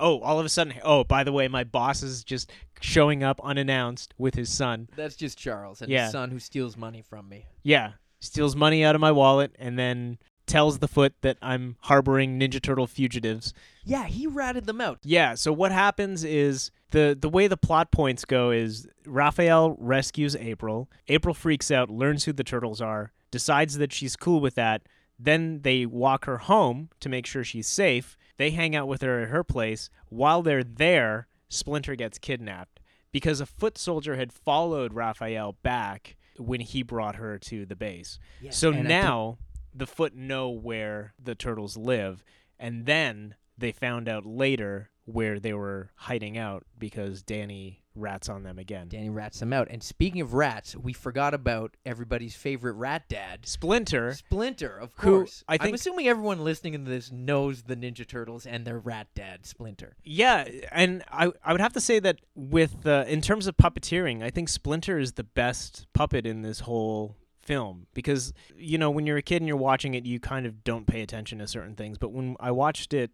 oh, 0.00 0.20
all 0.20 0.38
of 0.38 0.46
a 0.46 0.48
sudden, 0.48 0.74
oh, 0.82 1.04
by 1.04 1.24
the 1.24 1.32
way, 1.32 1.46
my 1.48 1.64
boss 1.64 2.02
is 2.02 2.24
just 2.24 2.50
showing 2.80 3.22
up 3.22 3.40
unannounced 3.44 4.14
with 4.18 4.34
his 4.34 4.50
son. 4.50 4.88
That's 4.96 5.16
just 5.16 5.36
Charles 5.38 5.82
and 5.82 5.90
Yeah. 5.90 6.04
his 6.04 6.12
son 6.12 6.30
who 6.30 6.38
steals 6.38 6.76
money 6.76 7.02
from 7.02 7.28
me. 7.28 7.46
Yeah, 7.62 7.92
steals 8.20 8.56
money 8.56 8.84
out 8.84 8.94
of 8.94 9.00
my 9.00 9.12
wallet 9.12 9.54
and 9.58 9.78
then 9.78 10.18
tells 10.46 10.78
the 10.78 10.88
foot 10.88 11.14
that 11.22 11.38
I'm 11.40 11.76
harboring 11.80 12.38
Ninja 12.38 12.60
Turtle 12.60 12.86
fugitives. 12.86 13.54
Yeah, 13.84 14.04
he 14.04 14.26
ratted 14.26 14.66
them 14.66 14.80
out. 14.80 14.98
Yeah, 15.02 15.34
so 15.34 15.52
what 15.52 15.72
happens 15.72 16.22
is 16.24 16.70
the 16.90 17.16
the 17.18 17.28
way 17.28 17.46
the 17.46 17.56
plot 17.56 17.90
points 17.90 18.24
go 18.24 18.50
is 18.50 18.86
Raphael 19.06 19.76
rescues 19.78 20.36
April. 20.36 20.90
April 21.08 21.34
freaks 21.34 21.70
out, 21.70 21.90
learns 21.90 22.24
who 22.24 22.32
the 22.32 22.44
turtles 22.44 22.80
are, 22.80 23.12
decides 23.30 23.78
that 23.78 23.92
she's 23.92 24.16
cool 24.16 24.40
with 24.40 24.54
that. 24.56 24.82
Then 25.18 25.60
they 25.62 25.86
walk 25.86 26.24
her 26.24 26.38
home 26.38 26.90
to 27.00 27.08
make 27.08 27.24
sure 27.26 27.44
she's 27.44 27.68
safe. 27.68 28.16
They 28.36 28.50
hang 28.50 28.74
out 28.74 28.88
with 28.88 29.00
her 29.02 29.22
at 29.22 29.28
her 29.28 29.44
place. 29.44 29.88
While 30.08 30.42
they're 30.42 30.64
there, 30.64 31.28
Splinter 31.48 31.94
gets 31.94 32.18
kidnapped 32.18 32.80
because 33.12 33.40
a 33.40 33.46
foot 33.46 33.78
soldier 33.78 34.16
had 34.16 34.32
followed 34.32 34.92
Raphael 34.92 35.56
back 35.62 36.16
when 36.36 36.60
he 36.60 36.82
brought 36.82 37.14
her 37.14 37.38
to 37.38 37.64
the 37.64 37.76
base. 37.76 38.18
Yes, 38.40 38.58
So 38.58 38.68
and 38.70 38.78
I 38.78 38.80
think- 38.80 38.88
now 38.88 39.38
the 39.74 39.86
foot 39.86 40.14
know 40.14 40.48
where 40.50 41.14
the 41.22 41.34
turtles 41.34 41.76
live, 41.76 42.24
and 42.58 42.86
then 42.86 43.34
they 43.58 43.72
found 43.72 44.08
out 44.08 44.24
later 44.26 44.90
where 45.06 45.38
they 45.38 45.52
were 45.52 45.90
hiding 45.96 46.38
out 46.38 46.64
because 46.78 47.22
Danny 47.22 47.82
rats 47.94 48.28
on 48.28 48.42
them 48.42 48.58
again. 48.58 48.88
Danny 48.88 49.10
rats 49.10 49.38
them 49.38 49.52
out. 49.52 49.68
And 49.70 49.82
speaking 49.82 50.20
of 50.22 50.32
rats, 50.32 50.74
we 50.74 50.92
forgot 50.94 51.34
about 51.34 51.76
everybody's 51.84 52.34
favorite 52.34 52.72
rat 52.72 53.04
dad, 53.08 53.40
Splinter, 53.46 54.14
Splinter, 54.14 54.76
of 54.78 54.90
Who, 54.96 55.18
course. 55.18 55.44
I 55.46 55.54
I'm 55.54 55.58
think- 55.58 55.74
assuming 55.76 56.08
everyone 56.08 56.42
listening 56.42 56.72
to 56.72 56.78
this 56.90 57.12
knows 57.12 57.62
the 57.64 57.76
Ninja 57.76 58.06
Turtles 58.08 58.46
and 58.46 58.64
their 58.66 58.78
rat 58.78 59.08
dad, 59.14 59.44
Splinter. 59.46 59.94
yeah, 60.02 60.48
and 60.72 61.04
I 61.12 61.30
I 61.44 61.52
would 61.52 61.60
have 61.60 61.74
to 61.74 61.80
say 61.80 61.98
that 62.00 62.20
with 62.34 62.86
uh, 62.86 63.04
in 63.06 63.20
terms 63.20 63.46
of 63.46 63.56
puppeteering, 63.58 64.22
I 64.24 64.30
think 64.30 64.48
Splinter 64.48 64.98
is 64.98 65.12
the 65.12 65.22
best 65.24 65.86
puppet 65.92 66.26
in 66.26 66.40
this 66.42 66.60
whole 66.60 67.16
film 67.44 67.86
because 67.94 68.32
you 68.56 68.78
know 68.78 68.90
when 68.90 69.06
you're 69.06 69.16
a 69.18 69.22
kid 69.22 69.36
and 69.42 69.48
you're 69.48 69.56
watching 69.56 69.94
it, 69.94 70.04
you 70.06 70.18
kind 70.20 70.46
of 70.46 70.64
don't 70.64 70.86
pay 70.86 71.02
attention 71.02 71.38
to 71.38 71.46
certain 71.46 71.74
things. 71.74 71.98
But 71.98 72.12
when 72.12 72.36
I 72.40 72.50
watched 72.50 72.94
it 72.94 73.10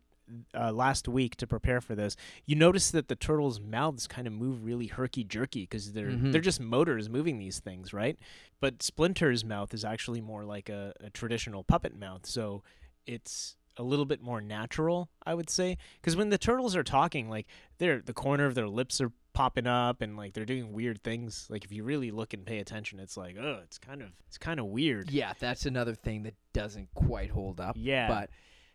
uh, 0.54 0.70
last 0.70 1.08
week 1.08 1.34
to 1.36 1.46
prepare 1.46 1.80
for 1.80 1.96
this, 1.96 2.14
you 2.46 2.54
notice 2.54 2.92
that 2.92 3.08
the 3.08 3.16
turtles' 3.16 3.60
mouths 3.60 4.06
kind 4.06 4.26
of 4.28 4.32
move 4.32 4.64
really 4.64 4.86
herky 4.86 5.24
jerky 5.24 5.62
because 5.62 5.92
they're 5.92 6.10
Mhm. 6.12 6.30
they're 6.32 6.40
just 6.40 6.60
motors 6.60 7.08
moving 7.08 7.38
these 7.38 7.58
things, 7.58 7.92
right? 7.92 8.16
But 8.60 8.82
Splinter's 8.82 9.44
mouth 9.44 9.74
is 9.74 9.84
actually 9.84 10.20
more 10.20 10.44
like 10.44 10.68
a, 10.68 10.92
a 11.00 11.10
traditional 11.10 11.64
puppet 11.64 11.98
mouth, 11.98 12.26
so 12.26 12.62
it's 13.06 13.56
a 13.76 13.82
little 13.82 14.04
bit 14.04 14.20
more 14.20 14.40
natural, 14.40 15.08
I 15.24 15.32
would 15.34 15.48
say. 15.48 15.78
Because 16.00 16.14
when 16.14 16.28
the 16.28 16.38
turtles 16.38 16.76
are 16.76 16.82
talking, 16.84 17.28
like 17.30 17.46
they're 17.78 18.00
the 18.00 18.12
corner 18.12 18.44
of 18.46 18.54
their 18.54 18.68
lips 18.68 19.00
are 19.00 19.10
popping 19.32 19.66
up 19.66 20.00
and 20.02 20.16
like 20.16 20.32
they're 20.34 20.44
doing 20.44 20.72
weird 20.72 21.02
things. 21.02 21.46
Like 21.48 21.64
if 21.64 21.72
you 21.72 21.84
really 21.84 22.10
look 22.10 22.34
and 22.34 22.44
pay 22.44 22.58
attention, 22.58 22.98
it's 23.00 23.16
like 23.16 23.36
oh, 23.40 23.60
it's 23.64 23.78
kind 23.78 24.02
of 24.02 24.08
it's 24.26 24.38
kind 24.38 24.60
of 24.60 24.66
weird. 24.66 25.10
Yeah, 25.10 25.32
that's 25.38 25.66
another 25.66 25.94
thing 25.94 26.24
that 26.24 26.34
doesn't 26.52 26.88
quite 26.94 27.30
hold 27.30 27.60
up. 27.60 27.76
Yeah. 27.78 28.08
But 28.08 28.30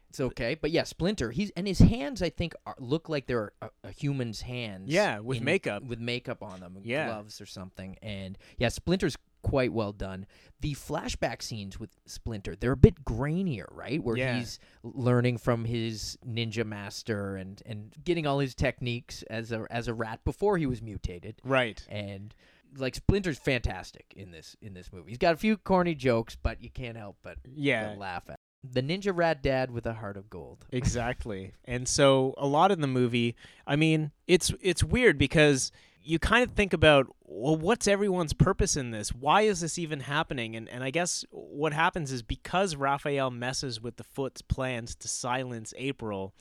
it's 0.09 0.19
okay. 0.19 0.55
But 0.55 0.71
yeah, 0.71 0.83
Splinter, 0.83 1.31
he's 1.31 1.51
and 1.57 1.67
his 1.67 1.79
hands 1.79 2.21
I 2.21 2.29
think 2.29 2.55
are, 2.65 2.75
look 2.79 3.09
like 3.09 3.27
they're 3.27 3.51
a, 3.61 3.69
a 3.83 3.91
human's 3.91 4.41
hands. 4.41 4.89
Yeah, 4.89 5.19
with 5.19 5.39
in- 5.39 5.43
makeup. 5.43 5.83
With 5.83 5.99
makeup 5.99 6.41
on 6.41 6.59
them, 6.61 6.77
Yeah. 6.83 7.07
gloves 7.07 7.41
or 7.41 7.45
something. 7.45 7.97
And 8.01 8.37
yeah, 8.57 8.69
Splinter's 8.69 9.17
quite 9.45 9.71
well 9.71 9.91
done. 9.91 10.25
The 10.61 10.73
flashback 10.73 11.43
scenes 11.43 11.79
with 11.79 11.91
Splinter, 12.07 12.55
they're 12.55 12.71
a 12.71 12.77
bit 12.77 13.05
grainier, 13.05 13.65
right? 13.71 14.03
Where 14.03 14.17
Yeah. 14.17 14.39
he's 14.39 14.57
learning 14.81 15.37
from 15.37 15.65
his 15.65 16.17
ninja 16.27 16.65
master 16.65 17.35
and 17.35 17.61
and 17.65 17.93
getting 18.03 18.25
all 18.25 18.39
his 18.39 18.55
techniques 18.55 19.21
as 19.29 19.51
a 19.51 19.67
as 19.69 19.87
a 19.87 19.93
rat 19.93 20.23
before 20.25 20.57
he 20.57 20.65
was 20.65 20.81
mutated 20.81 21.35
Right. 21.43 21.85
and 21.89 22.33
like 22.77 22.95
Splinter's 22.95 23.37
fantastic 23.37 24.11
in 24.15 24.31
this 24.31 24.55
in 24.61 24.73
this 24.73 24.91
movie. 24.91 25.11
He's 25.11 25.19
got 25.19 25.35
a 25.35 25.37
few 25.37 25.57
corny 25.57 25.93
jokes, 25.93 26.35
but 26.41 26.59
you 26.63 26.71
can't 26.71 26.97
help 26.97 27.17
but 27.21 27.37
Yeah. 27.53 27.93
to 27.93 27.99
laugh 27.99 28.27
at. 28.29 28.39
The 28.67 28.81
Ninja 28.81 29.15
Rat 29.15 29.43
Dad 29.43 29.69
with 29.69 29.85
a 29.85 29.93
heart 29.93 30.17
of 30.17 30.27
gold. 30.31 30.65
Exactly. 30.71 31.53
And 31.65 31.87
so 31.87 32.33
a 32.39 32.47
lot 32.47 32.71
of 32.71 32.79
the 32.79 32.87
movie, 32.87 33.35
I 33.67 33.75
mean, 33.75 34.11
it's 34.25 34.51
it's 34.59 34.83
weird 34.83 35.19
because 35.19 35.71
you 36.05 36.19
kind 36.19 36.43
of 36.43 36.55
think 36.55 36.73
about 36.73 37.07
well 37.25 37.57
what's 37.57 37.87
everyone's 37.87 38.33
purpose 38.33 38.75
in 38.75 38.91
this? 38.91 39.09
Why 39.09 39.41
is 39.41 39.61
this 39.61 39.77
even 39.79 40.01
happening? 40.01 40.55
And 40.55 40.69
and 40.69 40.83
I 40.83 40.91
guess 40.91 41.25
what 41.31 41.73
happens 41.73 42.11
is 42.11 42.21
because 42.21 42.75
Raphael 42.75 43.31
messes 43.31 43.81
with 43.81 43.97
the 43.97 44.03
foot's 44.03 44.41
plans 44.41 44.95
to 44.95 45.07
silence 45.07 45.73
April, 45.77 46.33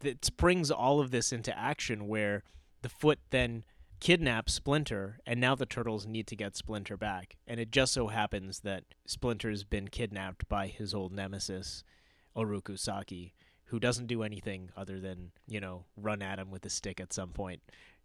that 0.00 0.24
springs 0.24 0.70
all 0.70 1.00
of 1.00 1.10
this 1.10 1.32
into 1.32 1.56
action 1.58 2.06
where 2.06 2.42
the 2.82 2.88
foot 2.88 3.18
then 3.30 3.64
kidnaps 4.00 4.52
Splinter 4.52 5.18
and 5.26 5.40
now 5.40 5.54
the 5.54 5.66
turtles 5.66 6.06
need 6.06 6.26
to 6.26 6.36
get 6.36 6.56
Splinter 6.56 6.96
back. 6.96 7.36
And 7.46 7.58
it 7.58 7.70
just 7.70 7.92
so 7.92 8.08
happens 8.08 8.60
that 8.60 8.84
Splinter's 9.06 9.64
been 9.64 9.88
kidnapped 9.88 10.48
by 10.48 10.66
his 10.66 10.94
old 10.94 11.12
nemesis, 11.12 11.82
Oroku 12.36 12.78
Saki, 12.78 13.34
who 13.74 13.80
doesn't 13.80 14.06
do 14.06 14.22
anything 14.22 14.70
other 14.76 15.00
than, 15.00 15.32
you 15.48 15.58
know, 15.60 15.84
run 15.96 16.22
at 16.22 16.38
him 16.38 16.48
with 16.52 16.64
a 16.64 16.70
stick 16.70 17.00
at 17.00 17.12
some 17.12 17.30
point. 17.30 17.60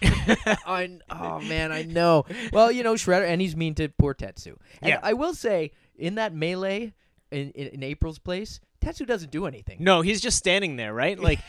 I, 0.00 0.98
oh 1.10 1.40
man, 1.40 1.72
I 1.72 1.82
know. 1.82 2.24
Well, 2.52 2.70
you 2.70 2.84
know 2.84 2.94
Shredder, 2.94 3.26
and 3.28 3.40
he's 3.40 3.56
mean 3.56 3.74
to 3.76 3.88
poor 3.88 4.14
Tatsu. 4.14 4.56
And 4.80 4.90
Yeah. 4.90 5.00
I 5.02 5.14
will 5.14 5.34
say, 5.34 5.72
in 5.96 6.14
that 6.14 6.32
melee 6.32 6.92
in, 7.32 7.50
in, 7.50 7.66
in 7.68 7.82
April's 7.82 8.20
place, 8.20 8.60
Tatsu 8.80 9.04
doesn't 9.04 9.32
do 9.32 9.46
anything. 9.46 9.78
No, 9.80 10.02
he's 10.02 10.20
just 10.20 10.36
standing 10.38 10.76
there, 10.76 10.94
right? 10.94 11.18
Like 11.28 11.40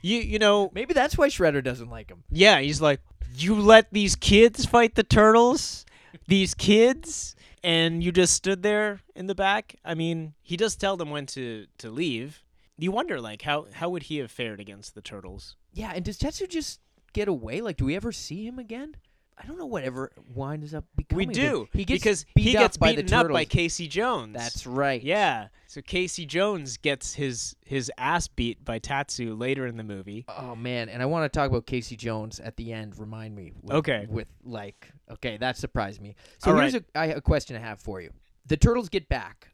you 0.00 0.16
you 0.18 0.38
know, 0.38 0.70
Maybe 0.72 0.94
that's 0.94 1.18
why 1.18 1.28
Shredder 1.28 1.62
doesn't 1.62 1.90
like 1.90 2.08
him. 2.10 2.24
yeah, 2.30 2.58
he's 2.60 2.80
like, 2.80 3.00
"You 3.36 3.54
let 3.54 3.92
these 3.92 4.16
kids 4.16 4.64
fight 4.64 4.94
the 4.94 5.02
turtles? 5.04 5.84
These 6.26 6.54
kids?" 6.54 7.36
And 7.62 8.02
you 8.02 8.10
just 8.10 8.32
stood 8.32 8.62
there 8.62 9.00
in 9.14 9.26
the 9.26 9.34
back. 9.34 9.76
I 9.84 9.92
mean, 9.94 10.32
he 10.42 10.56
does 10.56 10.74
tell 10.74 10.96
them 10.96 11.10
when 11.10 11.26
to 11.26 11.66
to 11.78 11.90
leave. 11.90 12.42
You 12.80 12.92
wonder 12.92 13.20
like 13.20 13.42
how 13.42 13.66
how 13.72 13.90
would 13.90 14.04
he 14.04 14.18
have 14.18 14.30
fared 14.30 14.60
against 14.60 14.94
the 14.94 15.02
turtles? 15.02 15.56
Yeah, 15.72 15.92
and 15.94 16.04
does 16.04 16.18
Tatsu 16.18 16.46
just 16.46 16.80
get 17.12 17.28
away? 17.28 17.60
Like, 17.60 17.76
do 17.76 17.84
we 17.84 17.96
ever 17.96 18.12
see 18.12 18.46
him 18.46 18.58
again? 18.58 18.96
I 19.42 19.46
don't 19.46 19.58
know. 19.58 19.66
Whatever 19.66 20.12
winds 20.34 20.74
up 20.74 20.84
becoming. 20.96 21.28
we 21.28 21.34
do 21.34 21.66
He 21.72 21.84
gets 21.86 22.00
because 22.02 22.26
he 22.34 22.52
gets 22.52 22.76
by 22.76 22.94
beaten 22.94 23.12
up 23.14 23.28
by. 23.28 23.46
Casey 23.46 23.88
Jones. 23.88 24.34
That's 24.34 24.66
right. 24.66 25.02
yeah. 25.02 25.48
So 25.66 25.80
Casey 25.80 26.26
Jones 26.26 26.76
gets 26.76 27.14
his 27.14 27.56
his 27.64 27.90
ass 27.96 28.28
beat 28.28 28.64
by 28.64 28.78
Tatsu 28.78 29.34
later 29.34 29.66
in 29.66 29.76
the 29.78 29.84
movie. 29.84 30.26
Oh 30.28 30.54
man, 30.54 30.88
and 30.90 31.02
I 31.02 31.06
want 31.06 31.30
to 31.30 31.38
talk 31.38 31.48
about 31.48 31.64
Casey 31.66 31.96
Jones 31.96 32.38
at 32.40 32.56
the 32.56 32.72
end. 32.72 32.98
Remind 32.98 33.34
me. 33.34 33.52
With, 33.62 33.76
Okay. 33.76 34.06
With 34.10 34.28
like, 34.44 34.90
okay, 35.10 35.36
that 35.38 35.56
surprised 35.56 36.02
me. 36.02 36.16
So 36.38 36.50
All 36.52 36.58
here's 36.58 36.74
a, 36.74 36.84
I, 36.94 37.06
a 37.06 37.20
question 37.20 37.56
I 37.56 37.60
have 37.60 37.80
for 37.80 38.00
you. 38.00 38.10
The 38.46 38.56
turtles 38.56 38.88
get 38.88 39.08
back 39.08 39.49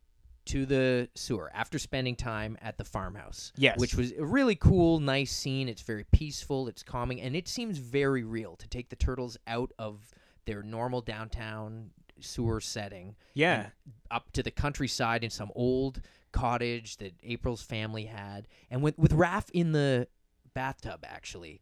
to 0.46 0.64
the 0.66 1.08
sewer 1.14 1.50
after 1.54 1.78
spending 1.78 2.16
time 2.16 2.56
at 2.62 2.78
the 2.78 2.84
farmhouse. 2.84 3.52
Yes. 3.56 3.78
Which 3.78 3.94
was 3.94 4.12
a 4.12 4.24
really 4.24 4.54
cool, 4.56 5.00
nice 5.00 5.32
scene. 5.32 5.68
It's 5.68 5.82
very 5.82 6.04
peaceful. 6.12 6.68
It's 6.68 6.82
calming, 6.82 7.20
and 7.20 7.36
it 7.36 7.48
seems 7.48 7.78
very 7.78 8.22
real 8.24 8.56
to 8.56 8.68
take 8.68 8.88
the 8.88 8.96
turtles 8.96 9.36
out 9.46 9.72
of 9.78 10.12
their 10.44 10.62
normal 10.62 11.00
downtown 11.00 11.90
sewer 12.20 12.60
setting 12.60 13.14
Yeah. 13.34 13.70
up 14.10 14.32
to 14.32 14.42
the 14.42 14.50
countryside 14.50 15.22
in 15.22 15.30
some 15.30 15.50
old 15.54 16.00
cottage 16.32 16.96
that 16.98 17.14
April's 17.22 17.62
family 17.62 18.06
had, 18.06 18.46
and 18.70 18.82
with 18.82 18.96
with 18.98 19.12
Raph 19.12 19.50
in 19.52 19.72
the 19.72 20.08
bathtub 20.54 21.04
actually 21.06 21.60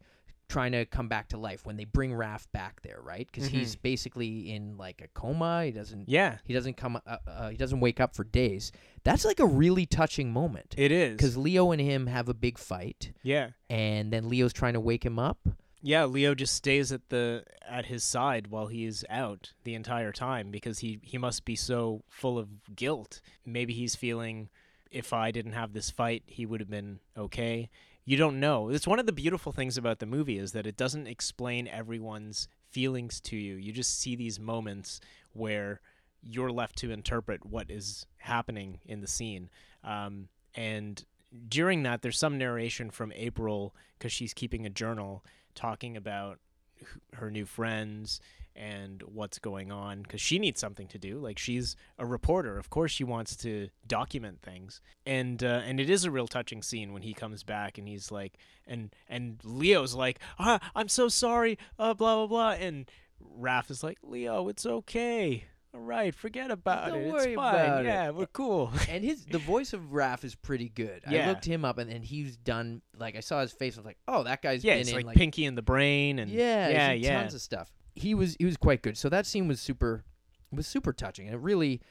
trying 0.55 0.71
to 0.71 0.85
come 0.85 1.09
back 1.09 1.27
to 1.27 1.37
life 1.37 1.65
when 1.65 1.75
they 1.75 1.83
bring 1.83 2.11
Raph 2.11 2.47
back 2.53 2.81
there, 2.81 2.99
right? 3.03 3.27
Because 3.29 3.49
he's 3.49 3.75
basically 3.75 4.53
in 4.53 4.77
like 4.77 5.01
a 5.01 5.09
coma. 5.09 5.65
He 5.65 5.71
doesn't. 5.71 6.07
Yeah, 6.07 6.37
He 6.45 6.53
doesn't 6.53 6.77
come. 6.77 6.95
Uh, 7.05 7.17
uh, 7.27 7.49
he 7.49 7.57
doesn't 7.57 7.81
wake 7.81 7.99
up 7.99 8.15
for 8.15 8.23
days. 8.23 8.71
That's 9.03 9.25
like 9.25 9.41
a 9.41 9.45
really 9.45 9.85
touching 9.85 10.31
moment 10.31 10.73
it 10.77 10.93
is. 10.93 11.17
because 11.17 11.35
Leo 11.35 11.71
and 11.71 11.81
him 11.81 12.07
have 12.07 12.29
a 12.29 12.33
big 12.33 12.57
fight, 12.57 13.11
yeah, 13.21 13.49
and 13.69 14.13
then 14.13 14.29
Leo's 14.29 14.53
trying 14.53 14.73
to 14.75 14.79
wake 14.79 15.05
him 15.05 15.19
up. 15.19 15.39
yeah. 15.81 16.05
Leo 16.05 16.33
just 16.33 16.55
stays 16.55 16.93
at 16.93 17.09
the 17.09 17.43
at 17.67 17.87
his 17.87 18.03
side 18.05 18.47
while 18.47 18.67
he 18.67 18.85
is 18.85 19.05
out 19.09 19.51
the 19.65 19.75
entire 19.75 20.13
time 20.13 20.51
because 20.51 20.79
he 20.79 20.99
he 21.03 21.17
must 21.17 21.43
be 21.43 21.57
so 21.57 22.03
full 22.07 22.39
of 22.39 22.47
guilt. 22.77 23.19
Maybe 23.45 23.73
he's 23.73 23.95
feeling 23.97 24.47
if 24.89 25.11
I 25.11 25.31
didn't 25.31 25.51
have 25.51 25.73
this 25.73 25.89
fight, 25.89 26.23
he 26.27 26.45
would 26.45 26.61
have 26.61 26.69
been 26.69 26.99
okay. 27.17 27.69
You 28.05 28.17
don't 28.17 28.39
know. 28.39 28.69
It's 28.69 28.85
one 28.85 28.99
of 28.99 29.07
the 29.07 29.11
beautiful 29.11 29.51
things 29.51 29.77
about 29.77 29.97
the 29.97 30.05
movie 30.05 30.37
is 30.37 30.51
that 30.51 30.67
it 30.67 30.77
doesn't 30.77 31.07
explain 31.07 31.67
everyone's 31.67 32.47
feelings 32.69 33.19
to 33.21 33.35
you. 33.35 33.55
You 33.55 33.71
just 33.73 33.99
see 33.99 34.15
these 34.15 34.39
moments 34.39 35.01
where 35.33 35.81
you're 36.21 36.51
left 36.51 36.77
to 36.77 36.91
interpret 36.91 37.45
what 37.45 37.71
is 37.71 38.05
happening 38.17 38.79
in 38.85 39.01
the 39.01 39.07
scene. 39.07 39.49
Um, 39.83 40.27
and 40.53 41.03
during 41.47 41.81
that, 41.83 42.03
there's 42.03 42.17
some 42.17 42.37
narration 42.37 42.91
from 42.91 43.11
April 43.15 43.75
because 43.97 44.11
she's 44.11 44.35
keeping 44.35 44.67
a 44.67 44.69
journal 44.69 45.23
talking 45.55 45.97
about 45.97 46.39
her 47.13 47.31
new 47.31 47.45
friends 47.45 48.19
and 48.55 49.03
what's 49.03 49.39
going 49.39 49.71
on 49.71 50.01
because 50.01 50.21
she 50.21 50.39
needs 50.39 50.59
something 50.59 50.87
to 50.87 50.97
do. 50.97 51.19
Like 51.19 51.37
she's 51.37 51.75
a 51.97 52.05
reporter, 52.05 52.57
of 52.57 52.69
course 52.69 52.91
she 52.91 53.03
wants 53.03 53.35
to 53.37 53.69
document 53.85 54.41
things. 54.41 54.81
And 55.05 55.43
uh, 55.43 55.61
and 55.65 55.79
it 55.79 55.89
is 55.89 56.05
a 56.05 56.11
real 56.11 56.27
touching 56.27 56.61
scene 56.61 56.93
when 56.93 57.01
he 57.01 57.13
comes 57.13 57.43
back 57.43 57.77
and 57.77 57.87
he's 57.87 58.11
like, 58.11 58.37
and 58.65 58.93
and 59.07 59.39
Leo's 59.43 59.93
like, 59.93 60.19
ah, 60.39 60.59
I'm 60.75 60.87
so 60.87 61.07
sorry, 61.07 61.57
uh, 61.77 61.93
blah 61.93 62.15
blah 62.15 62.27
blah, 62.27 62.51
and 62.51 62.89
Raph 63.39 63.69
is 63.69 63.83
like, 63.83 63.97
Leo, 64.03 64.47
it's 64.47 64.65
okay. 64.65 65.45
All 65.73 65.81
right, 65.81 66.15
forget 66.15 66.51
about 66.51 66.87
Don't 66.87 67.01
it. 67.01 67.11
worry 67.11 67.33
it's 67.33 67.35
fine. 67.35 67.55
about 67.55 67.85
it." 67.85 67.89
yeah, 67.89 68.09
we're 68.11 68.27
cool. 68.27 68.71
and 68.89 69.03
his 69.03 69.25
the 69.25 69.39
voice 69.39 69.73
of 69.73 69.81
Raph 69.91 70.23
is 70.23 70.33
pretty 70.33 70.69
good. 70.69 71.01
I 71.05 71.27
looked 71.27 71.43
him 71.43 71.65
up, 71.65 71.77
and, 71.79 71.91
and 71.91 72.05
he's 72.05 72.37
done 72.37 72.81
like 72.97 73.17
I 73.17 73.19
saw 73.19 73.41
his 73.41 73.51
face. 73.51 73.75
I 73.75 73.81
was 73.81 73.85
like, 73.85 73.97
oh, 74.07 74.23
that 74.23 74.41
guy's 74.41 74.63
yeah, 74.63 74.77
been 74.77 74.87
in 74.87 74.95
like, 74.95 75.05
like 75.07 75.17
Pinky 75.17 75.43
in 75.43 75.55
the 75.55 75.61
Brain 75.61 76.19
and 76.19 76.31
yeah, 76.31 76.69
yeah, 76.69 76.91
yeah. 76.93 77.19
tons 77.19 77.33
of 77.33 77.41
stuff. 77.41 77.73
He 77.95 78.13
was 78.13 78.35
he 78.37 78.45
was 78.45 78.57
quite 78.57 78.81
good. 78.81 78.97
So 78.97 79.09
that 79.09 79.25
scene 79.25 79.47
was 79.47 79.59
super 79.59 80.03
was 80.51 80.67
super 80.67 80.93
touching, 80.93 81.27
and 81.27 81.35
it 81.35 81.41
really, 81.41 81.81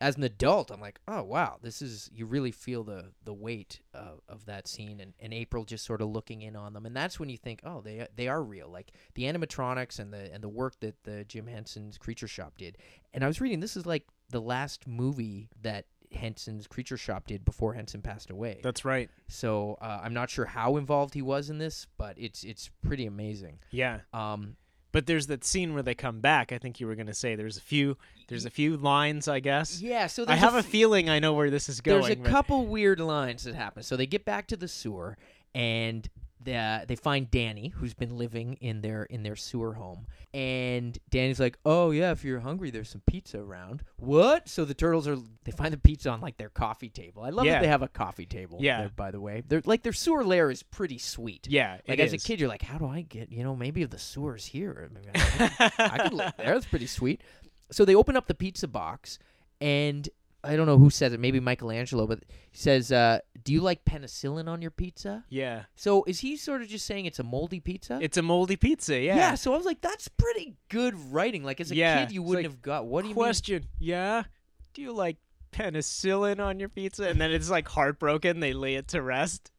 as 0.00 0.16
an 0.16 0.22
adult, 0.22 0.70
I'm 0.70 0.80
like, 0.80 1.00
oh 1.08 1.22
wow, 1.22 1.58
this 1.62 1.82
is 1.82 2.10
you 2.12 2.26
really 2.26 2.50
feel 2.50 2.84
the 2.84 3.12
the 3.24 3.32
weight 3.32 3.80
of, 3.92 4.20
of 4.28 4.44
that 4.46 4.68
scene, 4.68 5.00
and, 5.00 5.14
and 5.18 5.32
April 5.32 5.64
just 5.64 5.84
sort 5.84 6.00
of 6.00 6.08
looking 6.08 6.42
in 6.42 6.54
on 6.54 6.72
them, 6.74 6.86
and 6.86 6.96
that's 6.96 7.18
when 7.18 7.28
you 7.28 7.36
think, 7.36 7.60
oh, 7.64 7.80
they 7.80 8.06
they 8.14 8.28
are 8.28 8.42
real, 8.42 8.68
like 8.68 8.92
the 9.14 9.24
animatronics 9.24 9.98
and 9.98 10.12
the 10.12 10.32
and 10.32 10.42
the 10.42 10.48
work 10.48 10.78
that 10.80 11.02
the 11.04 11.24
Jim 11.24 11.46
Henson's 11.46 11.98
Creature 11.98 12.28
Shop 12.28 12.54
did. 12.58 12.78
And 13.12 13.24
I 13.24 13.26
was 13.26 13.40
reading, 13.40 13.60
this 13.60 13.76
is 13.76 13.86
like 13.86 14.06
the 14.30 14.40
last 14.40 14.86
movie 14.86 15.48
that 15.62 15.86
Henson's 16.12 16.66
Creature 16.66 16.96
Shop 16.96 17.26
did 17.26 17.44
before 17.44 17.74
Henson 17.74 18.02
passed 18.02 18.30
away. 18.30 18.60
That's 18.62 18.84
right. 18.84 19.10
So 19.28 19.78
uh, 19.80 20.00
I'm 20.02 20.14
not 20.14 20.30
sure 20.30 20.44
how 20.44 20.76
involved 20.76 21.14
he 21.14 21.22
was 21.22 21.50
in 21.50 21.58
this, 21.58 21.86
but 21.98 22.16
it's 22.18 22.44
it's 22.44 22.70
pretty 22.82 23.06
amazing. 23.06 23.58
Yeah. 23.70 24.00
Um, 24.12 24.56
But 24.94 25.06
there's 25.06 25.26
that 25.26 25.42
scene 25.44 25.74
where 25.74 25.82
they 25.82 25.96
come 25.96 26.20
back. 26.20 26.52
I 26.52 26.58
think 26.58 26.78
you 26.78 26.86
were 26.86 26.94
going 26.94 27.08
to 27.08 27.14
say 27.14 27.34
there's 27.34 27.56
a 27.56 27.60
few 27.60 27.96
there's 28.28 28.44
a 28.44 28.50
few 28.50 28.76
lines, 28.76 29.26
I 29.26 29.40
guess. 29.40 29.82
yeah, 29.82 30.06
so 30.06 30.24
I 30.28 30.36
have 30.36 30.54
a, 30.54 30.58
f- 30.58 30.66
feeling 30.66 31.10
I 31.10 31.18
know 31.18 31.32
where 31.32 31.50
this 31.50 31.68
is 31.68 31.80
going. 31.80 32.00
there's 32.00 32.12
a 32.12 32.16
but- 32.16 32.30
couple 32.30 32.64
weird 32.66 33.00
lines 33.00 33.42
that 33.42 33.56
happen. 33.56 33.82
So 33.82 33.96
they 33.96 34.06
get 34.06 34.24
back 34.24 34.46
to 34.46 34.56
the 34.56 34.68
sewer 34.68 35.18
and 35.52 36.08
the, 36.44 36.84
they 36.86 36.96
find 36.96 37.30
Danny, 37.30 37.68
who's 37.68 37.94
been 37.94 38.16
living 38.16 38.54
in 38.60 38.80
their 38.82 39.04
in 39.04 39.22
their 39.22 39.36
sewer 39.36 39.74
home, 39.74 40.06
and 40.32 40.98
Danny's 41.10 41.40
like, 41.40 41.58
"Oh 41.64 41.90
yeah, 41.90 42.10
if 42.12 42.24
you're 42.24 42.40
hungry, 42.40 42.70
there's 42.70 42.88
some 42.90 43.02
pizza 43.06 43.38
around." 43.38 43.82
What? 43.96 44.48
So 44.48 44.64
the 44.64 44.74
turtles 44.74 45.08
are 45.08 45.16
they 45.44 45.52
find 45.52 45.72
the 45.72 45.78
pizza 45.78 46.10
on 46.10 46.20
like 46.20 46.36
their 46.36 46.50
coffee 46.50 46.88
table. 46.90 47.22
I 47.22 47.30
love 47.30 47.46
Yeah. 47.46 47.54
that 47.54 47.62
they 47.62 47.68
have 47.68 47.82
a 47.82 47.88
coffee 47.88 48.26
table. 48.26 48.58
Yeah. 48.60 48.78
there, 48.80 48.90
by 48.94 49.10
the 49.10 49.20
way, 49.20 49.42
they're 49.46 49.62
like 49.64 49.82
their 49.82 49.92
sewer 49.92 50.24
lair 50.24 50.50
is 50.50 50.62
pretty 50.62 50.98
sweet. 50.98 51.46
Yeah, 51.48 51.78
Like 51.88 51.98
as 51.98 52.12
a 52.12 52.18
kid, 52.18 52.40
you're 52.40 52.48
like, 52.48 52.62
how 52.62 52.78
do 52.78 52.86
I 52.86 53.02
get? 53.02 53.30
You 53.32 53.42
know, 53.44 53.56
maybe 53.56 53.84
the 53.84 53.98
sewer's 53.98 54.46
here, 54.46 54.90
maybe 54.92 55.08
I, 55.14 55.70
I 55.78 55.98
could 56.04 56.12
live 56.14 56.34
there. 56.38 56.52
That's 56.54 56.66
pretty 56.66 56.86
sweet. 56.86 57.20
So 57.70 57.84
they 57.84 57.94
open 57.94 58.16
up 58.16 58.26
the 58.26 58.34
pizza 58.34 58.68
box, 58.68 59.18
and 59.60 60.08
I 60.44 60.56
don't 60.56 60.66
know 60.66 60.78
who 60.78 60.90
says 60.90 61.12
it. 61.12 61.20
Maybe 61.20 61.40
Michelangelo, 61.40 62.06
but 62.06 62.20
he 62.50 62.58
says, 62.58 62.92
uh, 62.92 63.18
"Do 63.42 63.52
you 63.52 63.60
like 63.60 63.84
penicillin 63.84 64.48
on 64.48 64.62
your 64.62 64.70
pizza?" 64.70 65.24
Yeah. 65.28 65.64
So 65.74 66.04
is 66.04 66.20
he 66.20 66.36
sort 66.36 66.62
of 66.62 66.68
just 66.68 66.86
saying 66.86 67.06
it's 67.06 67.18
a 67.18 67.22
moldy 67.24 67.60
pizza? 67.60 67.98
It's 68.00 68.16
a 68.16 68.22
moldy 68.22 68.56
pizza, 68.56 68.98
yeah. 68.98 69.16
yeah. 69.16 69.34
So 69.34 69.54
I 69.54 69.56
was 69.56 69.66
like, 69.66 69.80
that's 69.80 70.08
pretty 70.08 70.56
good 70.68 70.94
writing. 71.12 71.42
Like 71.44 71.60
as 71.60 71.70
a 71.70 71.76
Yeah, 71.76 72.04
kid, 72.04 72.12
you 72.14 72.20
it's 72.20 72.28
wouldn't 72.28 72.44
like, 72.44 72.52
have 72.52 72.62
got. 72.62 72.86
What 72.86 73.02
do 73.02 73.08
you 73.08 73.14
Question. 73.14 73.64
Yeah. 73.78 74.24
Do 74.74 74.82
you 74.82 74.92
like 74.92 75.16
penicillin 75.52 76.40
on 76.40 76.58
your 76.60 76.68
pizza? 76.68 77.08
And 77.08 77.20
then 77.20 77.30
it's 77.32 77.50
like 77.50 77.68
heartbroken. 77.68 78.40
They 78.40 78.52
lay 78.52 78.74
it 78.74 78.88
to 78.88 79.02
rest. 79.02 79.50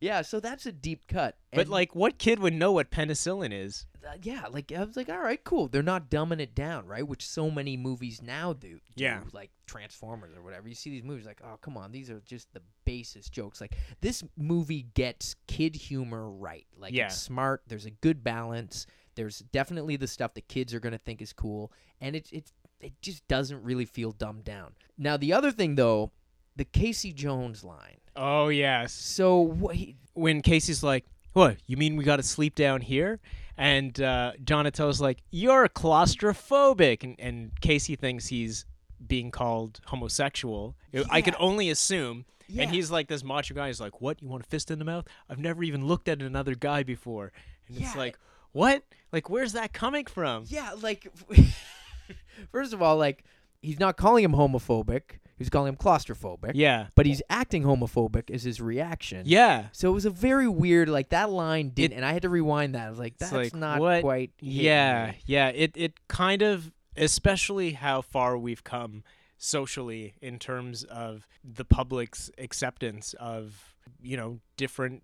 Yeah. 0.00 0.22
So 0.22 0.40
that's 0.40 0.66
a 0.66 0.72
deep 0.72 1.06
cut. 1.08 1.36
But 1.52 1.60
And, 1.62 1.68
like, 1.70 1.94
what 1.94 2.18
kid 2.18 2.38
would 2.38 2.54
know 2.54 2.72
what 2.72 2.90
penicillin 2.90 3.52
is? 3.52 3.86
uh, 4.04 4.14
yeah, 4.22 4.46
like 4.50 4.72
I 4.72 4.82
was 4.82 4.96
like, 4.96 5.08
all 5.08 5.20
right, 5.20 5.42
cool. 5.44 5.68
They're 5.68 5.82
not 5.82 6.10
dumbing 6.10 6.40
it 6.40 6.54
down, 6.56 6.86
right? 6.86 7.06
Which 7.06 7.24
so 7.26 7.50
many 7.50 7.76
movies 7.76 8.20
now 8.20 8.52
do. 8.52 8.80
do, 8.96 9.04
Yeah. 9.04 9.20
like 9.32 9.50
Transformers 9.66 10.36
or 10.36 10.42
whatever. 10.42 10.68
You 10.68 10.74
see 10.74 10.90
these 10.90 11.04
movies, 11.04 11.24
like, 11.24 11.40
oh 11.44 11.56
come 11.60 11.76
on, 11.76 11.92
these 11.92 12.10
are 12.10 12.20
just 12.20 12.52
the 12.52 12.62
basest 12.84 13.32
jokes. 13.32 13.60
Like 13.60 13.76
this 14.00 14.24
movie 14.36 14.86
gets 14.94 15.36
kid 15.46 15.76
humor 15.76 16.28
right. 16.30 16.66
Like 16.76 16.92
Yeah. 16.92 17.06
it's 17.06 17.16
smart. 17.18 17.62
There's 17.68 17.86
a 17.86 17.90
good 17.90 18.24
balance. 18.24 18.86
There's 19.14 19.38
definitely 19.52 19.96
the 19.96 20.08
stuff 20.08 20.34
that 20.34 20.48
kids 20.48 20.74
are 20.74 20.80
gonna 20.80 20.98
think 20.98 21.22
is 21.22 21.32
cool, 21.32 21.70
and 22.00 22.16
it's 22.16 22.32
it's 22.32 22.52
it 22.80 23.00
just 23.02 23.26
doesn't 23.28 23.62
really 23.62 23.84
feel 23.84 24.10
dumbed 24.10 24.42
down. 24.44 24.74
Now 24.98 25.16
the 25.16 25.32
other 25.32 25.52
thing 25.52 25.76
though, 25.76 26.10
the 26.56 26.64
Casey 26.64 27.12
Jones 27.12 27.62
line. 27.62 27.98
Oh 28.16 28.48
yes. 28.48 28.92
So 28.92 29.40
what? 29.40 29.76
He, 29.76 29.96
When 30.14 30.42
Casey's 30.42 30.82
like, 30.82 31.04
"What? 31.32 31.56
You 31.66 31.76
mean 31.76 31.96
we 31.96 32.04
got 32.04 32.16
to 32.16 32.22
sleep 32.22 32.54
down 32.54 32.80
here?" 32.80 33.20
And 33.56 34.00
uh, 34.00 34.32
Donatello's 34.42 35.00
like, 35.00 35.18
"You're 35.30 35.68
claustrophobic," 35.68 37.02
and, 37.04 37.16
and 37.18 37.50
Casey 37.60 37.96
thinks 37.96 38.26
he's 38.26 38.66
being 39.06 39.30
called 39.30 39.80
homosexual. 39.86 40.76
I 41.10 41.22
could 41.22 41.36
only 41.38 41.70
assume. 41.70 42.24
Yeah. 42.48 42.62
And 42.64 42.70
he's 42.72 42.90
like 42.90 43.08
this 43.08 43.24
macho 43.24 43.54
guy. 43.54 43.68
He's 43.68 43.80
like, 43.80 44.00
"What? 44.00 44.20
You 44.22 44.28
want 44.28 44.44
a 44.44 44.46
fist 44.46 44.70
in 44.70 44.78
the 44.78 44.84
mouth? 44.84 45.06
I've 45.30 45.38
never 45.38 45.62
even 45.62 45.86
looked 45.86 46.08
at 46.08 46.20
another 46.20 46.54
guy 46.54 46.82
before." 46.82 47.32
And 47.68 47.78
it's 47.78 47.96
like, 47.96 48.18
"What? 48.52 48.82
Like, 49.10 49.30
where's 49.30 49.52
that 49.54 49.72
coming 49.72 50.04
from?" 50.04 50.44
Yeah, 50.48 50.72
like 50.80 51.06
first 52.52 52.72
of 52.72 52.82
all, 52.82 52.96
like 52.96 53.24
he's 53.62 53.80
not 53.80 53.96
calling 53.96 54.24
him 54.24 54.32
homophobic. 54.32 55.02
He's 55.42 55.50
calling 55.50 55.68
him 55.70 55.76
claustrophobic. 55.76 56.52
Yeah, 56.54 56.86
But 56.94 57.06
he's 57.06 57.20
acting 57.28 57.62
homophobic 57.64 58.30
as 58.30 58.42
his 58.44 58.60
reaction. 58.60 59.22
yeah. 59.26 59.66
So 59.72 59.90
it 59.90 59.92
was 59.92 60.04
a 60.06 60.10
very 60.10 60.48
weird 60.48 60.88
like 60.88 61.10
that 61.10 61.30
line 61.30 61.70
did 61.70 61.92
and 61.92 62.04
I 62.04 62.12
had 62.12 62.22
to 62.22 62.28
rewind 62.28 62.74
that. 62.74 62.86
I 62.86 62.90
was 62.90 62.98
like, 62.98 63.18
that's 63.18 63.32
like, 63.32 63.54
not 63.54 63.80
what? 63.80 64.02
quite 64.02 64.30
Yeah, 64.40 65.06
me. 65.12 65.18
yeah. 65.26 65.48
It 65.48 65.72
it 65.76 65.92
kind 66.08 66.42
of, 66.42 66.70
especially 66.96 67.72
how 67.72 68.02
far 68.02 68.38
we've 68.38 68.64
come 68.64 69.02
socially 69.38 70.14
in 70.22 70.38
terms 70.38 70.84
of 70.84 71.26
the 71.42 71.64
public's 71.64 72.30
acceptance 72.38 73.14
of 73.18 73.74
you 74.00 74.16
know 74.16 74.38
different 74.56 75.02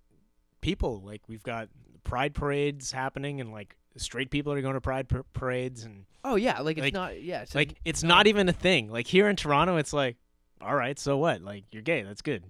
people. 0.60 1.02
Like 1.04 1.22
we've 1.28 1.42
got 1.42 1.68
pride 2.04 2.34
parades 2.34 2.92
happening, 2.92 3.40
and 3.40 3.52
like 3.52 3.76
straight 3.96 4.30
people 4.30 4.52
are 4.52 4.60
going 4.62 4.74
to 4.74 4.80
pride 4.80 5.08
par- 5.08 5.24
parades, 5.32 5.82
and 5.84 6.04
Oh 6.24 6.36
yeah, 6.36 6.60
like 6.60 6.76
it's 6.78 6.84
Like- 6.84 6.92
not 6.94 7.22
yeah, 7.22 7.42
it's 7.42 7.54
a- 7.54 7.58
like 7.58 7.74
it's 7.84 8.02
no. 8.02 8.08
not 8.08 8.26
even 8.26 8.48
a 8.48 8.52
thing. 8.52 8.90
Like 8.90 9.06
here 9.06 9.28
in 9.28 9.36
Toronto, 9.36 9.76
it's 9.76 9.92
like, 9.92 10.16
all 10.60 10.74
right, 10.74 10.98
so 10.98 11.16
what? 11.16 11.42
Like 11.42 11.64
you're 11.72 11.82
gay, 11.82 12.02
that's 12.02 12.22
good. 12.22 12.44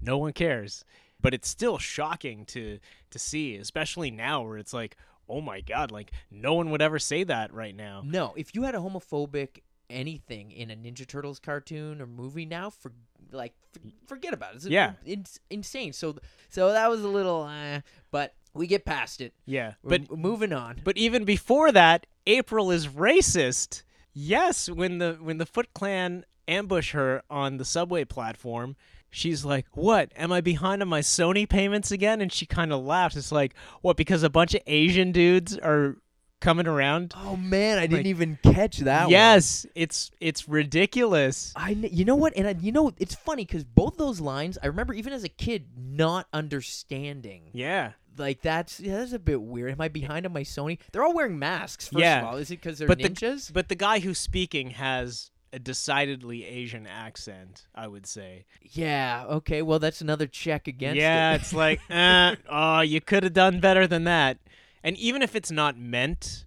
No 0.00 0.18
one 0.18 0.32
cares. 0.32 0.84
But 1.20 1.32
it's 1.34 1.48
still 1.48 1.78
shocking 1.78 2.44
to 2.46 2.78
to 3.10 3.18
see, 3.18 3.56
especially 3.56 4.10
now 4.10 4.42
where 4.42 4.58
it's 4.58 4.74
like, 4.74 4.96
oh 5.28 5.40
my 5.40 5.60
god, 5.60 5.90
like 5.90 6.12
no 6.30 6.54
one 6.54 6.70
would 6.70 6.82
ever 6.82 6.98
say 6.98 7.24
that 7.24 7.52
right 7.54 7.74
now. 7.74 8.02
No, 8.04 8.34
if 8.36 8.54
you 8.54 8.62
had 8.64 8.74
a 8.74 8.78
homophobic 8.78 9.60
anything 9.90 10.50
in 10.50 10.70
a 10.70 10.74
Ninja 10.76 11.06
Turtles 11.06 11.38
cartoon 11.38 12.00
or 12.00 12.06
movie 12.06 12.46
now, 12.46 12.70
for 12.70 12.92
like 13.32 13.54
for, 13.72 13.80
forget 14.06 14.34
about 14.34 14.52
it. 14.52 14.56
It's 14.56 14.66
Yeah. 14.66 14.92
it's 15.06 15.38
insane. 15.50 15.92
So 15.92 16.16
so 16.50 16.72
that 16.72 16.90
was 16.90 17.02
a 17.02 17.08
little, 17.08 17.42
uh, 17.42 17.80
but 18.10 18.34
we 18.52 18.66
get 18.66 18.84
past 18.84 19.20
it. 19.20 19.32
Yeah, 19.46 19.74
We're 19.82 19.98
but 19.98 20.10
m- 20.12 20.20
moving 20.20 20.52
on. 20.52 20.80
but 20.84 20.96
even 20.98 21.24
before 21.24 21.72
that, 21.72 22.06
April 22.26 22.70
is 22.70 22.86
racist. 22.88 23.82
Yes, 24.12 24.68
when 24.68 24.98
the 24.98 25.18
when 25.20 25.38
the 25.38 25.46
Foot 25.46 25.72
Clan 25.74 26.24
ambush 26.48 26.92
her 26.92 27.22
on 27.30 27.56
the 27.56 27.64
subway 27.64 28.04
platform, 28.04 28.76
she's 29.10 29.44
like, 29.44 29.66
"What? 29.72 30.12
Am 30.16 30.32
I 30.32 30.40
behind 30.40 30.82
on 30.82 30.88
my 30.88 31.00
Sony 31.00 31.48
payments 31.48 31.90
again?" 31.90 32.20
And 32.20 32.32
she 32.32 32.46
kind 32.46 32.72
of 32.72 32.82
laughs. 32.84 33.16
It's 33.16 33.32
like, 33.32 33.54
"What? 33.82 33.96
Because 33.96 34.22
a 34.22 34.30
bunch 34.30 34.54
of 34.54 34.62
Asian 34.66 35.12
dudes 35.12 35.56
are 35.58 35.96
coming 36.40 36.66
around?" 36.66 37.14
oh 37.16 37.36
man, 37.36 37.78
I 37.78 37.86
didn't 37.86 38.06
even 38.06 38.38
catch 38.42 38.78
that. 38.78 39.04
one. 39.04 39.10
yes, 39.10 39.64
it's 39.74 40.10
it's 40.20 40.48
ridiculous. 40.48 41.52
I 41.56 41.70
you 41.70 42.04
know 42.04 42.16
what 42.16 42.34
and 42.36 42.46
I, 42.46 42.54
you 42.60 42.72
know 42.72 42.92
it's 42.98 43.14
funny 43.14 43.44
because 43.44 43.64
both 43.64 43.96
those 43.96 44.20
lines 44.20 44.58
I 44.62 44.66
remember 44.66 44.92
even 44.94 45.12
as 45.12 45.24
a 45.24 45.28
kid 45.28 45.68
not 45.76 46.26
understanding 46.32 47.50
Yeah, 47.52 47.92
like 48.18 48.42
that's 48.42 48.78
yeah, 48.80 48.98
that's 48.98 49.12
a 49.12 49.18
bit 49.18 49.40
weird. 49.40 49.72
Am 49.72 49.80
I 49.80 49.88
behind 49.88 50.26
on 50.26 50.32
my 50.32 50.42
Sony? 50.42 50.78
They're 50.92 51.02
all 51.04 51.14
wearing 51.14 51.38
masks. 51.38 51.88
First 51.88 52.00
Yeah. 52.00 52.20
of 52.20 52.26
all, 52.28 52.36
is 52.36 52.50
it 52.50 52.60
because 52.60 52.78
they're 52.78 52.88
But 52.88 52.98
the- 52.98 53.08
ninjas? 53.10 53.52
But 53.52 53.68
the 53.68 53.74
guy 53.74 54.00
who's 54.00 54.18
speaking 54.18 54.70
has 54.70 55.30
a 55.54 55.58
decidedly 55.60 56.44
Asian 56.44 56.84
accent, 56.84 57.68
I 57.74 57.86
would 57.86 58.06
say. 58.06 58.44
yeah. 58.60 59.24
Okay. 59.28 59.62
Well, 59.62 59.78
that's 59.78 60.00
another 60.00 60.26
check 60.26 60.66
against. 60.66 60.96
yeah, 60.96 61.32
it. 61.32 61.36
it's 61.36 61.52
like, 61.52 61.80
uh, 61.90 62.34
oh, 62.50 62.80
you 62.80 63.00
could 63.00 63.22
have 63.22 63.32
done 63.32 63.60
better 63.60 63.86
than 63.86 64.04
that. 64.04 64.38
And 64.82 64.96
even 64.98 65.22
if 65.22 65.36
it's 65.36 65.52
not 65.52 65.78
meant 65.78 66.44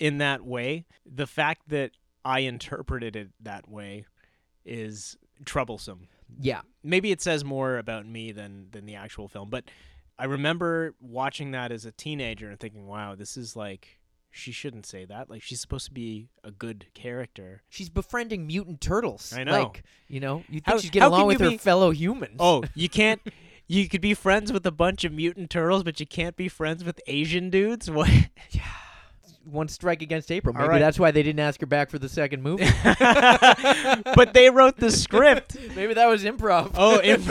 in 0.00 0.18
that 0.18 0.44
way, 0.44 0.84
the 1.06 1.28
fact 1.28 1.68
that 1.68 1.92
I 2.24 2.40
interpreted 2.40 3.14
it 3.14 3.28
that 3.40 3.68
way 3.70 4.04
is 4.64 5.16
troublesome. 5.44 6.08
yeah. 6.40 6.62
Maybe 6.82 7.12
it 7.12 7.22
says 7.22 7.44
more 7.44 7.78
about 7.78 8.04
me 8.06 8.32
than 8.32 8.68
than 8.72 8.84
the 8.86 8.96
actual 8.96 9.28
film, 9.28 9.48
but 9.48 9.64
I 10.18 10.24
remember 10.24 10.94
watching 11.00 11.52
that 11.52 11.72
as 11.72 11.84
a 11.84 11.92
teenager 11.92 12.48
and 12.50 12.58
thinking, 12.58 12.86
"Wow, 12.86 13.14
this 13.14 13.36
is 13.36 13.54
like 13.54 13.99
she 14.30 14.52
shouldn't 14.52 14.86
say 14.86 15.04
that. 15.04 15.28
Like 15.30 15.42
she's 15.42 15.60
supposed 15.60 15.86
to 15.86 15.92
be 15.92 16.28
a 16.44 16.50
good 16.50 16.86
character." 16.94 17.62
She's 17.68 17.88
befriending 17.88 18.46
mutant 18.46 18.80
turtles. 18.80 19.32
I 19.32 19.44
know. 19.44 19.52
Like, 19.64 19.82
you 20.08 20.20
know, 20.20 20.38
you 20.48 20.60
think 20.60 20.66
How- 20.66 20.78
she'd 20.78 20.92
get 20.92 21.02
along 21.02 21.26
with 21.26 21.40
her 21.40 21.50
be- 21.50 21.58
fellow 21.58 21.90
humans. 21.90 22.36
Oh, 22.38 22.62
you 22.74 22.88
can't. 23.00 23.20
You 23.66 23.88
could 23.88 24.00
be 24.00 24.14
friends 24.14 24.52
with 24.52 24.66
a 24.66 24.72
bunch 24.72 25.04
of 25.04 25.12
mutant 25.12 25.48
turtles, 25.50 25.84
but 25.84 26.00
you 26.00 26.06
can't 26.06 26.36
be 26.36 26.48
friends 26.48 26.82
with 26.82 27.00
Asian 27.06 27.50
dudes. 27.50 27.88
What? 27.90 28.08
Yeah. 28.50 28.62
One 29.44 29.68
strike 29.68 30.02
against 30.02 30.30
April. 30.30 30.54
Maybe 30.54 30.68
right. 30.68 30.78
that's 30.80 30.98
why 30.98 31.12
they 31.12 31.22
didn't 31.22 31.40
ask 31.40 31.60
her 31.60 31.66
back 31.66 31.88
for 31.88 31.98
the 31.98 32.10
second 32.10 32.42
movie. 32.42 32.68
but 32.84 34.34
they 34.34 34.50
wrote 34.50 34.76
the 34.76 34.90
script. 34.90 35.56
Maybe 35.74 35.94
that 35.94 36.06
was 36.06 36.24
improv. 36.24 36.72
Oh, 36.76 37.00
imp- 37.00 37.22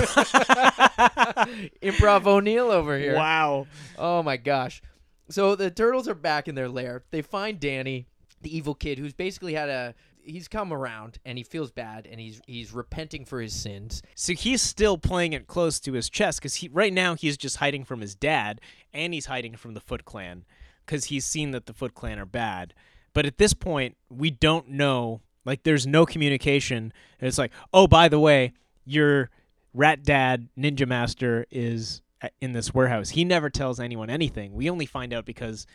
improv 1.82 2.26
O'Neill 2.26 2.72
over 2.72 2.98
here. 2.98 3.16
wow. 3.16 3.68
Oh 3.98 4.24
my 4.24 4.38
gosh. 4.38 4.82
So 5.30 5.56
the 5.56 5.72
turtles 5.72 6.08
are 6.08 6.16
back 6.16 6.48
in 6.48 6.56
their 6.56 6.70
lair. 6.70 7.04
They 7.12 7.22
find 7.22 7.60
Danny, 7.60 8.08
the 8.42 8.56
evil 8.56 8.74
kid, 8.74 8.98
who's 8.98 9.14
basically 9.14 9.54
had 9.54 9.70
a 9.70 9.96
he's 10.22 10.48
come 10.48 10.72
around 10.74 11.18
and 11.26 11.38
he 11.38 11.44
feels 11.44 11.72
bad 11.72 12.08
and 12.10 12.20
he's 12.20 12.42
he's 12.46 12.72
repenting 12.74 13.26
for 13.26 13.42
his 13.42 13.54
sins. 13.54 14.02
So 14.16 14.34
he's 14.34 14.62
still 14.62 14.98
playing 14.98 15.34
it 15.34 15.48
close 15.48 15.80
to 15.82 15.94
his 15.94 16.10
chest 16.10 16.40
because 16.40 16.56
he 16.56 16.68
right 16.68 16.94
now 16.94 17.16
he's 17.16 17.38
just 17.38 17.58
hiding 17.58 17.84
from 17.84 18.02
his 18.02 18.16
dad 18.16 18.62
and 18.94 19.14
he's 19.14 19.28
hiding 19.28 19.56
from 19.56 19.74
the 19.74 19.80
Foot 19.80 20.06
Clan 20.06 20.46
because 20.86 21.06
he's 21.06 21.26
seen 21.26 21.52
that 21.52 21.68
the 21.68 21.74
Foot 21.74 21.94
Clan 21.94 22.18
are 22.20 22.26
bad. 22.26 22.74
But 23.14 23.26
at 23.26 23.38
this 23.38 23.54
point, 23.54 23.98
we 24.10 24.32
don't 24.32 24.70
know. 24.70 25.22
Like, 25.46 25.64
there's 25.64 25.88
no 25.88 26.06
communication. 26.06 26.94
And 27.20 27.28
it's 27.28 27.38
like, 27.38 27.52
oh, 27.74 27.88
by 27.88 28.08
the 28.08 28.20
way, 28.20 28.54
your 28.86 29.30
rat 29.74 30.04
dad 30.04 30.50
ninja 30.58 30.88
master 30.88 31.46
is 31.52 32.02
in 32.42 32.54
this 32.54 32.74
warehouse. 32.74 33.10
He 33.10 33.24
never 33.26 33.50
tells 33.50 33.80
anyone 33.80 34.10
anything. 34.10 34.54
We 34.54 34.70
only 34.70 34.86
find 34.86 35.14
out 35.14 35.26
because 35.26 35.66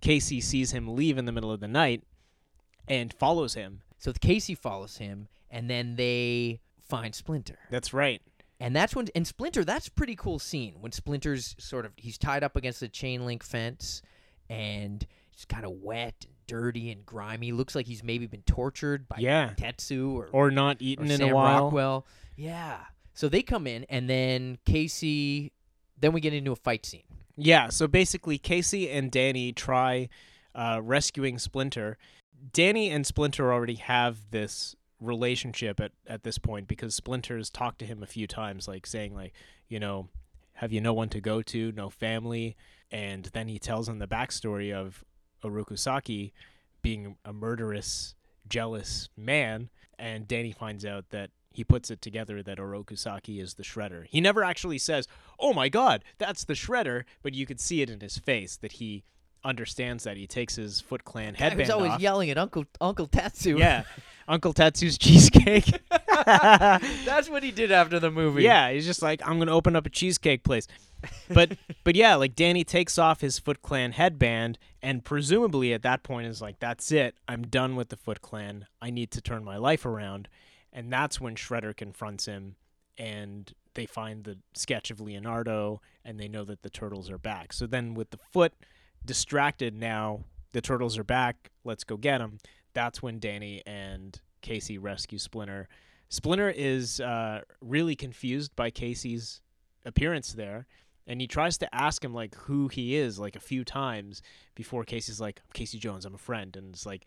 Casey 0.00 0.40
sees 0.40 0.72
him 0.72 0.94
leave 0.94 1.18
in 1.18 1.24
the 1.26 1.32
middle 1.32 1.52
of 1.52 1.60
the 1.60 1.68
night 1.68 2.02
and 2.88 3.12
follows 3.12 3.54
him. 3.54 3.82
So 3.98 4.12
Casey 4.12 4.54
follows 4.54 4.96
him 4.96 5.28
and 5.50 5.70
then 5.70 5.96
they 5.96 6.60
find 6.80 7.14
Splinter. 7.14 7.58
That's 7.70 7.92
right. 7.94 8.20
And 8.58 8.74
that's 8.76 8.94
when 8.94 9.08
and 9.14 9.26
Splinter, 9.26 9.64
that's 9.64 9.88
a 9.88 9.90
pretty 9.92 10.14
cool 10.16 10.38
scene 10.38 10.74
when 10.80 10.92
Splinter's 10.92 11.54
sort 11.58 11.84
of 11.84 11.92
he's 11.96 12.18
tied 12.18 12.44
up 12.44 12.56
against 12.56 12.80
the 12.80 12.88
chain 12.88 13.24
link 13.26 13.42
fence 13.42 14.02
and 14.48 15.04
he's 15.30 15.44
kind 15.44 15.64
of 15.64 15.72
wet 15.82 16.14
and 16.24 16.34
dirty 16.46 16.90
and 16.90 17.04
grimy. 17.06 17.50
Looks 17.52 17.74
like 17.74 17.86
he's 17.86 18.02
maybe 18.04 18.26
been 18.26 18.42
tortured 18.42 19.08
by 19.08 19.16
Yeah. 19.20 19.52
Tatsu 19.56 20.16
or 20.16 20.28
Or 20.32 20.50
not 20.50 20.76
or 20.76 20.84
eaten 20.84 21.10
in 21.10 21.18
Sam 21.18 21.30
a 21.30 21.34
while. 21.34 21.64
Rockwell. 21.64 22.06
Yeah. 22.36 22.78
So 23.14 23.28
they 23.28 23.42
come 23.42 23.66
in 23.66 23.84
and 23.88 24.08
then 24.08 24.58
Casey 24.64 25.52
then 26.02 26.12
we 26.12 26.20
get 26.20 26.34
into 26.34 26.52
a 26.52 26.56
fight 26.56 26.84
scene. 26.84 27.04
Yeah, 27.36 27.68
so 27.68 27.86
basically, 27.88 28.36
Casey 28.36 28.90
and 28.90 29.10
Danny 29.10 29.52
try 29.52 30.08
uh, 30.54 30.80
rescuing 30.82 31.38
Splinter. 31.38 31.96
Danny 32.52 32.90
and 32.90 33.06
Splinter 33.06 33.52
already 33.52 33.76
have 33.76 34.30
this 34.30 34.76
relationship 35.00 35.80
at, 35.80 35.92
at 36.06 36.24
this 36.24 36.38
point 36.38 36.68
because 36.68 36.94
Splinter's 36.94 37.50
talked 37.50 37.78
to 37.78 37.86
him 37.86 38.02
a 38.02 38.06
few 38.06 38.26
times, 38.26 38.68
like 38.68 38.86
saying, 38.86 39.14
like, 39.14 39.32
you 39.68 39.80
know, 39.80 40.08
have 40.54 40.72
you 40.72 40.80
no 40.80 40.92
one 40.92 41.08
to 41.08 41.20
go 41.20 41.40
to, 41.42 41.72
no 41.72 41.88
family? 41.88 42.56
And 42.90 43.24
then 43.32 43.48
he 43.48 43.58
tells 43.58 43.88
him 43.88 43.98
the 43.98 44.06
backstory 44.06 44.72
of 44.72 45.04
Oroku 45.42 45.78
Saki 45.78 46.32
being 46.82 47.16
a 47.24 47.32
murderous, 47.32 48.14
jealous 48.48 49.08
man. 49.16 49.70
And 49.98 50.28
Danny 50.28 50.52
finds 50.52 50.84
out 50.84 51.06
that 51.10 51.30
he 51.54 51.64
puts 51.64 51.90
it 51.90 52.00
together 52.02 52.42
that 52.42 52.58
Oroku 52.58 52.98
Saki 52.98 53.40
is 53.40 53.54
the 53.54 53.62
Shredder. 53.62 54.06
He 54.06 54.20
never 54.20 54.42
actually 54.44 54.78
says, 54.78 55.06
"Oh 55.38 55.52
my 55.52 55.68
God, 55.68 56.04
that's 56.18 56.44
the 56.44 56.54
Shredder," 56.54 57.04
but 57.22 57.34
you 57.34 57.46
could 57.46 57.60
see 57.60 57.82
it 57.82 57.90
in 57.90 58.00
his 58.00 58.18
face 58.18 58.56
that 58.56 58.72
he 58.72 59.04
understands 59.44 60.04
that. 60.04 60.16
He 60.16 60.26
takes 60.26 60.54
his 60.56 60.80
Foot 60.80 61.04
Clan 61.04 61.34
He 61.34 61.42
headband 61.42 61.60
was 61.60 61.70
always 61.70 61.92
off. 61.92 62.00
yelling 62.00 62.30
at 62.30 62.38
Uncle 62.38 62.64
Uncle 62.80 63.08
Tetsu. 63.08 63.58
yeah, 63.58 63.82
Uncle 64.28 64.52
Tetsu's 64.54 64.96
cheesecake. 64.98 65.80
That's 66.26 67.28
what 67.28 67.42
he 67.42 67.50
did 67.50 67.72
after 67.72 67.98
the 67.98 68.10
movie. 68.10 68.42
yeah, 68.42 68.70
he's 68.72 68.86
just 68.86 69.02
like, 69.02 69.20
"I'm 69.26 69.38
gonna 69.38 69.52
open 69.54 69.76
up 69.76 69.86
a 69.86 69.90
cheesecake 69.90 70.44
place." 70.44 70.66
But 71.28 71.56
but 71.84 71.96
yeah, 71.96 72.14
like 72.14 72.34
Danny 72.36 72.64
takes 72.64 72.98
off 72.98 73.20
his 73.20 73.38
Foot 73.38 73.62
Clan 73.62 73.92
headband, 73.92 74.58
and 74.82 75.04
presumably 75.04 75.72
at 75.72 75.82
that 75.82 76.02
point 76.02 76.26
is 76.28 76.40
like, 76.40 76.60
"That's 76.60 76.92
it. 76.92 77.16
I'm 77.28 77.42
done 77.42 77.74
with 77.76 77.88
the 77.88 77.96
Foot 77.96 78.22
Clan. 78.22 78.66
I 78.80 78.90
need 78.90 79.10
to 79.12 79.20
turn 79.20 79.44
my 79.44 79.56
life 79.56 79.84
around." 79.84 80.28
And 80.72 80.92
that's 80.92 81.20
when 81.20 81.34
Shredder 81.34 81.76
confronts 81.76 82.26
him, 82.26 82.56
and 82.96 83.52
they 83.74 83.86
find 83.86 84.24
the 84.24 84.38
sketch 84.54 84.90
of 84.90 85.00
Leonardo, 85.00 85.80
and 86.04 86.18
they 86.18 86.28
know 86.28 86.44
that 86.44 86.62
the 86.62 86.70
turtles 86.70 87.10
are 87.10 87.18
back. 87.18 87.52
So 87.52 87.66
then, 87.66 87.94
with 87.94 88.10
the 88.10 88.18
foot 88.32 88.54
distracted 89.04 89.74
now, 89.74 90.24
the 90.52 90.60
turtles 90.60 90.98
are 90.98 91.04
back. 91.04 91.50
Let's 91.64 91.84
go 91.84 91.96
get 91.96 92.18
them. 92.18 92.38
That's 92.74 93.02
when 93.02 93.18
Danny 93.18 93.62
and 93.66 94.18
Casey 94.40 94.78
rescue 94.78 95.18
Splinter. 95.18 95.68
Splinter 96.08 96.50
is 96.50 97.00
uh, 97.00 97.42
really 97.60 97.96
confused 97.96 98.54
by 98.54 98.70
Casey's 98.70 99.40
appearance 99.84 100.32
there, 100.32 100.66
and 101.06 101.20
he 101.20 101.26
tries 101.26 101.58
to 101.58 101.74
ask 101.74 102.04
him 102.04 102.14
like 102.14 102.34
who 102.34 102.68
he 102.68 102.96
is 102.96 103.18
like 103.18 103.36
a 103.36 103.40
few 103.40 103.64
times 103.64 104.22
before 104.54 104.84
Casey's 104.84 105.20
like, 105.20 105.40
"I'm 105.42 105.50
Casey 105.52 105.78
Jones, 105.78 106.04
I'm 106.04 106.14
a 106.14 106.18
friend," 106.18 106.56
and 106.56 106.74
it's 106.74 106.86
like, 106.86 107.06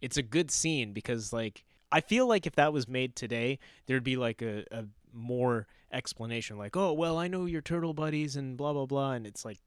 it's 0.00 0.16
a 0.16 0.22
good 0.22 0.50
scene 0.50 0.92
because 0.92 1.32
like 1.32 1.64
I 1.92 2.00
feel 2.00 2.26
like 2.26 2.46
if 2.46 2.56
that 2.56 2.72
was 2.72 2.88
made 2.88 3.16
today, 3.16 3.58
there'd 3.86 4.04
be 4.04 4.16
like 4.16 4.42
a, 4.42 4.64
a 4.70 4.84
more 5.12 5.66
explanation, 5.92 6.58
like, 6.58 6.76
"Oh, 6.76 6.92
well, 6.92 7.18
I 7.18 7.28
know 7.28 7.46
your 7.46 7.60
turtle 7.60 7.94
buddies 7.94 8.36
and 8.36 8.56
blah 8.56 8.72
blah 8.72 8.86
blah," 8.86 9.12
and 9.12 9.26
it's 9.26 9.44
like, 9.44 9.58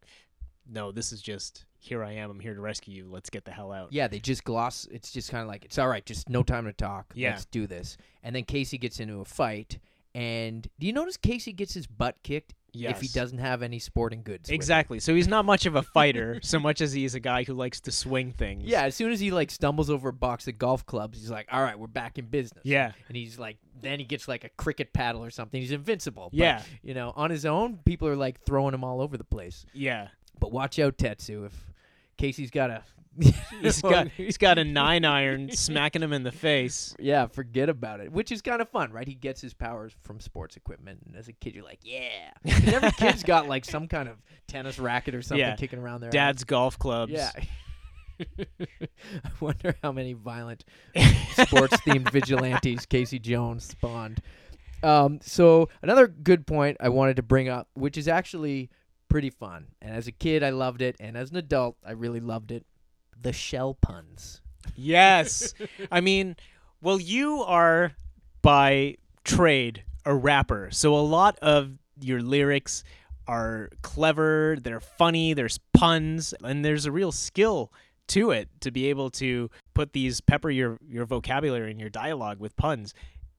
no, 0.70 0.92
this 0.92 1.12
is 1.12 1.22
just 1.22 1.66
here 1.80 2.04
I 2.04 2.14
am, 2.14 2.30
I'm 2.30 2.40
here 2.40 2.54
to 2.54 2.62
rescue 2.62 2.94
you. 2.94 3.10
Let's 3.10 3.30
get 3.30 3.46
the 3.46 3.52
hell 3.52 3.72
out. 3.72 3.94
Yeah, 3.94 4.08
they 4.08 4.20
just 4.20 4.44
gloss. 4.44 4.88
It's 4.92 5.12
just 5.12 5.32
kind 5.32 5.42
of 5.42 5.48
like 5.48 5.66
it's 5.66 5.78
all 5.78 5.88
right. 5.88 6.06
Just 6.06 6.30
no 6.30 6.44
time 6.44 6.66
to 6.66 6.74
talk. 6.74 7.14
Yeah. 7.16 7.32
Let's 7.32 7.46
do 7.46 7.68
this. 7.68 7.98
And 8.24 8.36
then 8.36 8.44
Casey 8.44 8.78
gets 8.78 9.00
into 9.00 9.20
a 9.22 9.26
fight. 9.26 9.80
And 10.14 10.68
do 10.80 10.88
you 10.88 10.94
notice 10.94 11.16
Casey 11.16 11.54
gets 11.54 11.74
his 11.74 11.88
butt 11.88 12.16
kicked 12.24 12.54
if 12.86 13.02
he 13.02 13.08
doesn't 13.08 13.38
have 13.40 13.62
any 13.64 13.80
sporting 13.80 14.24
goods? 14.24 14.50
Exactly. 14.50 15.00
So 15.00 15.14
he's 15.16 15.28
not 15.28 15.46
much 15.46 15.66
of 15.66 15.76
a 15.76 15.82
fighter, 15.94 16.40
so 16.44 16.60
much 16.60 16.82
as 16.82 16.94
he 16.94 17.06
is 17.06 17.16
a 17.16 17.20
guy 17.20 17.44
who 17.44 17.54
likes 17.54 17.80
to 17.82 17.92
swing 17.92 18.32
things. 18.32 18.64
Yeah, 18.66 18.84
as 18.84 18.96
soon 18.96 19.12
as 19.12 19.20
he 19.20 19.32
like 19.32 19.52
stumbles 19.52 19.90
over 19.90 20.10
a 20.10 20.14
box 20.14 20.48
of 20.48 20.58
golf 20.58 20.86
clubs, 20.86 21.20
he's 21.20 21.32
like, 21.32 21.48
"All 21.52 21.62
right, 21.62 21.78
we're 21.78 21.88
back 21.88 22.18
in 22.18 22.26
business." 22.26 22.62
Yeah. 22.64 22.92
and 23.08 23.18
he's 23.18 23.38
like, 23.40 23.58
then 23.82 24.00
he 24.00 24.06
gets 24.06 24.28
like 24.28 24.44
a 24.44 24.50
cricket 24.50 24.92
paddle 24.94 25.24
or 25.24 25.30
something. 25.30 25.62
He's 25.62 25.72
invincible. 25.72 26.30
But, 26.32 26.38
Yeah. 26.40 26.62
you 26.82 26.94
know, 26.94 27.14
on 27.16 27.30
his 27.30 27.46
own, 27.46 27.78
people 27.86 28.08
are 28.08 28.16
like 28.16 28.42
throwing 28.44 28.74
him 28.74 28.84
all 28.84 29.02
over 29.02 29.18
the 29.18 29.24
place. 29.24 29.66
Yeah. 29.74 30.08
But 30.40 30.52
watch 30.52 30.80
out, 30.80 30.98
Tatsu. 30.98 31.46
If 31.46 31.54
Casey's 32.18 32.50
got 32.52 32.70
a, 32.72 32.84
He's 33.62 33.82
got 33.82 34.10
he's 34.10 34.38
got 34.38 34.58
a 34.60 34.64
nine 34.66 35.04
iron 35.06 35.52
smacking 35.52 36.04
him 36.04 36.14
in 36.14 36.24
the 36.24 36.32
face. 36.32 36.96
yeah, 37.00 37.26
forget 37.28 37.70
about 37.70 38.00
it. 38.00 38.12
Which 38.12 38.32
is 38.32 38.42
kind 38.42 38.62
of 38.62 38.70
fun, 38.70 38.92
right? 38.92 39.08
He 39.08 39.16
gets 39.16 39.42
his 39.42 39.54
powers 39.54 39.94
from 40.04 40.20
sports 40.20 40.56
equipment, 40.56 41.00
and 41.06 41.16
as 41.16 41.28
a 41.28 41.34
kid, 41.34 41.56
you're 41.56 41.64
like, 41.64 41.80
yeah. 41.84 42.32
every 42.46 42.92
kid's 42.92 43.24
got 43.24 43.48
like 43.48 43.66
some 43.66 43.88
kind 43.88 44.08
of 44.08 44.18
tennis 44.48 44.78
racket 44.80 45.16
or 45.16 45.22
something 45.22 45.40
Yeah. 45.40 45.56
kicking 45.56 45.80
around 45.80 46.02
their 46.02 46.12
Dad's 46.12 46.44
golf 46.44 46.78
clubs. 46.78 47.12
Yeah. 47.12 47.32
I 48.20 49.30
wonder 49.40 49.76
how 49.84 49.92
many 49.92 50.14
violent 50.14 50.66
sports 51.34 51.78
themed 51.82 52.12
vigilantes 52.12 52.86
Casey 52.86 53.20
Jones 53.20 53.64
spawned. 53.66 54.22
Um, 54.84 55.20
so 55.22 55.70
another 55.82 56.08
good 56.08 56.46
point 56.48 56.78
I 56.80 56.90
wanted 56.90 57.16
to 57.18 57.24
bring 57.24 57.50
up, 57.50 57.68
which 57.74 57.98
is 57.98 58.08
actually 58.08 58.70
pretty 59.10 59.30
fun. 59.30 59.68
And 59.82 59.96
as 59.96 60.08
a 60.08 60.12
kid 60.12 60.44
I 60.44 60.50
loved 60.50 60.82
it, 60.82 60.96
and 61.00 61.16
as 61.18 61.32
an 61.32 61.38
adult 61.38 61.78
I 61.86 61.92
really 61.92 62.20
loved 62.20 62.52
it. 62.52 62.66
The 63.22 63.34
shell 63.34 63.74
puns. 63.76 64.42
Yes. 64.76 65.54
I 65.92 66.02
mean, 66.02 66.36
well, 66.82 67.00
you 67.00 67.42
are 67.44 67.94
by 68.42 68.96
trade 69.24 69.84
a 70.06 70.14
rapper, 70.14 70.70
so 70.72 70.96
a 70.96 71.02
lot 71.02 71.38
of 71.42 71.72
your 72.00 72.22
lyrics 72.22 72.84
are 73.28 73.70
clever, 73.82 74.58
they're 74.62 74.80
funny, 74.80 75.34
there's 75.34 75.60
puns, 75.74 76.34
and 76.44 76.64
there's 76.64 76.86
a 76.86 76.92
real 76.92 77.12
skill 77.12 77.72
to 78.08 78.32
it 78.32 78.48
to 78.62 78.72
be 78.72 78.88
able 78.88 79.10
to 79.10 79.50
put 79.74 79.92
these 79.92 80.22
pepper 80.22 80.50
your 80.50 80.78
your 80.88 81.06
vocabulary 81.06 81.72
and 81.72 81.80
your 81.80 81.90
dialogue 81.90 82.40
with 82.40 82.56
puns. 82.56 82.94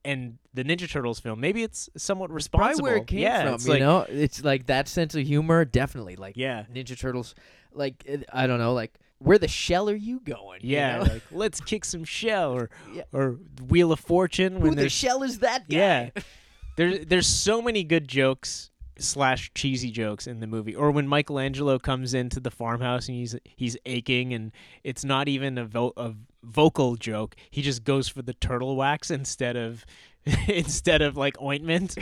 and 0.04 0.38
the 0.54 0.62
Ninja 0.62 0.90
Turtles 0.90 1.18
film, 1.20 1.40
maybe 1.40 1.62
it's 1.62 1.88
somewhat 1.96 2.26
Probably 2.28 2.36
responsible. 2.36 2.82
where 2.84 2.96
it 2.96 3.06
came 3.06 3.20
yeah, 3.20 3.44
from, 3.44 3.54
it's 3.54 3.66
you 3.66 3.72
like, 3.72 3.80
know? 3.80 4.00
It's 4.08 4.44
like 4.44 4.66
that 4.66 4.88
sense 4.88 5.14
of 5.14 5.26
humor, 5.26 5.64
definitely. 5.64 6.16
Like 6.16 6.36
Yeah. 6.36 6.64
Ninja 6.72 6.98
Turtles, 6.98 7.34
like 7.72 8.06
I 8.32 8.46
don't 8.46 8.58
know, 8.58 8.74
like 8.74 8.98
where 9.18 9.38
the 9.38 9.48
shell 9.48 9.88
are 9.90 9.94
you 9.96 10.20
going? 10.20 10.60
you 10.62 10.76
Yeah, 10.76 10.98
know? 10.98 11.02
like 11.04 11.22
let's 11.30 11.60
kick 11.60 11.84
some 11.84 12.04
shell 12.04 12.52
or 12.52 12.70
Yeah. 12.94 13.02
or 13.12 13.38
Wheel 13.68 13.92
of 13.92 14.00
Fortune 14.00 14.60
who 14.60 14.74
the 14.74 14.88
shell 14.88 15.22
is 15.22 15.40
that 15.40 15.68
guy? 15.68 15.76
Yeah. 15.76 16.10
there's 16.76 17.06
there's 17.06 17.26
so 17.26 17.60
many 17.62 17.82
good 17.84 18.06
jokes 18.08 18.70
slash 19.00 19.50
cheesy 19.54 19.90
jokes 19.92 20.26
in 20.26 20.40
the 20.40 20.46
movie. 20.46 20.74
Or 20.74 20.90
when 20.90 21.06
Michelangelo 21.08 21.78
comes 21.78 22.14
into 22.14 22.40
the 22.40 22.50
farmhouse 22.50 23.08
and 23.08 23.16
he's 23.16 23.36
he's 23.44 23.76
aching 23.86 24.32
and 24.34 24.52
it's 24.84 25.04
not 25.04 25.28
even 25.28 25.56
a, 25.58 25.64
vo- 25.64 25.92
a 25.96 26.14
vocal 26.42 26.96
joke. 26.96 27.36
He 27.50 27.62
just 27.62 27.84
goes 27.84 28.08
for 28.08 28.22
the 28.22 28.34
turtle 28.34 28.74
wax 28.76 29.10
instead 29.10 29.56
of 29.56 29.84
instead 30.48 31.00
of 31.02 31.16
like 31.16 31.40
ointment. 31.40 31.96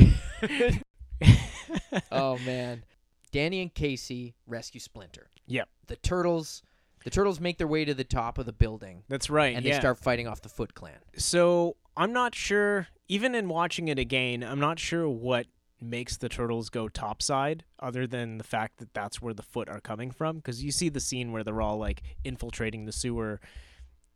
oh 2.12 2.38
man, 2.44 2.84
Danny 3.32 3.60
and 3.62 3.72
Casey 3.74 4.34
rescue 4.46 4.80
Splinter. 4.80 5.28
Yep. 5.46 5.68
The 5.86 5.96
turtles, 5.96 6.62
the 7.06 7.10
turtles 7.10 7.38
make 7.38 7.56
their 7.56 7.68
way 7.68 7.84
to 7.84 7.94
the 7.94 8.02
top 8.02 8.36
of 8.36 8.46
the 8.46 8.52
building, 8.52 9.04
That's 9.08 9.30
right. 9.30 9.54
and 9.54 9.64
yeah. 9.64 9.74
they 9.74 9.78
start 9.78 9.96
fighting 9.96 10.26
off 10.26 10.40
the 10.40 10.48
Foot 10.48 10.74
Clan. 10.74 10.98
So 11.16 11.76
I'm 11.96 12.12
not 12.12 12.34
sure. 12.34 12.88
Even 13.06 13.36
in 13.36 13.48
watching 13.48 13.86
it 13.86 13.96
again, 13.96 14.42
I'm 14.42 14.58
not 14.58 14.80
sure 14.80 15.08
what 15.08 15.46
makes 15.80 16.16
the 16.16 16.28
turtles 16.28 16.68
go 16.68 16.88
topside, 16.88 17.62
other 17.78 18.08
than 18.08 18.38
the 18.38 18.44
fact 18.44 18.78
that 18.78 18.92
that's 18.92 19.22
where 19.22 19.32
the 19.32 19.44
foot 19.44 19.68
are 19.68 19.78
coming 19.78 20.10
from. 20.10 20.38
Because 20.38 20.64
you 20.64 20.72
see 20.72 20.88
the 20.88 20.98
scene 20.98 21.30
where 21.30 21.44
they're 21.44 21.60
all 21.60 21.78
like 21.78 22.02
infiltrating 22.24 22.86
the 22.86 22.92
sewer. 22.92 23.40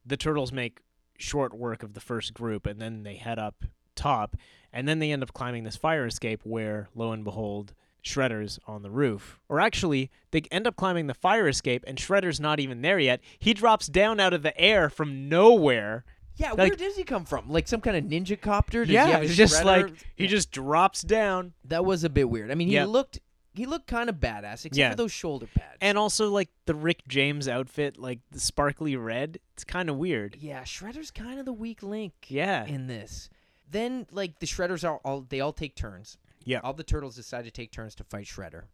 The 0.05 0.17
turtles 0.17 0.51
make 0.51 0.81
short 1.17 1.55
work 1.55 1.85
of 1.85 1.95
the 1.95 2.01
first 2.01 2.35
group, 2.35 2.67
and 2.67 2.81
then 2.81 3.05
they 3.05 3.15
head 3.15 3.39
up 3.39 3.67
top, 3.95 4.35
and 4.73 4.89
then 4.89 4.99
they 4.99 5.13
end 5.13 5.23
up 5.23 5.33
climbing 5.33 5.63
this 5.63 5.77
fire 5.77 6.07
escape 6.07 6.41
where, 6.43 6.89
lo 6.97 7.13
and 7.13 7.23
behold. 7.23 7.73
Shredder's 8.05 8.59
on 8.67 8.83
the 8.83 8.91
roof. 8.91 9.39
Or 9.49 9.61
actually, 9.61 10.11
they 10.31 10.43
end 10.51 10.67
up 10.67 10.77
climbing 10.77 11.07
the 11.07 11.15
fire 11.15 11.49
escape, 11.49 11.85
and 11.87 11.99
Shredder's 11.99 12.41
not 12.41 12.61
even 12.61 12.83
there 12.83 12.99
yet. 12.99 13.21
He 13.39 13.55
drops 13.55 13.87
down 13.87 14.21
out 14.21 14.33
of 14.33 14.43
the 14.43 14.59
air 14.61 14.89
from 14.91 15.29
nowhere 15.29 16.05
Yeah, 16.37 16.53
Like- 16.53 16.71
where 16.71 16.77
does 16.77 16.97
he 16.97 17.05
come 17.05 17.27
from? 17.27 17.51
Like 17.51 17.69
some 17.69 17.83
kind 17.83 17.97
of 17.99 18.05
ninja 18.05 18.41
copter? 18.41 18.87
Does 18.87 18.95
yeah, 18.95 19.19
it's 19.19 19.37
just 19.37 19.63
like 19.63 19.89
he 20.17 20.27
just 20.27 20.51
drops 20.51 21.03
down, 21.03 21.53
that 21.67 21.85
was 21.85 22.03
a 22.03 22.09
bit 22.09 22.31
weird. 22.31 22.51
I 22.51 22.55
mean, 22.55 22.69
he 22.69 22.75
Yeah. 22.75 22.87
looked 22.87 23.21
he 23.53 23.67
looked 23.67 23.89
kind 23.89 24.09
of 24.09 24.15
badass, 24.17 24.65
except 24.65 24.77
Yeah. 24.77 24.91
for 24.91 24.97
those 24.97 25.13
shoulder 25.13 25.47
pads. 25.55 25.77
and 25.83 25.99
also 25.99 26.31
like 26.31 26.49
the 26.67 26.75
Rick 26.75 27.03
James 27.09 27.47
outfit, 27.49 27.99
like 27.99 28.21
the 28.31 28.39
sparkly 28.41 28.97
red. 28.97 29.39
It's 29.55 29.65
kind 29.65 29.91
of 29.91 29.97
weird. 29.97 30.37
yeah, 30.41 30.63
Shredder's 30.63 31.11
kind 31.11 31.39
of 31.41 31.45
the 31.47 31.53
weak 31.53 31.83
link. 31.83 32.15
Yeah, 32.29 32.65
in 32.65 32.87
this. 32.87 33.29
Then 33.71 34.07
like 34.11 34.39
the 34.39 34.47
Shredders 34.47 34.89
are 34.89 34.97
all 34.99 35.23
they 35.29 35.41
all 35.41 35.53
take 35.53 35.75
turns. 35.75 36.17
Yeah. 36.51 36.61
All 36.65 36.73
the 36.73 36.83
turtles 36.83 37.15
decide 37.15 37.45
to 37.45 37.51
take 37.53 37.71
turns 37.71 37.95
to 37.97 38.05
fight 38.05 38.27
Shredder. 38.27 38.65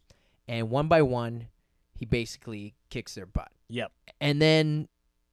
And 0.47 0.71
one 0.71 0.87
by 0.87 1.03
one, 1.03 1.49
he 1.93 2.05
basically 2.05 2.73
kicks 2.89 3.13
their 3.13 3.27
butt. 3.27 3.51
Yep. 3.69 3.91
And 4.19 4.41
then 4.41 4.87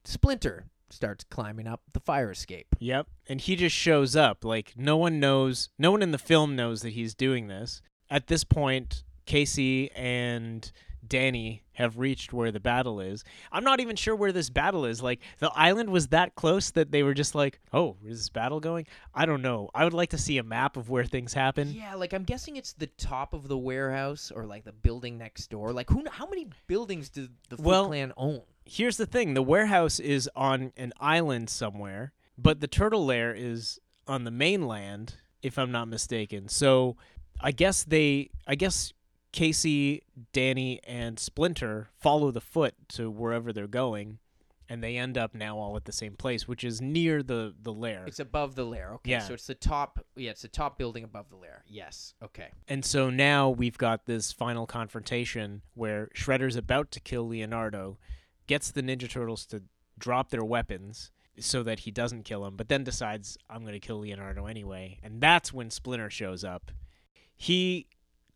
Splinter 0.05 0.66
starts 0.90 1.24
climbing 1.24 1.66
up 1.66 1.80
the 1.95 2.01
fire 2.01 2.30
escape. 2.30 2.66
yep. 2.78 3.07
And 3.28 3.40
he 3.40 3.57
just 3.57 3.74
shows 3.74 4.14
up. 4.14 4.45
Like 4.45 4.74
no 4.76 4.97
one 4.99 5.18
knows. 5.20 5.70
No 5.78 5.90
one 5.90 6.03
in 6.03 6.11
the 6.12 6.18
film 6.18 6.55
knows 6.55 6.82
that 6.82 6.90
he's 6.90 7.14
doing 7.14 7.47
this. 7.49 7.80
At 8.11 8.26
this 8.26 8.45
point, 8.45 9.05
Casey 9.24 9.90
and 9.92 10.70
Danny 11.09 11.63
have 11.75 11.99
reached 11.99 12.33
where 12.33 12.53
the 12.53 12.61
battle 12.61 13.01
is. 13.01 13.25
I'm 13.53 13.65
not 13.65 13.81
even 13.81 13.97
sure 13.97 14.15
where 14.15 14.33
this 14.33 14.49
battle 14.51 14.85
is. 14.85 15.03
Like 15.03 15.21
the 15.39 15.51
island 15.55 15.91
was 15.91 16.09
that 16.09 16.35
close 16.35 16.71
that 16.73 16.91
they 16.93 17.03
were 17.03 17.15
just 17.15 17.35
like, 17.35 17.61
"Oh, 17.73 17.97
is 18.05 18.19
this 18.19 18.29
battle 18.29 18.61
going?" 18.61 18.87
I 19.15 19.27
don't 19.27 19.43
know. 19.43 19.71
I 19.75 19.85
would 19.85 19.93
like 19.95 20.11
to 20.11 20.19
see 20.19 20.39
a 20.39 20.43
map 20.43 20.77
of 20.77 20.89
where 20.89 21.05
things 21.05 21.35
happen. 21.35 21.73
Yeah, 21.73 21.95
like 21.95 22.13
I'm 22.13 22.25
guessing 22.25 22.57
it's 22.57 22.73
the 22.73 22.87
top 22.87 23.35
of 23.35 23.49
the 23.49 23.59
warehouse 23.59 24.33
or 24.35 24.47
like 24.47 24.65
the 24.65 24.73
building 24.73 25.19
next 25.19 25.49
door. 25.51 25.73
Like 25.73 25.91
who? 25.91 26.05
How 26.11 26.27
many 26.27 26.49
buildings 26.67 27.09
do 27.11 27.29
the 27.49 27.57
Foot 27.57 27.65
Well- 27.67 27.87
Clan 27.89 28.13
own? 28.17 28.43
here's 28.67 28.97
the 28.97 29.05
thing 29.05 29.35
the 29.35 29.43
warehouse 29.43 30.01
is 30.01 30.27
on 30.35 30.73
an 30.79 30.91
island 30.99 31.51
somewhere 31.51 32.15
but 32.39 32.61
the 32.63 32.67
turtle 32.67 33.05
lair 33.05 33.35
is 33.35 33.79
on 34.07 34.25
the 34.25 34.31
mainland 34.31 35.17
if 35.43 35.59
i'm 35.59 35.71
not 35.71 35.87
mistaken 35.87 36.49
so 36.49 36.97
i 37.43 37.51
guess 37.53 37.85
they 37.85 38.31
i 38.47 38.55
guess 38.55 38.95
casey 39.35 40.03
danny 40.32 40.80
and 40.85 41.18
splinter 41.18 41.89
follow 41.99 42.30
the 42.30 42.41
foot 42.41 42.72
to 42.89 43.11
wherever 43.11 43.53
they're 43.53 43.66
going 43.66 44.18
and 44.68 44.82
they 44.82 44.97
end 44.97 45.18
up 45.18 45.35
now 45.35 45.59
all 45.59 45.76
at 45.76 45.85
the 45.87 45.93
same 45.93 46.14
place 46.14 46.47
which 46.47 46.62
is 46.62 46.80
near 46.80 47.20
the 47.22 47.53
the 47.61 47.72
lair 47.72 48.05
It's 48.07 48.20
above 48.20 48.55
the 48.55 48.64
lair. 48.64 48.93
Okay, 48.95 49.11
Yeah. 49.11 49.18
so 49.18 49.35
it's 49.35 49.47
the 49.47 49.55
top. 49.57 49.99
Yeah, 50.16 50.30
it's 50.30 50.43
the 50.43 50.49
top 50.49 50.78
building 50.78 51.03
above 51.05 51.28
the 51.30 51.37
lair. 51.37 51.64
Yes. 51.66 52.14
Okay. 52.22 52.49
and 52.68 52.85
so 52.85 53.11
now 53.11 53.51
we've 53.51 53.76
got 53.76 54.07
this 54.07 54.30
final 54.32 54.66
confrontation 54.66 55.62
where 55.74 56.09
shredder's 56.14 56.57
about 56.57 56.91
to 56.93 57.01
kill 57.01 57.26
leonardo 57.28 57.99
gets 58.47 58.70
the 58.70 58.82
ninja 58.82 59.11
turtles 59.11 59.45
to 59.47 59.62
drop 59.99 60.30
their 60.30 60.45
weapons 60.45 61.11
so 61.39 61.64
that 61.64 61.80
he 61.80 61.91
doesn't 61.91 62.22
kill 62.24 62.47
him, 62.47 62.55
but 62.57 62.68
then 62.68 62.85
decides 62.85 63.37
I'm 63.51 63.62
going 63.62 63.72
to 63.72 63.80
kill 63.80 63.99
Leonardo 63.99 64.47
anyway. 64.47 65.01
And 65.03 65.20
that's 65.20 65.53
when 65.53 65.68
Splinter 65.68 66.09
shows 66.09 66.45
up. 66.45 66.70
He 67.35 67.89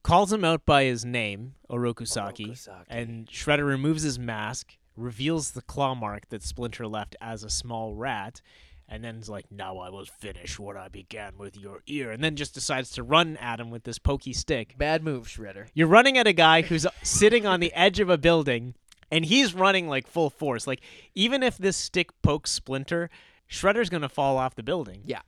calls 0.09 0.33
him 0.33 0.45
out 0.45 0.65
by 0.65 0.85
his 0.85 1.05
name, 1.05 1.55
Oroku 1.71 2.09
Saki, 2.09 2.47
Orokusaki. 2.47 2.85
and 2.89 3.27
Shredder 3.27 3.67
removes 3.67 4.03
his 4.03 4.19
mask, 4.19 4.77
reveals 4.97 5.51
the 5.51 5.61
claw 5.61 5.95
mark 5.95 6.29
that 6.31 6.43
Splinter 6.43 6.87
left 6.87 7.15
as 7.21 7.45
a 7.45 7.51
small 7.51 7.95
rat, 7.95 8.41
and 8.89 9.05
then 9.05 9.17
is 9.17 9.29
like, 9.29 9.45
Now 9.53 9.77
I 9.79 9.91
will 9.91 10.07
finish 10.07 10.59
what 10.59 10.79
I 10.79 10.89
began 10.89 11.37
with 11.37 11.59
your 11.59 11.83
ear, 11.87 12.11
and 12.11 12.25
then 12.25 12.37
just 12.37 12.55
decides 12.55 12.91
to 12.93 13.03
run 13.03 13.37
at 13.37 13.61
him 13.61 13.71
with 13.71 13.85
this 13.85 13.99
pokey 13.99 14.33
stick. 14.33 14.77
Bad 14.79 15.05
move, 15.05 15.27
Shredder. 15.27 15.67
You're 15.75 15.89
running 15.89 16.17
at 16.17 16.27
a 16.27 16.33
guy 16.33 16.63
who's 16.63 16.87
sitting 17.03 17.45
on 17.45 17.61
the 17.61 17.73
edge 17.75 18.01
of 18.01 18.09
a 18.09 18.17
building, 18.17 18.75
and 19.11 19.27
he's 19.27 19.53
running 19.55 19.89
like 19.89 20.07
full 20.07 20.31
force. 20.31 20.67
Like, 20.67 20.81
even 21.15 21.43
if 21.43 21.59
this 21.59 21.77
stick 21.77 22.11
pokes 22.23 22.51
Splinter, 22.51 23.11
Shredder's 23.51 23.91
gonna 23.91 24.09
fall 24.09 24.39
off 24.39 24.55
the 24.55 24.63
building. 24.63 25.03
Yeah. 25.05 25.21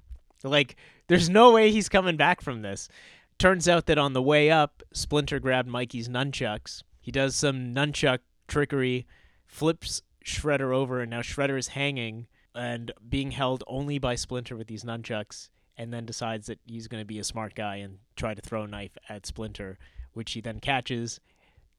Like, 0.43 0.77
there's 1.09 1.29
no 1.29 1.53
way 1.53 1.71
he's 1.71 1.91
coming 1.91 2.17
back 2.17 2.41
from 2.41 2.63
this. 2.63 2.89
Turns 3.41 3.67
out 3.67 3.87
that 3.87 3.97
on 3.97 4.13
the 4.13 4.21
way 4.21 4.51
up, 4.51 4.83
Splinter 4.93 5.41
grabbed 5.41 5.67
Mikey's 5.67 6.11
nunchucks. 6.11 6.83
He 7.01 7.11
does 7.11 7.35
some 7.35 7.73
nunchuck 7.73 8.19
trickery, 8.49 9.07
flips 9.47 10.03
Shredder 10.23 10.75
over, 10.75 11.01
and 11.01 11.11
now 11.11 11.23
Shredder 11.23 11.59
is 11.59 11.69
hanging 11.69 12.27
and 12.55 12.93
being 13.09 13.31
held 13.31 13.65
only 13.67 13.99
by 13.99 14.15
Splinter 14.15 14.57
with 14.57 14.67
these 14.67 14.85
nunchucks, 14.85 15.49
and 15.79 15.91
then 15.91 16.05
decides 16.05 16.49
that 16.49 16.59
he's 16.67 16.87
going 16.87 17.01
to 17.01 17.07
be 17.07 17.19
a 17.19 17.25
smart 17.25 17.55
guy 17.55 17.77
and 17.77 18.01
try 18.15 18.35
to 18.35 18.43
throw 18.43 18.65
a 18.65 18.67
knife 18.67 18.99
at 19.09 19.25
Splinter, 19.25 19.79
which 20.13 20.33
he 20.33 20.43
then 20.43 20.61
catches, 20.61 21.19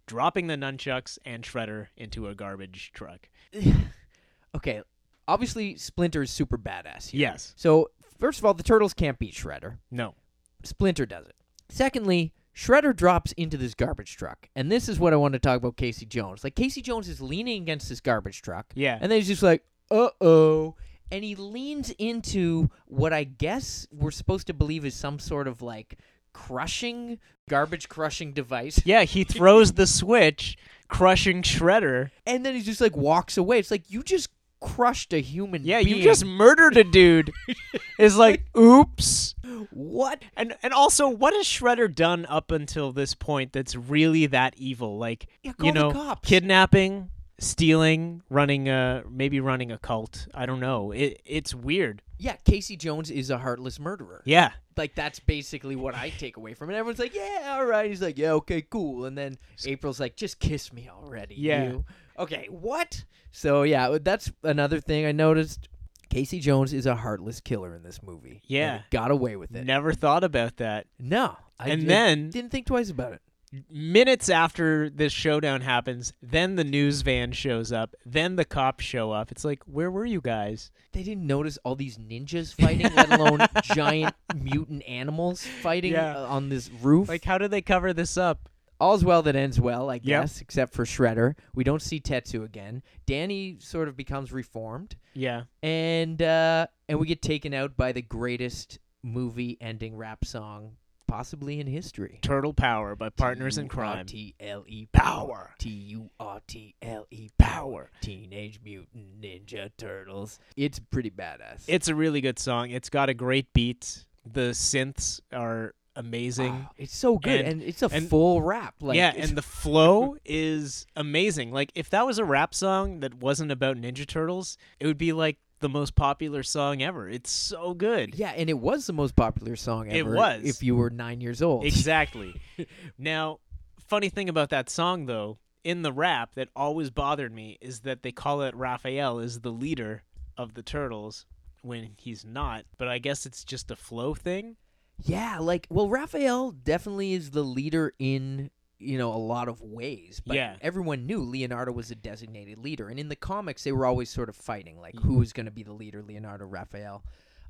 dropping 0.07 0.47
the 0.47 0.55
nunchucks 0.55 1.20
and 1.26 1.43
Shredder 1.43 1.89
into 1.95 2.28
a 2.28 2.34
garbage 2.34 2.91
truck. 2.91 3.30
okay, 4.55 4.82
obviously 5.28 5.78
Splinter 5.78 6.24
is 6.24 6.32
super 6.32 6.57
badass 6.57 7.09
here. 7.12 7.22
Yes. 7.22 7.53
So 7.55 7.91
first 8.20 8.39
of 8.39 8.45
all, 8.45 8.55
the 8.55 8.64
turtles 8.64 8.95
can't 8.95 9.20
beat 9.20 9.36
Shredder. 9.36 9.78
No. 9.91 10.16
Splinter 10.64 11.05
does 11.05 11.28
it. 11.28 11.36
Secondly, 11.74 12.34
Shredder 12.55 12.93
drops 12.95 13.32
into 13.34 13.55
this 13.57 13.74
garbage 13.74 14.17
truck, 14.17 14.49
and 14.55 14.69
this 14.72 14.89
is 14.89 14.99
what 14.99 15.13
I 15.13 15.15
want 15.15 15.34
to 15.34 15.39
talk 15.39 15.57
about. 15.57 15.78
Casey 15.78 16.05
Jones, 16.05 16.43
like 16.43 16.53
Casey 16.55 16.82
Jones 16.82 17.07
is 17.07 17.22
leaning 17.22 17.61
against 17.61 17.88
this 17.88 18.01
garbage 18.01 18.41
truck, 18.41 18.67
Yeah. 18.76 18.97
and 19.01 19.09
then 19.11 19.19
he's 19.19 19.28
just 19.30 19.41
like, 19.41 19.63
"Uh 19.89 20.09
oh," 20.19 20.76
and 21.09 21.24
he 21.24 21.34
leans 21.36 21.89
into 21.91 22.69
what 22.88 23.13
I 23.13 23.24
guess 23.24 23.88
we're 23.91 24.11
supposed 24.11 24.47
to 24.47 24.53
believe 24.53 24.84
is 24.84 24.95
some 24.95 25.17
sort 25.17 25.47
of 25.47 25.61
like 25.61 25.97
crushing 26.34 27.19
garbage 27.49 27.88
crushing 27.89 28.34
device, 28.34 28.82
yeah, 28.86 29.03
he 29.03 29.24
throws 29.26 29.74
the 29.74 29.88
switch, 29.88 30.57
crushing 30.89 31.41
Shredder. 31.41 32.11
and 32.26 32.45
then 32.45 32.53
he 32.55 32.61
just 32.61 32.82
like 32.82 32.95
walks 32.97 33.38
away. 33.38 33.59
It's 33.59 33.72
like 33.72 33.89
you 33.89 34.03
just 34.03 34.30
crushed 34.62 35.12
a 35.12 35.20
human. 35.20 35.66
Yeah, 35.66 35.84
being. 35.84 35.97
you 35.97 36.03
just 36.03 36.24
murdered 36.24 36.78
a 36.78 36.84
dude. 36.84 37.34
it's 37.99 38.16
like, 38.16 38.45
oops. 38.57 39.36
what? 39.72 40.22
And 40.38 40.55
and 40.64 40.72
also, 40.72 41.09
what 41.09 41.34
has 41.34 41.45
Shredder 41.45 41.93
done 41.93 42.26
up 42.28 42.51
until 42.51 42.93
this 42.93 43.14
point 43.14 43.51
that's 43.51 43.76
really 43.76 44.28
that 44.28 44.53
evil? 44.55 44.97
Like, 44.97 45.28
Yeah, 45.43 45.53
you 45.62 45.74
know, 45.74 46.16
kidnapping, 46.22 47.09
stealing, 47.39 48.22
running 48.30 48.70
a 48.70 49.03
maybe 49.09 49.39
running 49.39 49.72
a 49.72 49.78
cult. 49.78 50.28
I 50.34 50.45
don't 50.45 50.62
know. 50.62 50.91
It 50.91 51.22
it's 51.26 51.53
weird. 51.53 52.01
Yeah, 52.18 52.36
Casey 52.45 52.78
Jones 52.78 53.09
is 53.09 53.32
a 53.32 53.39
heartless 53.39 53.80
murderer. 53.80 54.22
Yeah. 54.26 54.51
Like 54.78 54.93
that's 54.95 55.20
basically 55.20 55.76
what 55.76 55.95
I 55.95 56.09
take 56.12 56.38
away 56.38 56.53
from 56.53 56.70
it. 56.70 56.76
Everyone's 56.76 56.99
like, 56.99 57.16
"Yeah, 57.16 57.55
all 57.57 57.66
right." 57.66 57.89
He's 57.89 58.01
like, 58.01 58.18
"Yeah, 58.18 58.34
okay, 58.34 58.62
cool." 58.62 59.05
And 59.05 59.18
then 59.18 59.38
April's 59.66 59.99
like, 59.99 60.16
"Just 60.16 60.39
kiss 60.39 60.72
me 60.72 60.88
already." 60.89 61.36
Yeah. 61.36 61.64
you." 61.64 61.86
Okay, 62.22 62.47
what? 62.49 63.03
So 63.32 63.63
yeah, 63.63 63.97
that's 64.01 64.32
another 64.43 64.80
thing 64.80 65.05
I 65.05 65.11
noticed. 65.11 65.67
Casey 66.09 66.39
Jones 66.39 66.74
is 66.74 66.86
a 66.86 66.95
heartless 66.95 67.39
killer 67.39 67.74
in 67.74 67.84
this 67.84 68.03
movie. 68.03 68.41
Yeah. 68.45 68.82
got 68.89 69.11
away 69.11 69.38
with 69.38 69.55
it. 69.55 69.65
Never 69.65 69.93
thought 69.93 70.24
about 70.26 70.57
that. 70.57 70.88
No, 70.99 71.38
I 71.59 71.69
And 71.69 71.82
did- 71.82 71.89
then- 71.89 72.30
didn't 72.30 72.51
think 72.51 72.65
twice 72.67 72.89
about 72.89 73.13
it. 73.13 73.22
minutes 73.69 74.30
after 74.30 74.89
this 74.89 75.11
showdown 75.11 75.59
happens, 75.61 76.13
then 76.22 76.55
the 76.55 76.63
news 76.63 77.01
van 77.01 77.32
shows 77.34 77.72
up, 77.72 77.95
then 78.05 78.36
the 78.38 78.45
cops 78.45 78.86
show 78.86 79.11
up. 79.11 79.30
It's 79.32 79.43
like, 79.43 79.61
where 79.65 79.91
were 79.91 80.05
you 80.05 80.22
guys? 80.22 80.72
They 80.93 81.03
didn't 81.03 81.28
notice 81.28 81.57
all 81.65 81.76
these 81.76 81.97
ninjas 81.97 82.53
fighting, 82.53 82.93
let 82.95 83.11
alone 83.11 83.39
giant 83.63 84.15
mutant 84.36 84.84
animals 84.88 85.45
fighting 85.45 85.93
Yeah. 85.93 86.17
uh, 86.19 86.28
on 86.28 86.47
this 86.49 86.69
roof. 86.82 87.09
Like, 87.09 87.26
how 87.26 87.38
did 87.38 87.51
they 87.51 87.61
cover 87.61 87.91
this 87.93 88.17
up? 88.17 88.47
All's 88.82 89.05
well 89.05 89.21
that 89.23 89.36
ends 89.36 89.61
well, 89.61 89.89
I 89.89 89.99
guess, 89.99 90.41
except 90.41 90.73
for 90.73 90.84
Shredder. 90.86 91.36
We 91.53 91.63
don't 91.63 91.82
see 91.82 91.99
Tatsu 91.99 92.43
again. 92.43 92.82
Danny 93.05 93.57
sort 93.59 93.88
of 93.88 93.95
becomes 93.95 94.32
reformed, 94.34 94.95
Yeah. 95.13 95.43
and 95.61 96.21
uh, 96.21 96.67
and 96.89 96.99
we 96.99 97.05
get 97.07 97.21
taken 97.21 97.53
out 97.53 97.77
by 97.77 97.91
the 97.91 98.01
greatest 98.01 98.79
movie-ending 99.03 99.95
rap 99.95 100.25
song 100.25 100.77
possibly 101.07 101.59
in 101.59 101.67
history. 101.67 102.19
Turtle 102.21 102.53
Power 102.53 102.95
by 102.95 103.09
Partners 103.09 103.57
in 103.57 103.67
Kryme. 103.67 104.07
T 104.07 104.34
L 104.39 104.63
E 104.65 104.88
Power. 104.93 105.53
T 105.59 105.69
U 105.69 106.09
R 106.19 106.39
T 106.47 106.73
L 106.82 107.05
E 107.11 107.29
Power. 107.38 107.91
Teenage 108.01 108.61
Mutant 108.63 109.19
Ninja 109.21 109.69
Turtles. 109.77 110.39
It's 110.55 110.79
pretty 110.79 111.11
badass. 111.11 111.65
It's 111.67 111.89
a 111.89 111.95
really 111.95 112.21
good 112.21 112.39
song. 112.39 112.69
It's 112.71 112.89
got 112.89 113.09
a 113.09 113.13
great 113.13 113.51
beat. 113.53 114.05
The 114.25 114.51
synths 114.51 115.19
are 115.34 115.73
amazing. 116.01 116.65
Oh, 116.67 116.73
it's 116.77 116.95
so 116.95 117.17
good, 117.17 117.39
And- 117.41 117.47
and, 117.47 117.63
it's 117.63 117.81
a 117.81 117.87
and- 117.91 118.09
full 118.09 118.41
rap. 118.41 118.75
Like, 118.81 118.97
yeah, 118.97 119.13
and 119.15 119.37
the 119.37 119.41
flow 119.61 120.17
is 120.25 120.85
amazing. 120.95 121.51
Like 121.53 121.71
if 121.75 121.89
that 121.91 122.05
was 122.05 122.17
a 122.19 122.25
rap 122.25 122.53
song 122.53 122.99
that 122.99 123.13
wasn't 123.15 123.51
about 123.51 123.77
Ninja 123.77 124.05
Turtles, 124.05 124.57
it 124.79 124.87
would 124.87 124.97
be 124.97 125.13
like 125.13 125.37
the 125.59 125.69
most 125.69 125.95
popular 125.95 126.41
song 126.43 126.81
ever. 126.81 127.07
It's 127.07 127.29
so 127.31 127.73
good. 127.73 128.15
yeah, 128.15 128.31
and 128.35 128.49
it 128.49 128.57
was 128.59 128.87
the 128.87 128.93
most 128.93 129.15
popular 129.15 129.55
song 129.55 129.89
ever. 129.89 130.13
It 130.15 130.17
was. 130.17 130.43
if 130.43 130.63
you 130.63 130.75
were 130.75 130.89
nine 130.89 131.21
years 131.21 131.41
old. 131.41 131.65
Exactly. 131.65 132.41
now, 132.97 133.39
funny 133.87 134.09
thing 134.09 134.27
about 134.27 134.49
that 134.49 134.69
song 134.69 135.05
though, 135.05 135.37
in 135.63 135.83
the 135.83 135.93
rap 135.93 136.33
that 136.33 136.49
always 136.55 136.89
bothered 136.89 137.31
me 137.31 137.59
is 137.61 137.81
that 137.81 138.01
they 138.01 138.11
call 138.11 138.41
it 138.41 138.55
Raphael 138.55 139.19
is 139.19 139.41
the 139.41 139.51
leader 139.51 140.01
of 140.35 140.55
the 140.55 140.63
Turtles 140.63 141.27
when 141.61 141.91
he's 141.99 142.25
not, 142.25 142.65
but 142.79 142.87
I 142.87 142.97
guess 142.97 143.27
it's 143.27 143.43
just 143.43 143.69
a 143.69 143.75
flow 143.75 144.15
thing. 144.15 144.55
Yeah, 145.03 145.39
like 145.39 145.67
well, 145.69 145.87
Raphael 145.89 146.51
definitely 146.51 147.13
is 147.13 147.31
the 147.31 147.43
leader 147.43 147.93
in 147.99 148.49
you 148.79 148.97
know 148.97 149.13
a 149.13 149.17
lot 149.17 149.47
of 149.47 149.61
ways. 149.61 150.21
But 150.25 150.35
Yeah. 150.35 150.55
everyone 150.61 151.05
knew 151.05 151.19
Leonardo 151.21 151.71
was 151.71 151.91
a 151.91 151.95
designated 151.95 152.57
leader, 152.57 152.89
and 152.89 152.99
in 152.99 153.09
the 153.09 153.15
comics 153.15 153.63
they 153.63 153.71
were 153.71 153.85
always 153.85 154.09
sort 154.09 154.29
of 154.29 154.35
fighting, 154.35 154.79
like 154.79 154.95
Mm-hmm. 154.95 155.07
who 155.07 155.15
was 155.19 155.33
going 155.33 155.45
to 155.45 155.51
be 155.51 155.63
the 155.63 155.73
leader, 155.73 156.01
Leonardo, 156.01 156.45
Raphael. 156.45 157.03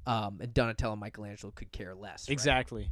Um, 0.07 0.39
and 0.41 0.51
Donatello, 0.53 0.95
Michelangelo 0.95 1.51
could 1.55 1.71
care 1.71 1.93
less. 1.93 2.27
right? 2.27 2.33
Exactly. 2.33 2.89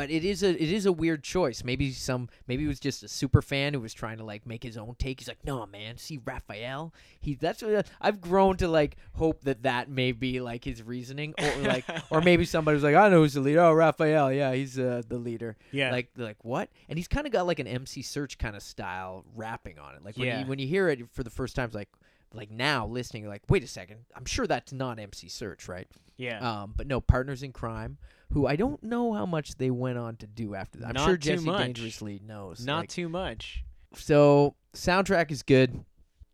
But 0.00 0.10
it 0.10 0.24
is 0.24 0.42
a 0.42 0.48
it 0.50 0.72
is 0.72 0.86
a 0.86 0.92
weird 0.92 1.22
choice. 1.22 1.62
Maybe 1.62 1.92
some 1.92 2.30
maybe 2.46 2.62
he 2.62 2.68
was 2.68 2.80
just 2.80 3.02
a 3.02 3.08
super 3.08 3.42
fan 3.42 3.74
who 3.74 3.80
was 3.80 3.92
trying 3.92 4.16
to 4.16 4.24
like 4.24 4.46
make 4.46 4.62
his 4.62 4.78
own 4.78 4.94
take. 4.98 5.20
He's 5.20 5.28
like, 5.28 5.44
no 5.44 5.66
man, 5.66 5.98
see 5.98 6.18
Raphael. 6.24 6.94
He 7.20 7.34
that's 7.34 7.62
what 7.62 7.86
I've 8.00 8.18
grown 8.22 8.56
to 8.56 8.68
like 8.68 8.96
hope 9.12 9.42
that 9.44 9.64
that 9.64 9.90
may 9.90 10.12
be 10.12 10.40
like 10.40 10.64
his 10.64 10.82
reasoning, 10.82 11.34
or 11.38 11.54
like 11.68 11.84
or 12.10 12.22
maybe 12.22 12.46
somebody 12.46 12.76
was 12.76 12.82
like, 12.82 12.94
I 12.94 13.10
know 13.10 13.18
who's 13.20 13.34
the 13.34 13.40
leader. 13.42 13.60
Oh, 13.60 13.74
Raphael, 13.74 14.32
yeah, 14.32 14.54
he's 14.54 14.78
uh, 14.78 15.02
the 15.06 15.18
leader. 15.18 15.58
Yeah. 15.70 15.90
Like 15.92 16.08
like 16.16 16.42
what? 16.46 16.70
And 16.88 16.98
he's 16.98 17.06
kind 17.08 17.26
of 17.26 17.32
got 17.34 17.46
like 17.46 17.58
an 17.58 17.66
MC 17.66 18.00
Serch 18.02 18.38
kind 18.38 18.56
of 18.56 18.62
style 18.62 19.26
rapping 19.36 19.78
on 19.78 19.96
it. 19.96 20.02
Like 20.02 20.16
when 20.16 20.28
Yeah. 20.28 20.40
you 20.40 20.46
when 20.46 20.58
you 20.58 20.66
hear 20.66 20.88
it 20.88 21.00
for 21.12 21.24
the 21.24 21.28
first 21.30 21.54
time, 21.54 21.66
it's 21.66 21.74
like 21.74 21.90
like 22.32 22.50
now 22.50 22.86
listening, 22.86 23.24
you're 23.24 23.30
like, 23.32 23.42
wait 23.50 23.62
a 23.64 23.66
second, 23.66 23.98
I'm 24.16 24.24
sure 24.24 24.46
that's 24.46 24.72
not 24.72 24.98
MC 24.98 25.26
Serch, 25.26 25.68
right? 25.68 25.88
Yeah. 26.16 26.38
Um, 26.62 26.72
but 26.74 26.86
no, 26.86 27.00
Partners 27.02 27.42
in 27.42 27.52
Kryme, 27.52 27.96
who 28.32 28.46
I 28.46 28.56
don't 28.56 28.82
know 28.82 29.12
how 29.12 29.26
much 29.26 29.56
they 29.56 29.70
went 29.70 29.98
on 29.98 30.16
to 30.16 30.26
do 30.26 30.54
after 30.54 30.78
that. 30.80 30.88
I'm 30.88 30.92
Not 30.94 31.04
sure 31.06 31.16
too 31.16 31.30
Jesse 31.32 31.44
much. 31.46 31.58
Dangerously 31.58 32.20
knows. 32.24 32.64
not 32.64 32.80
like- 32.80 32.88
too 32.88 33.08
much. 33.08 33.64
so 33.94 34.54
soundtrack 34.74 35.30
is 35.30 35.42
good. 35.42 35.84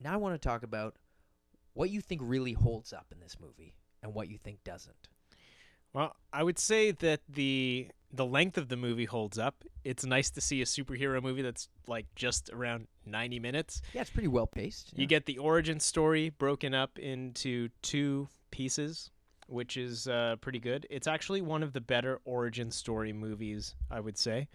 Now 0.00 0.12
I 0.12 0.16
want 0.16 0.34
to 0.40 0.48
talk 0.48 0.62
about 0.62 0.94
what 1.72 1.90
you 1.90 2.00
think 2.00 2.20
really 2.24 2.52
holds 2.52 2.92
up 2.92 3.06
in 3.12 3.20
this 3.20 3.36
movie 3.40 3.74
and 4.02 4.14
what 4.14 4.28
you 4.28 4.38
think 4.38 4.62
doesn't. 4.64 5.08
Well, 5.92 6.14
I 6.32 6.42
would 6.42 6.58
say 6.58 6.90
that 6.90 7.20
the 7.28 7.88
the 8.12 8.26
length 8.26 8.56
of 8.56 8.68
the 8.68 8.76
movie 8.76 9.04
holds 9.06 9.38
up. 9.38 9.64
It's 9.84 10.04
nice 10.04 10.30
to 10.30 10.40
see 10.40 10.60
a 10.62 10.64
superhero 10.64 11.22
movie 11.22 11.42
that's 11.42 11.68
like 11.86 12.06
just 12.14 12.50
around 12.50 12.86
90 13.04 13.40
minutes. 13.40 13.80
Yeah, 13.94 14.02
it's 14.02 14.10
pretty 14.10 14.28
well 14.28 14.46
paced. 14.46 14.92
You 14.96 15.06
get 15.06 15.26
the 15.26 15.38
origin 15.38 15.80
story 15.80 16.28
broken 16.30 16.74
up 16.74 16.98
into 16.98 17.70
two 17.82 18.28
pieces, 18.50 19.10
which 19.46 19.76
is 19.76 20.08
uh, 20.08 20.36
pretty 20.40 20.58
good. 20.58 20.86
It's 20.90 21.06
actually 21.06 21.40
one 21.40 21.62
of 21.62 21.72
the 21.72 21.80
better 21.80 22.20
origin 22.24 22.70
story 22.70 23.12
movies, 23.12 23.74
I 23.90 24.00
would 24.00 24.18
say, 24.18 24.48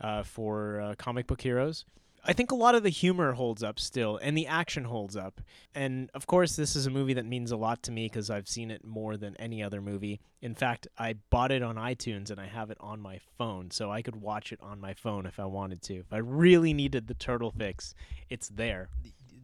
uh, 0.00 0.22
for 0.22 0.80
uh, 0.80 0.94
comic 0.96 1.26
book 1.26 1.40
heroes. 1.40 1.84
I 2.26 2.32
think 2.32 2.52
a 2.52 2.56
lot 2.56 2.74
of 2.74 2.82
the 2.82 2.88
humor 2.88 3.32
holds 3.32 3.62
up 3.62 3.78
still, 3.78 4.16
and 4.16 4.36
the 4.36 4.46
action 4.46 4.84
holds 4.84 5.14
up. 5.14 5.42
And 5.74 6.10
of 6.14 6.26
course, 6.26 6.56
this 6.56 6.74
is 6.74 6.86
a 6.86 6.90
movie 6.90 7.12
that 7.14 7.26
means 7.26 7.52
a 7.52 7.56
lot 7.56 7.82
to 7.82 7.92
me 7.92 8.06
because 8.06 8.30
I've 8.30 8.48
seen 8.48 8.70
it 8.70 8.82
more 8.82 9.18
than 9.18 9.36
any 9.36 9.62
other 9.62 9.82
movie. 9.82 10.20
In 10.40 10.54
fact, 10.54 10.88
I 10.96 11.16
bought 11.28 11.52
it 11.52 11.62
on 11.62 11.76
iTunes 11.76 12.30
and 12.30 12.40
I 12.40 12.46
have 12.46 12.70
it 12.70 12.78
on 12.80 13.00
my 13.00 13.18
phone, 13.36 13.70
so 13.70 13.90
I 13.90 14.00
could 14.00 14.16
watch 14.16 14.52
it 14.52 14.60
on 14.62 14.80
my 14.80 14.94
phone 14.94 15.26
if 15.26 15.38
I 15.38 15.44
wanted 15.44 15.82
to. 15.82 15.96
If 15.96 16.12
I 16.14 16.18
really 16.18 16.72
needed 16.72 17.08
the 17.08 17.14
turtle 17.14 17.50
fix, 17.50 17.94
it's 18.30 18.48
there. 18.48 18.88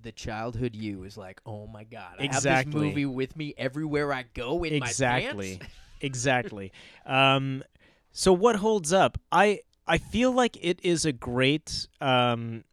The, 0.03 0.13
childhood 0.13 0.75
you 0.75 1.05
is 1.05 1.17
like, 1.17 1.41
oh 1.47 1.67
my 1.67 1.85
god, 1.85 2.17
I 2.19 2.29
have 2.33 2.43
this 2.43 2.67
movie 2.67 3.07
with 3.07 3.37
me 3.37 3.55
everywhere 3.57 4.13
I 4.13 4.25
go 4.35 4.65
in 4.65 4.75
exactly. 4.75 5.53
my 5.53 5.59
pants. 5.59 5.75
exactly. 6.01 6.73
Um 7.07 7.63
so 8.13 8.33
what 8.33 8.57
holds 8.57 8.93
up? 8.93 9.19
I 9.31 9.61
i 9.87 9.99
feel 9.99 10.33
like 10.33 10.57
it 10.61 10.81
is 10.83 11.05
a 11.05 11.13
great 11.13 11.87
um 12.01 12.65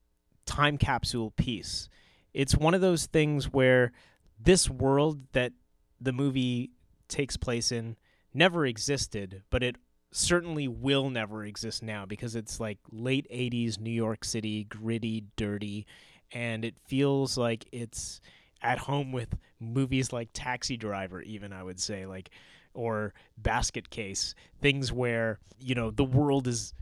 time 0.45 0.77
capsule 0.77 1.31
piece. 1.31 1.89
It's 2.33 2.55
one 2.55 2.73
of 2.73 2.81
those 2.81 3.05
things 3.05 3.51
where 3.51 3.91
this 4.39 4.69
world 4.69 5.19
that 5.33 5.53
the 5.99 6.13
movie 6.13 6.71
takes 7.07 7.37
place 7.37 7.71
in 7.71 7.95
never 8.33 8.65
existed 8.65 9.43
but 9.49 9.63
it 9.63 9.77
certainly 10.11 10.67
will 10.67 11.09
never 11.09 11.43
exist 11.43 11.83
now 11.83 12.05
because 12.05 12.35
it's 12.35 12.59
like 12.59 12.77
late 12.91 13.27
80s 13.31 13.79
new 13.79 13.91
york 13.91 14.23
city 14.23 14.63
gritty 14.65 15.25
dirty 15.35 15.85
and 16.31 16.65
it 16.65 16.75
feels 16.85 17.37
like 17.37 17.65
it's 17.71 18.21
at 18.61 18.79
home 18.79 19.11
with 19.11 19.35
movies 19.59 20.11
like 20.11 20.29
Taxi 20.33 20.77
Driver, 20.77 21.21
even 21.21 21.53
I 21.53 21.63
would 21.63 21.79
say, 21.79 22.05
like 22.05 22.29
or 22.73 23.13
Basket 23.37 23.89
Case, 23.89 24.35
things 24.61 24.91
where 24.91 25.39
you 25.59 25.75
know 25.75 25.91
the 25.91 26.03
world 26.05 26.47
is 26.47 26.73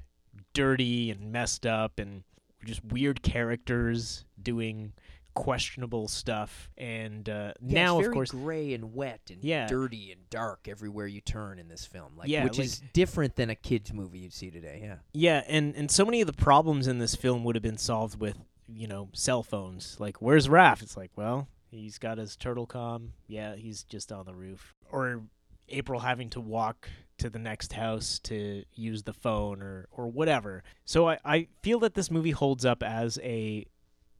dirty 0.53 1.11
and 1.11 1.31
messed 1.31 1.65
up 1.65 1.99
and 1.99 2.23
just 2.65 2.83
weird 2.85 3.21
characters 3.21 4.25
doing 4.41 4.93
questionable 5.33 6.07
stuff, 6.07 6.69
and 6.77 7.27
uh, 7.27 7.51
Yeah, 7.61 7.83
now 7.83 7.99
it's 7.99 8.07
of 8.07 8.13
course 8.13 8.31
gray 8.31 8.73
and 8.73 8.93
wet 8.95 9.19
and 9.29 9.43
Yeah. 9.43 9.67
dirty 9.67 10.11
and 10.13 10.29
dark 10.29 10.67
everywhere 10.69 11.07
you 11.07 11.19
turn 11.19 11.59
in 11.59 11.67
this 11.67 11.85
film. 11.85 12.13
Like, 12.15 12.29
Yeah, 12.29 12.45
which 12.45 12.57
like- 12.57 12.65
is 12.67 12.81
different 12.93 13.35
than 13.35 13.49
a 13.49 13.55
kids 13.55 13.91
movie 13.93 14.19
you'd 14.19 14.33
see 14.33 14.49
today. 14.49 14.79
Yeah. 14.81 14.95
Yeah, 15.13 15.43
and 15.47 15.75
and 15.75 15.91
so 15.91 16.05
many 16.05 16.21
of 16.21 16.27
the 16.27 16.33
problems 16.33 16.87
in 16.87 16.99
this 16.99 17.15
film 17.15 17.43
would 17.43 17.55
have 17.55 17.63
been 17.63 17.77
solved 17.77 18.17
with 18.19 18.37
you 18.67 18.87
know 18.87 19.09
cell 19.13 19.43
phones. 19.43 19.97
Like, 19.99 20.21
where's 20.21 20.47
Raph? 20.47 20.81
It's 20.81 20.97
like, 20.97 21.11
well, 21.15 21.47
he's 21.69 21.97
got 21.97 22.17
his 22.17 22.35
turtle 22.35 22.65
com. 22.65 23.13
Yeah, 23.27 23.55
he's 23.55 23.83
just 23.83 24.11
on 24.11 24.25
the 24.25 24.33
roof. 24.33 24.73
Or 24.91 25.23
April 25.69 25.99
having 25.99 26.29
to 26.31 26.39
walk 26.39 26.89
to 27.17 27.29
the 27.29 27.39
next 27.39 27.73
house 27.73 28.19
to 28.19 28.63
use 28.73 29.03
the 29.03 29.13
phone 29.13 29.61
or 29.61 29.87
or 29.91 30.07
whatever. 30.07 30.63
So 30.85 31.09
I 31.09 31.19
I 31.23 31.47
feel 31.61 31.79
that 31.79 31.93
this 31.93 32.11
movie 32.11 32.31
holds 32.31 32.65
up 32.65 32.83
as 32.83 33.19
a 33.23 33.65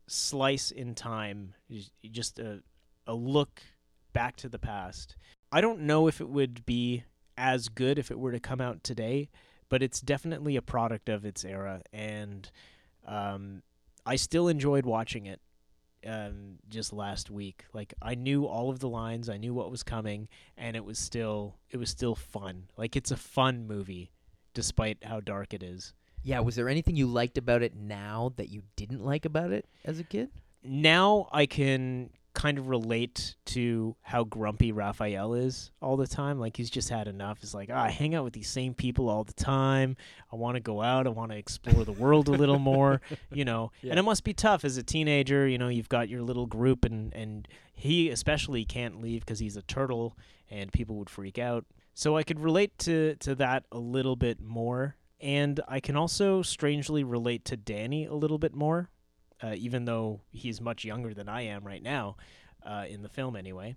slice 0.07 0.71
in 0.71 0.95
time, 0.95 1.53
just 2.11 2.39
a 2.39 2.61
a 3.07 3.13
look 3.13 3.61
back 4.13 4.35
to 4.37 4.49
the 4.49 4.59
past. 4.59 5.15
I 5.51 5.61
don't 5.61 5.81
know 5.81 6.07
if 6.07 6.19
it 6.19 6.29
would 6.29 6.65
be 6.65 7.03
as 7.37 7.69
good 7.69 7.99
if 7.99 8.09
it 8.11 8.19
were 8.19 8.31
to 8.31 8.39
come 8.39 8.61
out 8.61 8.83
today, 8.83 9.29
but 9.69 9.83
it's 9.83 10.01
definitely 10.01 10.55
a 10.55 10.61
product 10.61 11.09
of 11.09 11.25
its 11.25 11.43
era, 11.45 11.81
and 11.93 12.49
um, 13.05 13.61
I 14.05 14.15
still 14.15 14.47
enjoyed 14.47 14.85
watching 14.85 15.25
it. 15.25 15.41
Um, 16.05 16.59
just 16.69 16.93
last 16.93 17.31
week, 17.31 17.65
like 17.73 17.95
I 17.99 18.13
knew 18.13 18.45
all 18.45 18.69
of 18.69 18.77
the 18.77 18.87
lines, 18.87 19.27
I 19.27 19.37
knew 19.37 19.55
what 19.55 19.71
was 19.71 19.81
coming, 19.81 20.27
and 20.55 20.75
it 20.75 20.85
was 20.85 20.99
still 20.99 21.55
it 21.71 21.77
was 21.77 21.89
still 21.89 22.13
fun. 22.13 22.65
Like 22.77 22.95
it's 22.95 23.09
a 23.09 23.17
fun 23.17 23.65
movie, 23.65 24.11
despite 24.53 25.03
how 25.03 25.19
dark 25.19 25.53
it 25.53 25.63
is. 25.63 25.93
Yeah. 26.21 26.41
Was 26.41 26.55
there 26.55 26.69
anything 26.69 26.95
you 26.95 27.07
liked 27.07 27.39
about 27.39 27.63
it 27.63 27.75
now 27.75 28.33
that 28.37 28.49
you 28.49 28.61
didn't 28.75 29.03
like 29.03 29.25
about 29.25 29.51
it 29.51 29.65
as 29.83 29.99
a 29.99 30.03
kid? 30.03 30.29
now 30.67 31.27
I 31.31 31.45
can 31.45 32.09
kind 32.45 32.59
of 32.59 32.67
relate 32.67 33.35
to 33.43 33.95
how 34.03 34.23
grumpy 34.23 34.71
Raphael 34.71 35.33
is 35.33 35.71
all 35.81 35.97
the 35.97 36.05
time. 36.05 36.39
Like 36.39 36.55
he's 36.55 36.69
just 36.69 36.89
had 36.89 37.07
enough. 37.07 37.39
It's 37.41 37.55
like, 37.55 37.71
ah, 37.73 37.85
I 37.85 37.89
hang 37.89 38.13
out 38.13 38.23
with 38.23 38.33
these 38.33 38.47
same 38.47 38.75
people 38.75 39.09
all 39.09 39.23
the 39.23 39.33
time. 39.33 39.97
I 40.31 40.35
want 40.35 40.53
to 40.53 40.59
go 40.61 40.79
out. 40.79 41.07
I 41.07 41.09
want 41.09 41.31
to 41.31 41.37
explore 41.37 41.83
the 41.83 41.91
world 41.91 42.27
a 42.27 42.33
little 42.33 42.59
more, 42.59 43.01
you 43.33 43.45
know. 43.45 43.71
Yeah. 43.81 43.91
And 43.91 43.99
it 43.99 44.03
must 44.03 44.23
be 44.23 44.33
tough 44.35 44.63
as 44.63 44.77
a 44.77 44.83
teenager. 44.83 45.47
You 45.47 45.57
know, 45.57 45.69
you've 45.69 45.89
got 45.89 46.07
your 46.07 46.21
little 46.21 46.45
group, 46.45 46.85
and 46.85 47.11
and 47.15 47.47
he 47.73 48.09
especially 48.09 48.63
can't 48.63 49.01
leave 49.01 49.21
because 49.21 49.39
he's 49.39 49.57
a 49.57 49.63
turtle, 49.63 50.15
and 50.51 50.71
people 50.71 50.97
would 50.97 51.09
freak 51.09 51.39
out. 51.39 51.65
So 51.95 52.15
I 52.15 52.21
could 52.21 52.39
relate 52.39 52.77
to 52.79 53.15
to 53.21 53.33
that 53.35 53.63
a 53.71 53.79
little 53.79 54.15
bit 54.15 54.39
more 54.39 54.97
and 55.21 55.61
I 55.67 55.79
can 55.79 55.95
also 55.95 56.41
strangely 56.41 57.03
relate 57.03 57.45
to 57.45 57.57
Danny 57.57 58.05
a 58.05 58.13
little 58.13 58.37
bit 58.37 58.53
more, 58.53 58.89
uh, 59.41 59.53
even 59.57 59.85
though 59.85 60.21
he's 60.31 60.61
much 60.61 60.85
younger 60.85 61.13
than 61.13 61.27
I 61.29 61.41
am 61.43 61.63
right 61.65 61.81
now, 61.83 62.17
uh, 62.65 62.85
in 62.89 63.01
the 63.01 63.09
film 63.09 63.35
anyway. 63.35 63.75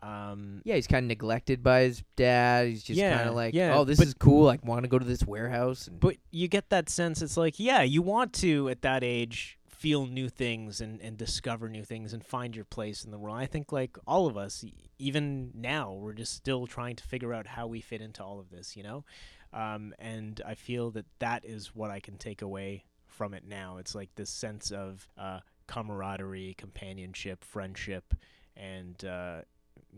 Um, 0.00 0.62
Yeah, 0.64 0.76
he's 0.76 0.86
kind 0.86 1.04
of 1.04 1.08
neglected 1.08 1.62
by 1.62 1.80
his 1.82 2.02
dad. 2.16 2.68
He's 2.68 2.84
just 2.84 2.98
Yeah, 3.00 3.16
kind 3.16 3.28
of 3.28 3.34
like, 3.34 3.52
yeah, 3.54 3.76
oh, 3.76 3.84
this 3.84 3.98
but- 3.98 4.06
is 4.06 4.14
cool. 4.14 4.44
Like, 4.44 4.64
want 4.64 4.82
to 4.84 4.88
go 4.88 4.98
to 4.98 5.04
this 5.04 5.24
warehouse. 5.24 5.88
And 5.88 5.98
but 5.98 6.16
you 6.30 6.46
get 6.48 6.70
that 6.70 6.88
sense. 6.88 7.20
It's 7.22 7.36
like, 7.36 7.58
yeah, 7.58 7.82
you 7.82 8.00
want 8.02 8.32
to 8.34 8.68
at 8.68 8.82
that 8.82 9.02
age 9.02 9.58
feel 9.66 10.06
new 10.06 10.28
things 10.28 10.80
and, 10.80 11.00
and 11.00 11.16
discover 11.16 11.68
new 11.68 11.84
things 11.84 12.12
and 12.12 12.24
find 12.24 12.54
your 12.54 12.64
place 12.64 13.04
in 13.04 13.10
the 13.12 13.18
world. 13.18 13.36
I 13.38 13.46
think 13.46 13.70
like 13.72 13.96
all 14.06 14.26
of 14.26 14.36
us, 14.36 14.64
even 14.98 15.52
now, 15.54 15.92
we're 15.92 16.12
just 16.14 16.32
still 16.34 16.66
trying 16.66 16.96
to 16.96 17.04
figure 17.04 17.32
out 17.32 17.46
how 17.46 17.66
we 17.68 17.80
fit 17.80 18.00
into 18.00 18.22
all 18.22 18.40
of 18.40 18.50
this, 18.50 18.76
you 18.76 18.82
know. 18.82 19.04
Um, 19.52 19.94
and 19.98 20.40
I 20.44 20.54
feel 20.54 20.90
that 20.92 21.06
that 21.20 21.44
is 21.44 21.74
what 21.74 21.90
I 21.90 22.00
can 22.00 22.18
take 22.18 22.42
away 22.42 22.84
from 23.18 23.34
it 23.34 23.42
now. 23.46 23.76
It's 23.78 23.94
like 23.96 24.14
this 24.14 24.30
sense 24.30 24.70
of 24.70 25.08
uh, 25.18 25.40
camaraderie, 25.66 26.54
companionship, 26.56 27.42
friendship, 27.44 28.14
and 28.56 29.04
uh, 29.04 29.40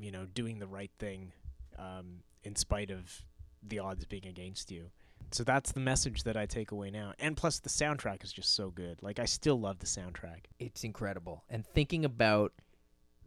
you 0.01 0.11
know, 0.11 0.25
doing 0.35 0.59
the 0.59 0.66
right 0.66 0.91
thing 0.99 1.33
um, 1.79 2.23
in 2.43 2.57
spite 2.57 2.91
of 2.91 3.23
the 3.62 3.79
odds 3.79 4.07
being 4.07 4.27
against 4.27 4.71
you. 4.71 4.87
So 5.33 5.45
that's 5.45 5.71
the 5.73 5.81
message 5.81 6.23
that 6.25 6.37
I 6.37 6.47
take 6.47 6.71
away 6.73 6.91
now. 6.91 7.12
And 7.21 7.37
plus, 7.37 7.61
the 7.61 7.68
soundtrack 7.68 8.25
is 8.25 8.33
just 8.33 8.55
so 8.55 8.71
good. 8.71 9.03
Like, 9.03 9.18
I 9.18 9.27
still 9.27 9.61
love 9.61 9.79
the 9.79 9.87
soundtrack. 9.87 10.47
it's 10.59 10.83
incredible. 10.83 11.45
And 11.51 11.64
thinking 11.66 12.05
about 12.07 12.53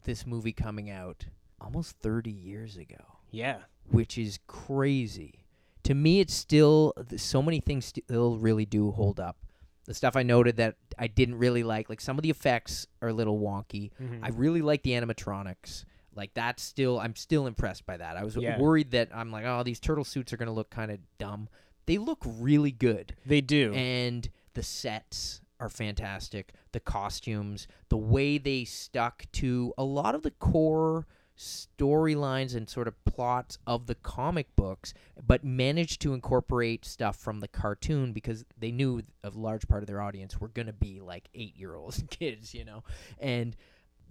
this 0.04 0.26
movie 0.26 0.52
coming 0.54 0.90
out 0.90 1.26
almost 1.62 1.96
30 2.02 2.32
years 2.32 2.76
ago, 2.78 3.20
Yeah. 3.32 3.60
which 3.90 4.18
is 4.18 4.40
crazy. 4.48 5.46
To 5.84 5.94
me, 5.94 6.20
it's 6.20 6.34
still 6.34 6.94
so 7.18 7.42
many 7.42 7.60
things 7.60 7.86
still 7.86 8.38
really 8.38 8.66
do 8.66 8.92
hold 8.92 9.20
up. 9.20 9.38
The 9.86 9.94
stuff 9.94 10.16
I 10.16 10.24
noted 10.24 10.58
that 10.58 10.76
I 10.98 11.08
didn't 11.08 11.36
really 11.36 11.64
like, 11.64 11.90
like 11.90 12.00
some 12.02 12.18
of 12.18 12.24
the 12.24 12.30
effects 12.30 12.88
are 13.02 13.10
a 13.10 13.14
little 13.14 13.40
wonky. 13.40 13.92
Mm-hmm. 14.02 14.24
I 14.24 14.30
really 14.30 14.62
like 14.62 14.84
the 14.84 14.92
animatronics. 14.92 15.86
Like 16.16 16.34
that's 16.34 16.62
still, 16.64 17.00
I'm 17.00 17.16
still 17.16 17.48
impressed 17.48 17.86
by 17.86 17.98
that. 17.98 18.16
I 18.18 18.24
was 18.24 18.36
Yeah. 18.36 18.60
worried 18.60 18.92
that 18.92 19.10
I'm 19.14 19.32
like, 19.32 19.46
oh, 19.46 19.64
these 19.64 19.80
turtle 19.80 20.04
suits 20.06 20.32
are 20.32 20.38
gonna 20.38 20.54
look 20.54 20.70
kind 20.70 20.92
of 20.92 21.00
dumb. 21.18 21.50
They 21.86 21.98
look 21.98 22.20
really 22.26 22.72
good 22.72 23.16
they 23.26 23.42
do. 23.42 23.74
and 23.74 24.30
the 24.54 24.64
sets 24.64 25.42
are 25.60 25.70
fantastic. 25.70 26.54
The 26.72 26.80
costumes, 26.80 27.68
the 27.90 27.98
way 27.98 28.38
they 28.38 28.64
stuck 28.66 29.26
to 29.34 29.74
a 29.78 29.84
lot 29.84 30.16
of 30.16 30.22
the 30.24 30.32
core 30.32 31.08
storylines 31.38 32.56
and 32.56 32.70
sort 32.70 32.88
of 32.88 33.04
plots 33.06 33.58
of 33.66 33.88
the 33.88 33.96
comic 33.96 34.56
books, 34.56 34.94
but 35.26 35.44
managed 35.44 36.02
to 36.02 36.14
incorporate 36.14 36.86
stuff 36.86 37.16
from 37.16 37.40
the 37.40 37.48
cartoon 37.48 38.14
because 38.14 38.46
they 38.58 38.72
knew 38.72 39.02
a 39.24 39.30
large 39.30 39.68
part 39.68 39.84
of 39.84 39.88
their 39.88 40.02
audience 40.02 40.40
were 40.40 40.48
going 40.48 40.68
to 40.68 40.74
be 40.74 41.00
like 41.00 41.30
eight 41.34 41.56
year 41.58 41.76
olds 41.76 42.00
and 42.00 42.10
kids, 42.10 42.54
you 42.54 42.66
know? 42.66 42.84
And 43.20 43.56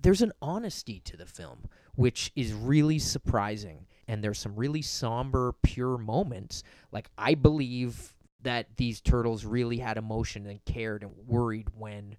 there's 0.00 0.22
an 0.22 0.32
honesty 0.42 1.00
to 1.04 1.16
the 1.16 1.26
film, 1.26 1.68
which 1.94 2.32
is 2.34 2.52
really 2.52 2.98
surprising. 2.98 3.86
And 4.08 4.22
there's 4.22 4.38
some 4.38 4.56
really 4.56 4.82
somber, 4.82 5.54
pure 5.62 5.96
moments. 5.96 6.64
Like, 6.90 7.08
I 7.16 7.34
believe 7.34 8.14
that 8.42 8.76
these 8.76 9.00
turtles 9.00 9.44
really 9.44 9.78
had 9.78 9.96
emotion 9.96 10.46
and 10.46 10.64
cared 10.64 11.02
and 11.04 11.12
worried 11.26 11.68
when 11.76 12.16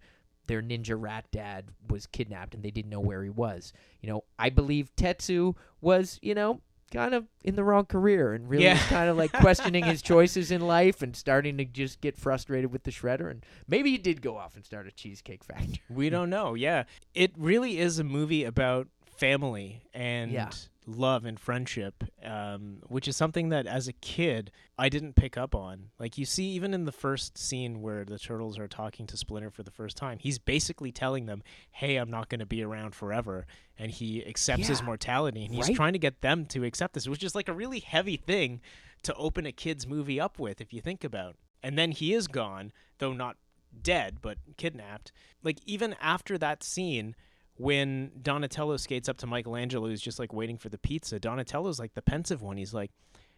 their 0.47 0.61
ninja 0.61 0.95
rat 0.99 1.25
dad 1.31 1.65
was 1.89 2.05
kidnapped 2.07 2.53
and 2.53 2.63
they 2.63 2.71
didn't 2.71 2.89
know 2.91 2.99
where 2.99 3.23
he 3.23 3.29
was. 3.29 3.71
You 4.01 4.09
know, 4.09 4.23
I 4.37 4.49
believe 4.49 4.95
Tatsu 4.95 5.53
was, 5.81 6.19
you 6.21 6.35
know, 6.35 6.61
kind 6.91 7.15
of 7.15 7.25
in 7.43 7.55
the 7.55 7.63
wrong 7.63 7.85
career 7.85 8.33
and 8.33 8.47
really 8.49 8.65
Yeah. 8.65 8.77
kind 8.87 9.09
of 9.09 9.17
like 9.17 9.31
questioning 9.31 9.83
his 9.83 10.01
choices 10.03 10.51
in 10.51 10.61
life 10.61 11.01
and 11.01 11.15
starting 11.15 11.57
to 11.57 11.65
just 11.65 12.01
get 12.01 12.17
frustrated 12.17 12.71
with 12.71 12.83
the 12.83 12.91
shredder 12.91 13.31
and 13.31 13.43
maybe 13.67 13.89
he 13.91 13.97
did 13.97 14.21
go 14.21 14.37
off 14.37 14.55
and 14.55 14.63
start 14.63 14.85
a 14.87 14.91
cheesecake 14.91 15.43
factory. 15.43 15.81
we 15.89 16.09
don't 16.09 16.29
know. 16.29 16.53
Yeah. 16.53 16.83
It 17.15 17.31
really 17.37 17.79
is 17.79 17.97
a 17.97 18.03
movie 18.03 18.43
about 18.43 18.87
family 19.17 19.81
and 19.93 20.31
Yeah. 20.31 20.49
Love 20.85 21.25
and 21.25 21.39
friendship, 21.39 22.03
um, 22.23 22.77
which 22.87 23.07
is 23.07 23.15
something 23.15 23.49
that 23.49 23.65
as 23.67 23.87
a 23.87 23.93
kid 23.93 24.51
I 24.77 24.89
didn't 24.89 25.13
pick 25.15 25.37
up 25.37 25.55
on. 25.55 25.89
Like 25.99 26.17
you 26.17 26.25
see, 26.25 26.45
even 26.51 26.73
in 26.73 26.85
the 26.85 26.91
first 26.91 27.37
scene 27.37 27.81
where 27.81 28.03
the 28.03 28.19
turtles 28.19 28.57
are 28.59 28.67
talking 28.67 29.07
to 29.07 29.17
Splinter 29.17 29.49
for 29.49 29.63
the 29.63 29.71
first 29.71 29.95
time, 29.97 30.17
he's 30.19 30.39
basically 30.39 30.91
telling 30.91 31.25
them, 31.25 31.43
"Hey, 31.71 31.97
I'm 31.97 32.09
not 32.11 32.29
going 32.29 32.39
to 32.39 32.45
be 32.45 32.63
around 32.63 32.95
forever," 32.95 33.45
and 33.77 33.91
he 33.91 34.25
accepts 34.25 34.67
his 34.67 34.83
mortality, 34.83 35.45
and 35.45 35.53
he's 35.53 35.67
Right. 35.69 35.75
trying 35.75 35.93
to 35.93 35.99
get 35.99 36.21
them 36.21 36.45
to 36.47 36.63
accept 36.63 36.93
this, 36.93 37.07
which 37.07 37.23
is 37.23 37.35
like 37.35 37.47
a 37.47 37.53
really 37.53 37.79
heavy 37.79 38.17
thing 38.17 38.59
to 39.03 39.13
open 39.15 39.45
a 39.45 39.51
kid's 39.51 39.85
movie 39.87 40.19
up 40.19 40.39
with, 40.39 40.59
if 40.61 40.73
you 40.73 40.81
think 40.81 41.03
about. 41.03 41.35
And 41.61 41.77
then 41.77 41.91
he 41.91 42.13
is 42.13 42.27
gone, 42.27 42.71
though 42.99 43.13
not 43.13 43.37
dead, 43.81 44.17
but 44.21 44.37
kidnapped. 44.57 45.11
Like 45.43 45.59
even 45.65 45.95
after 46.01 46.37
that 46.37 46.61
scene 46.63 47.15
when 47.57 48.11
Donatello 48.21 48.77
skates 48.77 49.07
up 49.07 49.17
to 49.17 49.27
Michelangelo 49.27 49.87
who's 49.87 50.01
just 50.01 50.19
like 50.19 50.33
waiting 50.33 50.57
for 50.57 50.69
the 50.69 50.77
pizza, 50.77 51.19
Donatello's 51.19 51.79
like 51.79 51.93
the 51.93 52.01
pensive 52.01 52.41
one. 52.41 52.57
He's 52.57 52.73
like, 52.73 52.91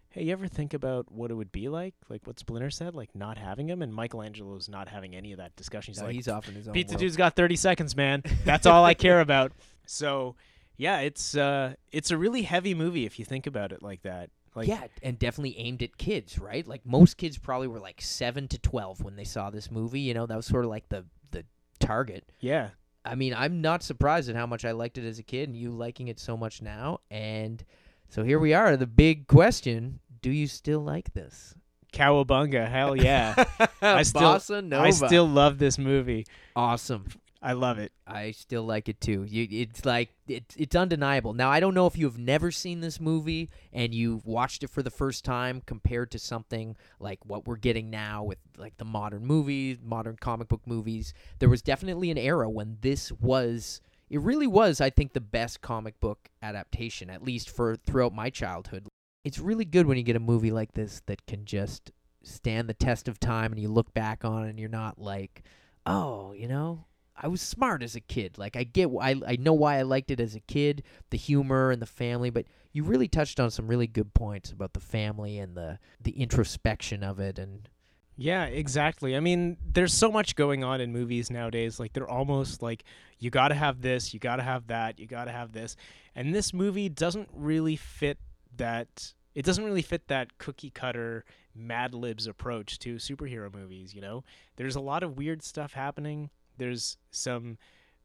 Hey, 0.10 0.24
you 0.24 0.32
ever 0.32 0.48
think 0.48 0.74
about 0.74 1.12
what 1.12 1.30
it 1.30 1.34
would 1.34 1.52
be 1.52 1.68
like? 1.68 1.94
Like 2.08 2.26
what 2.26 2.40
Splinter 2.40 2.70
said, 2.70 2.96
like 2.96 3.14
not 3.14 3.38
having 3.38 3.68
him 3.68 3.82
and 3.82 3.94
Michelangelo's 3.94 4.70
not 4.70 4.88
having 4.88 5.14
any 5.14 5.34
of 5.34 5.40
that 5.40 5.54
discussion. 5.58 5.94
He's 5.94 6.00
No, 6.00 6.06
like 6.06 6.16
he's 6.16 6.28
off 6.30 6.48
in 6.48 6.56
his 6.56 6.68
own 6.70 6.74
Pizza 6.74 6.94
world. 6.94 7.02
Dude's 7.02 7.18
got 7.18 7.36
30 7.36 7.58
seconds, 7.58 7.98
man. 7.98 8.24
That's 8.46 8.66
all 8.66 8.86
I 8.86 8.94
care 8.94 9.20
about. 9.20 9.52
So, 9.88 10.36
yeah, 10.78 11.02
it's 11.02 11.38
uh 11.38 11.76
it's 11.92 12.10
a 12.10 12.18
really 12.18 12.42
heavy 12.42 12.74
movie 12.74 13.06
if 13.06 13.20
you 13.20 13.26
think 13.26 13.46
about 13.46 13.72
it 13.72 13.84
like 13.84 14.02
that. 14.02 14.32
Like 14.56 14.68
yeah, 14.68 14.88
and 15.04 15.20
definitely 15.20 15.60
aimed 15.60 15.84
at 15.84 15.98
kids, 15.98 16.40
right? 16.40 16.66
Like 16.66 16.84
most 16.88 17.18
kids 17.18 17.38
probably 17.38 17.68
were 17.68 17.80
like 17.80 18.02
seven 18.02 18.48
to 18.48 18.58
twelve 18.58 19.04
when 19.04 19.16
they 19.16 19.26
saw 19.26 19.52
this 19.52 19.70
movie. 19.70 20.00
You 20.00 20.16
know, 20.16 20.26
that 20.26 20.36
was 20.36 20.48
sort 20.48 20.66
of 20.66 20.72
like 20.72 20.90
the 20.90 21.06
the 21.30 21.46
target. 21.80 22.32
yeah. 22.40 22.70
I 23.06 23.16
mean, 23.16 23.34
I'm 23.36 23.62
not 23.62 23.84
surprised 23.84 24.30
at 24.30 24.36
how 24.36 24.46
much 24.46 24.66
I 24.66 24.72
liked 24.72 24.98
it 24.98 25.06
as 25.06 25.20
a 25.20 25.24
kid, 25.24 25.50
and 25.50 25.58
you 25.58 25.72
liking 25.72 26.08
it 26.08 26.20
so 26.20 26.36
much 26.36 26.62
now. 26.62 27.00
And 27.12 27.64
so 28.10 28.24
here 28.24 28.40
we 28.40 28.54
are. 28.54 28.76
The 28.76 28.88
big 28.88 29.28
question: 29.28 30.00
Do 30.22 30.32
you 30.32 30.48
still 30.48 30.82
like 30.82 31.14
this? 31.14 31.54
Cowabunga, 31.94 32.70
hell 32.70 32.96
yeah. 32.96 33.46
I 33.82 34.04
still. 34.04 34.40
I 34.74 34.90
still 34.90 35.28
love 35.28 35.60
this 35.60 35.78
movie. 35.78 36.26
awesome. 36.56 37.08
I 37.46 37.54
love 37.54 37.78
it. 37.78 37.92
I 38.08 38.32
still 38.32 38.64
like 38.64 38.90
it 38.90 39.00
too. 39.00 39.24
You, 39.24 39.48
it's 39.52 39.86
like 39.86 40.10
it's 40.28 40.56
it's 40.56 40.76
undeniable. 40.76 41.34
Now 41.34 41.52
I 41.52 41.60
don't 41.60 41.76
know 41.76 41.86
if 41.86 41.96
you 41.96 42.08
have 42.08 42.18
never 42.18 42.50
seen 42.50 42.80
this 42.80 43.00
movie 43.00 43.52
and 43.72 43.94
you've 43.94 44.26
watched 44.26 44.64
it 44.64 44.72
for 44.72 44.82
the 44.82 44.90
first 44.90 45.24
time 45.24 45.62
compared 45.64 46.10
to 46.12 46.20
something 46.20 46.76
like 47.00 47.20
what 47.24 47.46
we're 47.46 47.58
getting 47.58 47.92
now 47.92 48.24
with 48.24 48.40
like 48.58 48.78
the 48.78 48.84
modern 48.84 49.28
movies, 49.28 49.78
modern 49.84 50.18
comic 50.20 50.48
book 50.48 50.64
movies. 50.66 51.14
There 51.38 51.48
was 51.48 51.62
definitely 51.62 52.10
an 52.10 52.18
era 52.18 52.50
when 52.50 52.80
this 52.82 53.12
was 53.12 53.80
it 54.10 54.22
really 54.22 54.48
was 54.48 54.82
I 54.82 54.90
think 54.90 55.14
the 55.14 55.22
best 55.22 55.62
comic 55.62 56.00
book 56.00 56.30
adaptation 56.42 57.12
at 57.12 57.22
least 57.22 57.52
for 57.52 57.76
throughout 57.76 58.16
my 58.16 58.32
childhood. 58.32 58.88
It's 59.24 59.38
really 59.38 59.66
good 59.66 59.86
when 59.86 59.98
you 59.98 60.04
get 60.04 60.16
a 60.16 60.20
movie 60.20 60.52
like 60.52 60.72
this 60.72 61.04
that 61.06 61.28
can 61.28 61.46
just 61.46 61.92
stand 62.24 62.68
the 62.68 62.74
test 62.74 63.08
of 63.08 63.20
time 63.20 63.52
and 63.52 63.62
you 63.62 63.70
look 63.70 63.94
back 63.94 64.26
on 64.26 64.46
it 64.46 64.50
and 64.50 64.60
you're 64.60 64.68
not 64.68 64.98
like, 64.98 65.44
"Oh, 65.86 66.34
you 66.34 66.48
know, 66.48 66.86
I 67.18 67.28
was 67.28 67.42
smart 67.42 67.82
as 67.82 67.96
a 67.96 68.02
kid. 68.02 68.38
Like 68.38 68.56
I 68.56 68.64
get, 68.64 68.90
I 69.02 69.16
I 69.26 69.36
know 69.38 69.54
why 69.54 69.78
I 69.78 69.84
liked 69.84 70.12
it 70.12 70.20
as 70.20 70.36
a 70.36 70.40
kid, 70.42 70.84
the 71.10 71.18
humor 71.18 71.72
and 71.72 71.82
the 71.82 71.86
family. 71.86 72.30
But 72.30 72.46
you 72.74 72.84
really 72.84 73.08
touched 73.08 73.40
on 73.40 73.52
some 73.52 73.68
really 73.68 73.88
good 73.88 74.14
points 74.14 74.52
about 74.52 74.74
the 74.74 74.80
family 74.80 75.40
and 75.40 75.56
the 75.56 75.80
the 76.02 76.12
introspection 76.12 77.04
of 77.04 77.20
it. 77.20 77.40
And 77.40 77.70
Yeah, 78.18 78.46
exactly. 78.46 79.16
I 79.16 79.20
mean, 79.22 79.58
there's 79.66 79.94
so 79.94 80.12
much 80.12 80.36
going 80.36 80.64
on 80.64 80.82
in 80.82 80.92
movies 80.92 81.30
nowadays. 81.30 81.80
Like 81.80 81.94
they're 81.94 82.10
almost 82.10 82.62
like 82.62 82.84
you 83.20 83.30
got 83.30 83.50
to 83.50 83.56
have 83.56 83.82
this, 83.82 84.14
you 84.14 84.20
got 84.20 84.38
to 84.38 84.44
have 84.44 84.68
that, 84.68 85.00
you 85.00 85.08
got 85.08 85.26
to 85.26 85.32
have 85.32 85.54
this. 85.54 85.76
And 86.16 86.34
this 86.36 86.54
movie 86.54 86.90
doesn't 86.90 87.30
really 87.34 87.76
fit 87.76 88.20
that 88.58 89.14
it 89.34 89.44
doesn't 89.46 89.66
really 89.66 89.82
fit 89.82 90.08
that 90.08 90.38
cookie 90.38 90.70
cutter 90.70 91.26
Mad 91.54 91.94
Libs 91.94 92.28
approach 92.28 92.80
to 92.80 92.96
superhero 92.96 93.54
movies, 93.54 93.94
you 93.94 94.02
know? 94.02 94.24
There's 94.56 94.76
a 94.76 94.82
lot 94.82 95.04
of 95.04 95.18
weird 95.18 95.44
stuff 95.44 95.74
happening. 95.74 96.30
There's 96.58 96.98
some 97.12 97.58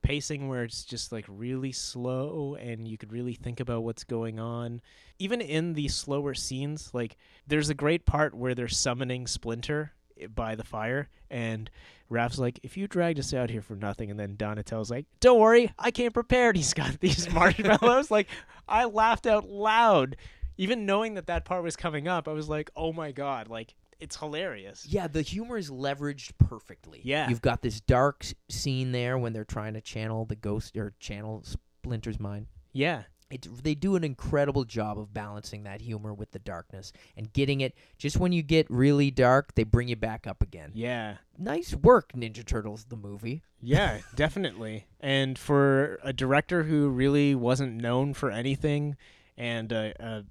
pacing 0.03 0.48
where 0.48 0.64
it's 0.64 0.84
just 0.84 1.12
like 1.12 1.26
really 1.28 1.72
slow 1.72 2.57
and 2.59 2.88
you 2.88 2.96
could 2.96 3.12
really 3.12 3.34
think 3.34 3.61
about 3.61 3.82
what's 3.82 4.05
going 4.05 4.40
on. 4.40 4.80
Even 5.18 5.40
in 5.40 5.74
the 5.74 5.88
slower 5.88 6.34
scenes, 6.34 6.90
like 6.92 7.16
there's 7.46 7.68
a 7.68 7.74
great 7.74 8.07
part 8.07 8.34
where 8.34 8.55
they're 8.55 8.68
summoning 8.68 9.26
Splinter 9.26 9.92
eh, 10.18 10.26
by 10.26 10.55
the 10.55 10.64
fire 10.64 11.09
and 11.30 11.70
Raph's 12.11 12.40
like, 12.40 12.59
if 12.64 12.76
you 12.76 12.88
dragged 12.88 13.20
us 13.20 13.32
out 13.32 13.51
here 13.51 13.62
for 13.62 13.76
nothing, 13.76 14.11
and 14.11 14.18
then 14.18 14.34
Donatello's 14.34 14.90
like, 14.90 15.07
don't 15.20 15.38
worry, 15.38 15.72
I 15.78 15.92
came 15.92 16.11
prepared. 16.11 16.57
He's 16.57 16.74
got 16.74 16.98
these 17.01 17.30
marshmallows. 17.32 18.11
like, 18.11 18.26
I 18.68 18.84
laughed 18.84 19.26
out 19.26 19.48
loud. 19.48 20.16
Even 20.59 20.84
knowing 20.84 21.14
that 21.14 21.28
that 21.28 21.44
part 21.44 21.62
was 21.62 21.76
coming 21.76 22.09
up, 22.09 22.28
I 22.28 22.32
was 22.32 22.48
like, 22.48 22.70
oh 22.76 22.92
my 22.92 23.12
god, 23.12 23.48
like, 23.48 23.74
it's 24.01 24.16
hilarious. 24.16 24.86
yeah, 24.88 25.07
the 25.07 25.22
humor 25.22 25.57
is 25.57 25.70
leveraged 25.70 26.32
perfectly. 26.38 27.01
Yeah. 27.05 27.28
you've 27.28 27.42
got 27.42 27.62
this 27.62 27.80
dark 27.80 28.18
s- 28.24 28.34
scene 28.48 28.92
there 28.92 29.18
when 29.18 29.32
they're 29.32 29.44
trying 29.44 29.74
to 29.74 29.80
channel 29.80 30.24
the 30.24 30.36
ghost 30.36 30.76
or 30.76 30.94
channel 31.01 31.42
Splinter's 31.84 32.18
mind. 32.20 32.46
Yeah. 32.72 33.03
It, 33.30 33.46
they 33.62 33.76
do 33.76 33.94
an 33.94 34.03
incredible 34.03 34.64
job 34.64 34.98
of 34.98 35.14
balancing 35.14 35.62
that 35.62 35.80
humor 35.80 36.12
with 36.12 36.32
the 36.32 36.40
darkness 36.40 36.92
and 37.16 37.32
getting 37.32 37.61
it 37.61 37.74
just 37.96 38.16
when 38.16 38.32
you 38.32 38.42
get 38.42 38.68
really 38.68 39.12
dark, 39.12 39.55
they 39.55 39.62
bring 39.62 39.86
you 39.86 39.94
back 39.94 40.26
up 40.26 40.42
again. 40.42 40.72
Yeah. 40.74 41.18
Nice 41.38 41.72
work, 41.74 42.11
Ninja 42.12 42.44
Turtles, 42.44 42.86
the 42.88 42.96
movie. 42.96 43.42
Yeah, 43.62 43.98
definitely. 44.16 44.86
And 44.98 45.38
for 45.38 46.01
a 46.03 46.12
director 46.12 46.64
who 46.64 46.88
really 46.88 47.36
wasn't 47.36 47.74
known 47.80 48.14
for 48.14 48.32
anything 48.32 48.96
and 49.36 49.70
a, 49.70 49.94
a 50.01 50.24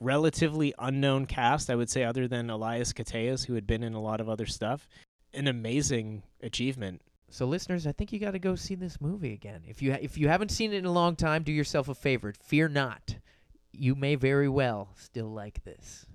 relatively 0.00 0.74
unknown 0.78 1.26
cast, 1.26 1.70
I 1.70 1.74
would 1.74 1.90
say, 1.90 2.04
other 2.04 2.28
than 2.28 2.50
Elias 2.50 2.92
Koteas, 2.92 3.46
who 3.46 3.54
had 3.54 3.66
been 3.66 3.82
in 3.82 3.94
a 3.94 4.00
lot 4.00 4.20
of 4.20 4.28
other 4.28 4.46
stuff, 4.46 4.88
an 5.32 5.46
amazing 5.46 6.22
achievement. 6.42 7.02
So, 7.28 7.46
listeners, 7.46 7.86
I 7.86 7.92
think 7.92 8.12
you 8.12 8.20
got 8.20 8.32
to 8.32 8.38
go 8.38 8.54
see 8.54 8.74
this 8.74 9.00
movie 9.00 9.32
again. 9.32 9.62
If 9.66 9.82
you 9.82 9.92
ha- 9.92 9.98
if 10.00 10.16
you 10.16 10.28
haven't 10.28 10.50
seen 10.50 10.72
it 10.72 10.76
in 10.76 10.84
a 10.84 10.92
long 10.92 11.16
time, 11.16 11.42
do 11.42 11.52
yourself 11.52 11.88
a 11.88 11.94
favor. 11.94 12.32
Fear 12.32 12.68
not, 12.68 13.16
you 13.72 13.94
may 13.94 14.14
very 14.14 14.48
well 14.48 14.90
still 14.96 15.32
like 15.32 15.64
this. 15.64 16.06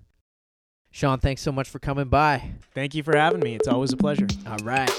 Sean, 0.92 1.20
thanks 1.20 1.42
so 1.42 1.52
much 1.52 1.70
for 1.70 1.80
coming 1.80 2.10
by. 2.10 2.52
Thank 2.74 2.96
you 2.96 3.04
for 3.04 3.16
having 3.16 3.40
me. 3.40 3.56
It's 3.56 3.68
always 3.68 3.94
a 3.94 3.98
pleasure. 3.98 4.28
All 4.46 4.58
right. 4.64 4.92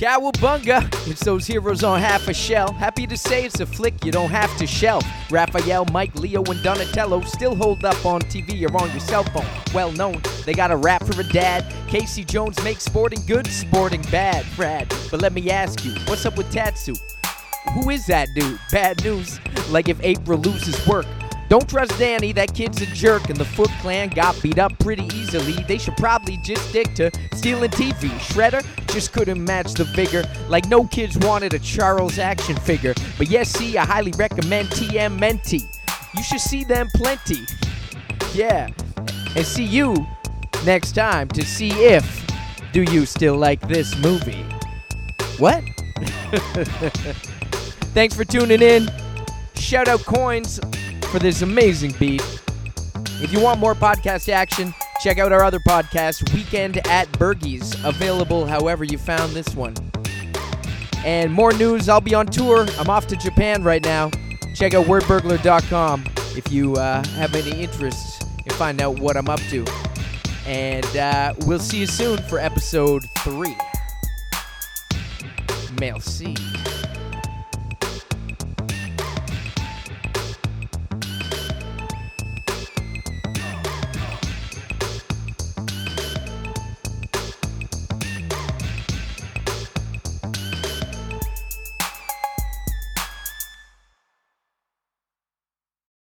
Cowabunga! 0.00 0.88
It's 1.06 1.22
those 1.22 1.46
heroes 1.46 1.84
on 1.84 2.00
half 2.00 2.26
a 2.26 2.32
shell. 2.32 2.72
Happy 2.72 3.06
to 3.06 3.18
say 3.18 3.44
it's 3.44 3.60
a 3.60 3.66
flick 3.66 4.02
you 4.02 4.10
don't 4.10 4.30
have 4.30 4.56
to 4.56 4.66
shelf. 4.66 5.04
Raphael, 5.30 5.84
Mike, 5.92 6.14
Leo, 6.14 6.42
and 6.44 6.62
Donatello 6.62 7.20
still 7.20 7.54
hold 7.54 7.84
up 7.84 8.06
on 8.06 8.22
TV 8.22 8.66
or 8.66 8.74
on 8.82 8.90
your 8.92 9.00
cell 9.00 9.24
phone. 9.24 9.44
Well 9.74 9.92
known, 9.92 10.22
they 10.46 10.54
got 10.54 10.70
a 10.70 10.76
rap 10.76 11.04
for 11.04 11.20
a 11.20 11.24
dad. 11.24 11.70
Casey 11.86 12.24
Jones 12.24 12.64
makes 12.64 12.84
sporting 12.84 13.20
good, 13.26 13.46
sporting 13.46 14.00
bad. 14.10 14.46
Brad, 14.56 14.88
but 15.10 15.20
let 15.20 15.34
me 15.34 15.50
ask 15.50 15.84
you, 15.84 15.92
what's 16.06 16.24
up 16.24 16.38
with 16.38 16.50
Tatsu? 16.50 16.94
Who 17.74 17.90
is 17.90 18.06
that 18.06 18.28
dude? 18.34 18.58
Bad 18.72 19.04
news. 19.04 19.38
Like 19.68 19.90
if 19.90 20.02
April 20.02 20.38
loses 20.38 20.86
work. 20.86 21.04
Don't 21.50 21.68
trust 21.68 21.98
Danny, 21.98 22.32
that 22.34 22.54
kid's 22.54 22.80
a 22.80 22.86
jerk, 22.86 23.28
and 23.28 23.36
the 23.36 23.44
Foot 23.44 23.70
Clan 23.80 24.10
got 24.10 24.40
beat 24.40 24.60
up 24.60 24.78
pretty 24.78 25.06
easily. 25.06 25.54
They 25.64 25.78
should 25.78 25.96
probably 25.96 26.36
just 26.36 26.68
stick 26.68 26.94
to 26.94 27.10
stealing 27.34 27.70
TV. 27.70 28.08
Shredder 28.20 28.64
just 28.92 29.12
couldn't 29.12 29.44
match 29.44 29.72
the 29.74 29.82
vigor, 29.82 30.22
like 30.48 30.68
no 30.68 30.86
kids 30.86 31.18
wanted 31.18 31.52
a 31.52 31.58
Charles 31.58 32.20
action 32.20 32.54
figure. 32.54 32.94
But 33.18 33.30
yes, 33.30 33.50
see, 33.50 33.76
I 33.76 33.84
highly 33.84 34.12
recommend 34.12 34.68
TMNT. 34.68 35.64
You 36.14 36.22
should 36.22 36.38
see 36.38 36.62
them 36.62 36.88
plenty. 36.94 37.44
Yeah, 38.32 38.68
and 39.34 39.44
see 39.44 39.64
you 39.64 40.06
next 40.64 40.92
time 40.92 41.26
to 41.30 41.44
see 41.44 41.72
if 41.72 42.24
do 42.72 42.84
you 42.84 43.04
still 43.04 43.36
like 43.36 43.60
this 43.66 43.98
movie. 43.98 44.44
What? 45.36 45.64
Thanks 47.92 48.14
for 48.14 48.24
tuning 48.24 48.62
in. 48.62 48.88
Shout 49.56 49.88
out 49.88 50.04
Coins 50.04 50.60
for 51.10 51.18
this 51.18 51.42
amazing 51.42 51.94
beat. 51.98 52.22
If 53.22 53.32
you 53.32 53.40
want 53.40 53.58
more 53.60 53.74
podcast 53.74 54.28
action, 54.28 54.72
check 55.00 55.18
out 55.18 55.32
our 55.32 55.42
other 55.42 55.58
podcast, 55.58 56.32
Weekend 56.32 56.86
at 56.86 57.10
Bergie's, 57.12 57.74
available 57.84 58.46
however 58.46 58.84
you 58.84 58.96
found 58.96 59.32
this 59.32 59.54
one. 59.54 59.74
And 61.04 61.32
more 61.32 61.52
news, 61.52 61.88
I'll 61.88 62.00
be 62.00 62.14
on 62.14 62.26
tour. 62.26 62.66
I'm 62.78 62.88
off 62.88 63.06
to 63.08 63.16
Japan 63.16 63.62
right 63.62 63.82
now. 63.82 64.10
Check 64.54 64.74
out 64.74 64.86
wordburglar.com 64.86 66.04
if 66.36 66.50
you 66.52 66.74
uh, 66.74 67.04
have 67.08 67.34
any 67.34 67.60
interest 67.62 68.22
in 68.44 68.52
finding 68.52 68.84
out 68.84 68.98
what 69.00 69.16
I'm 69.16 69.28
up 69.28 69.40
to. 69.50 69.64
And 70.46 70.84
uh, 70.96 71.34
we'll 71.40 71.58
see 71.58 71.78
you 71.80 71.86
soon 71.86 72.18
for 72.28 72.38
episode 72.38 73.04
three. 73.18 73.56
Merci. 75.78 76.36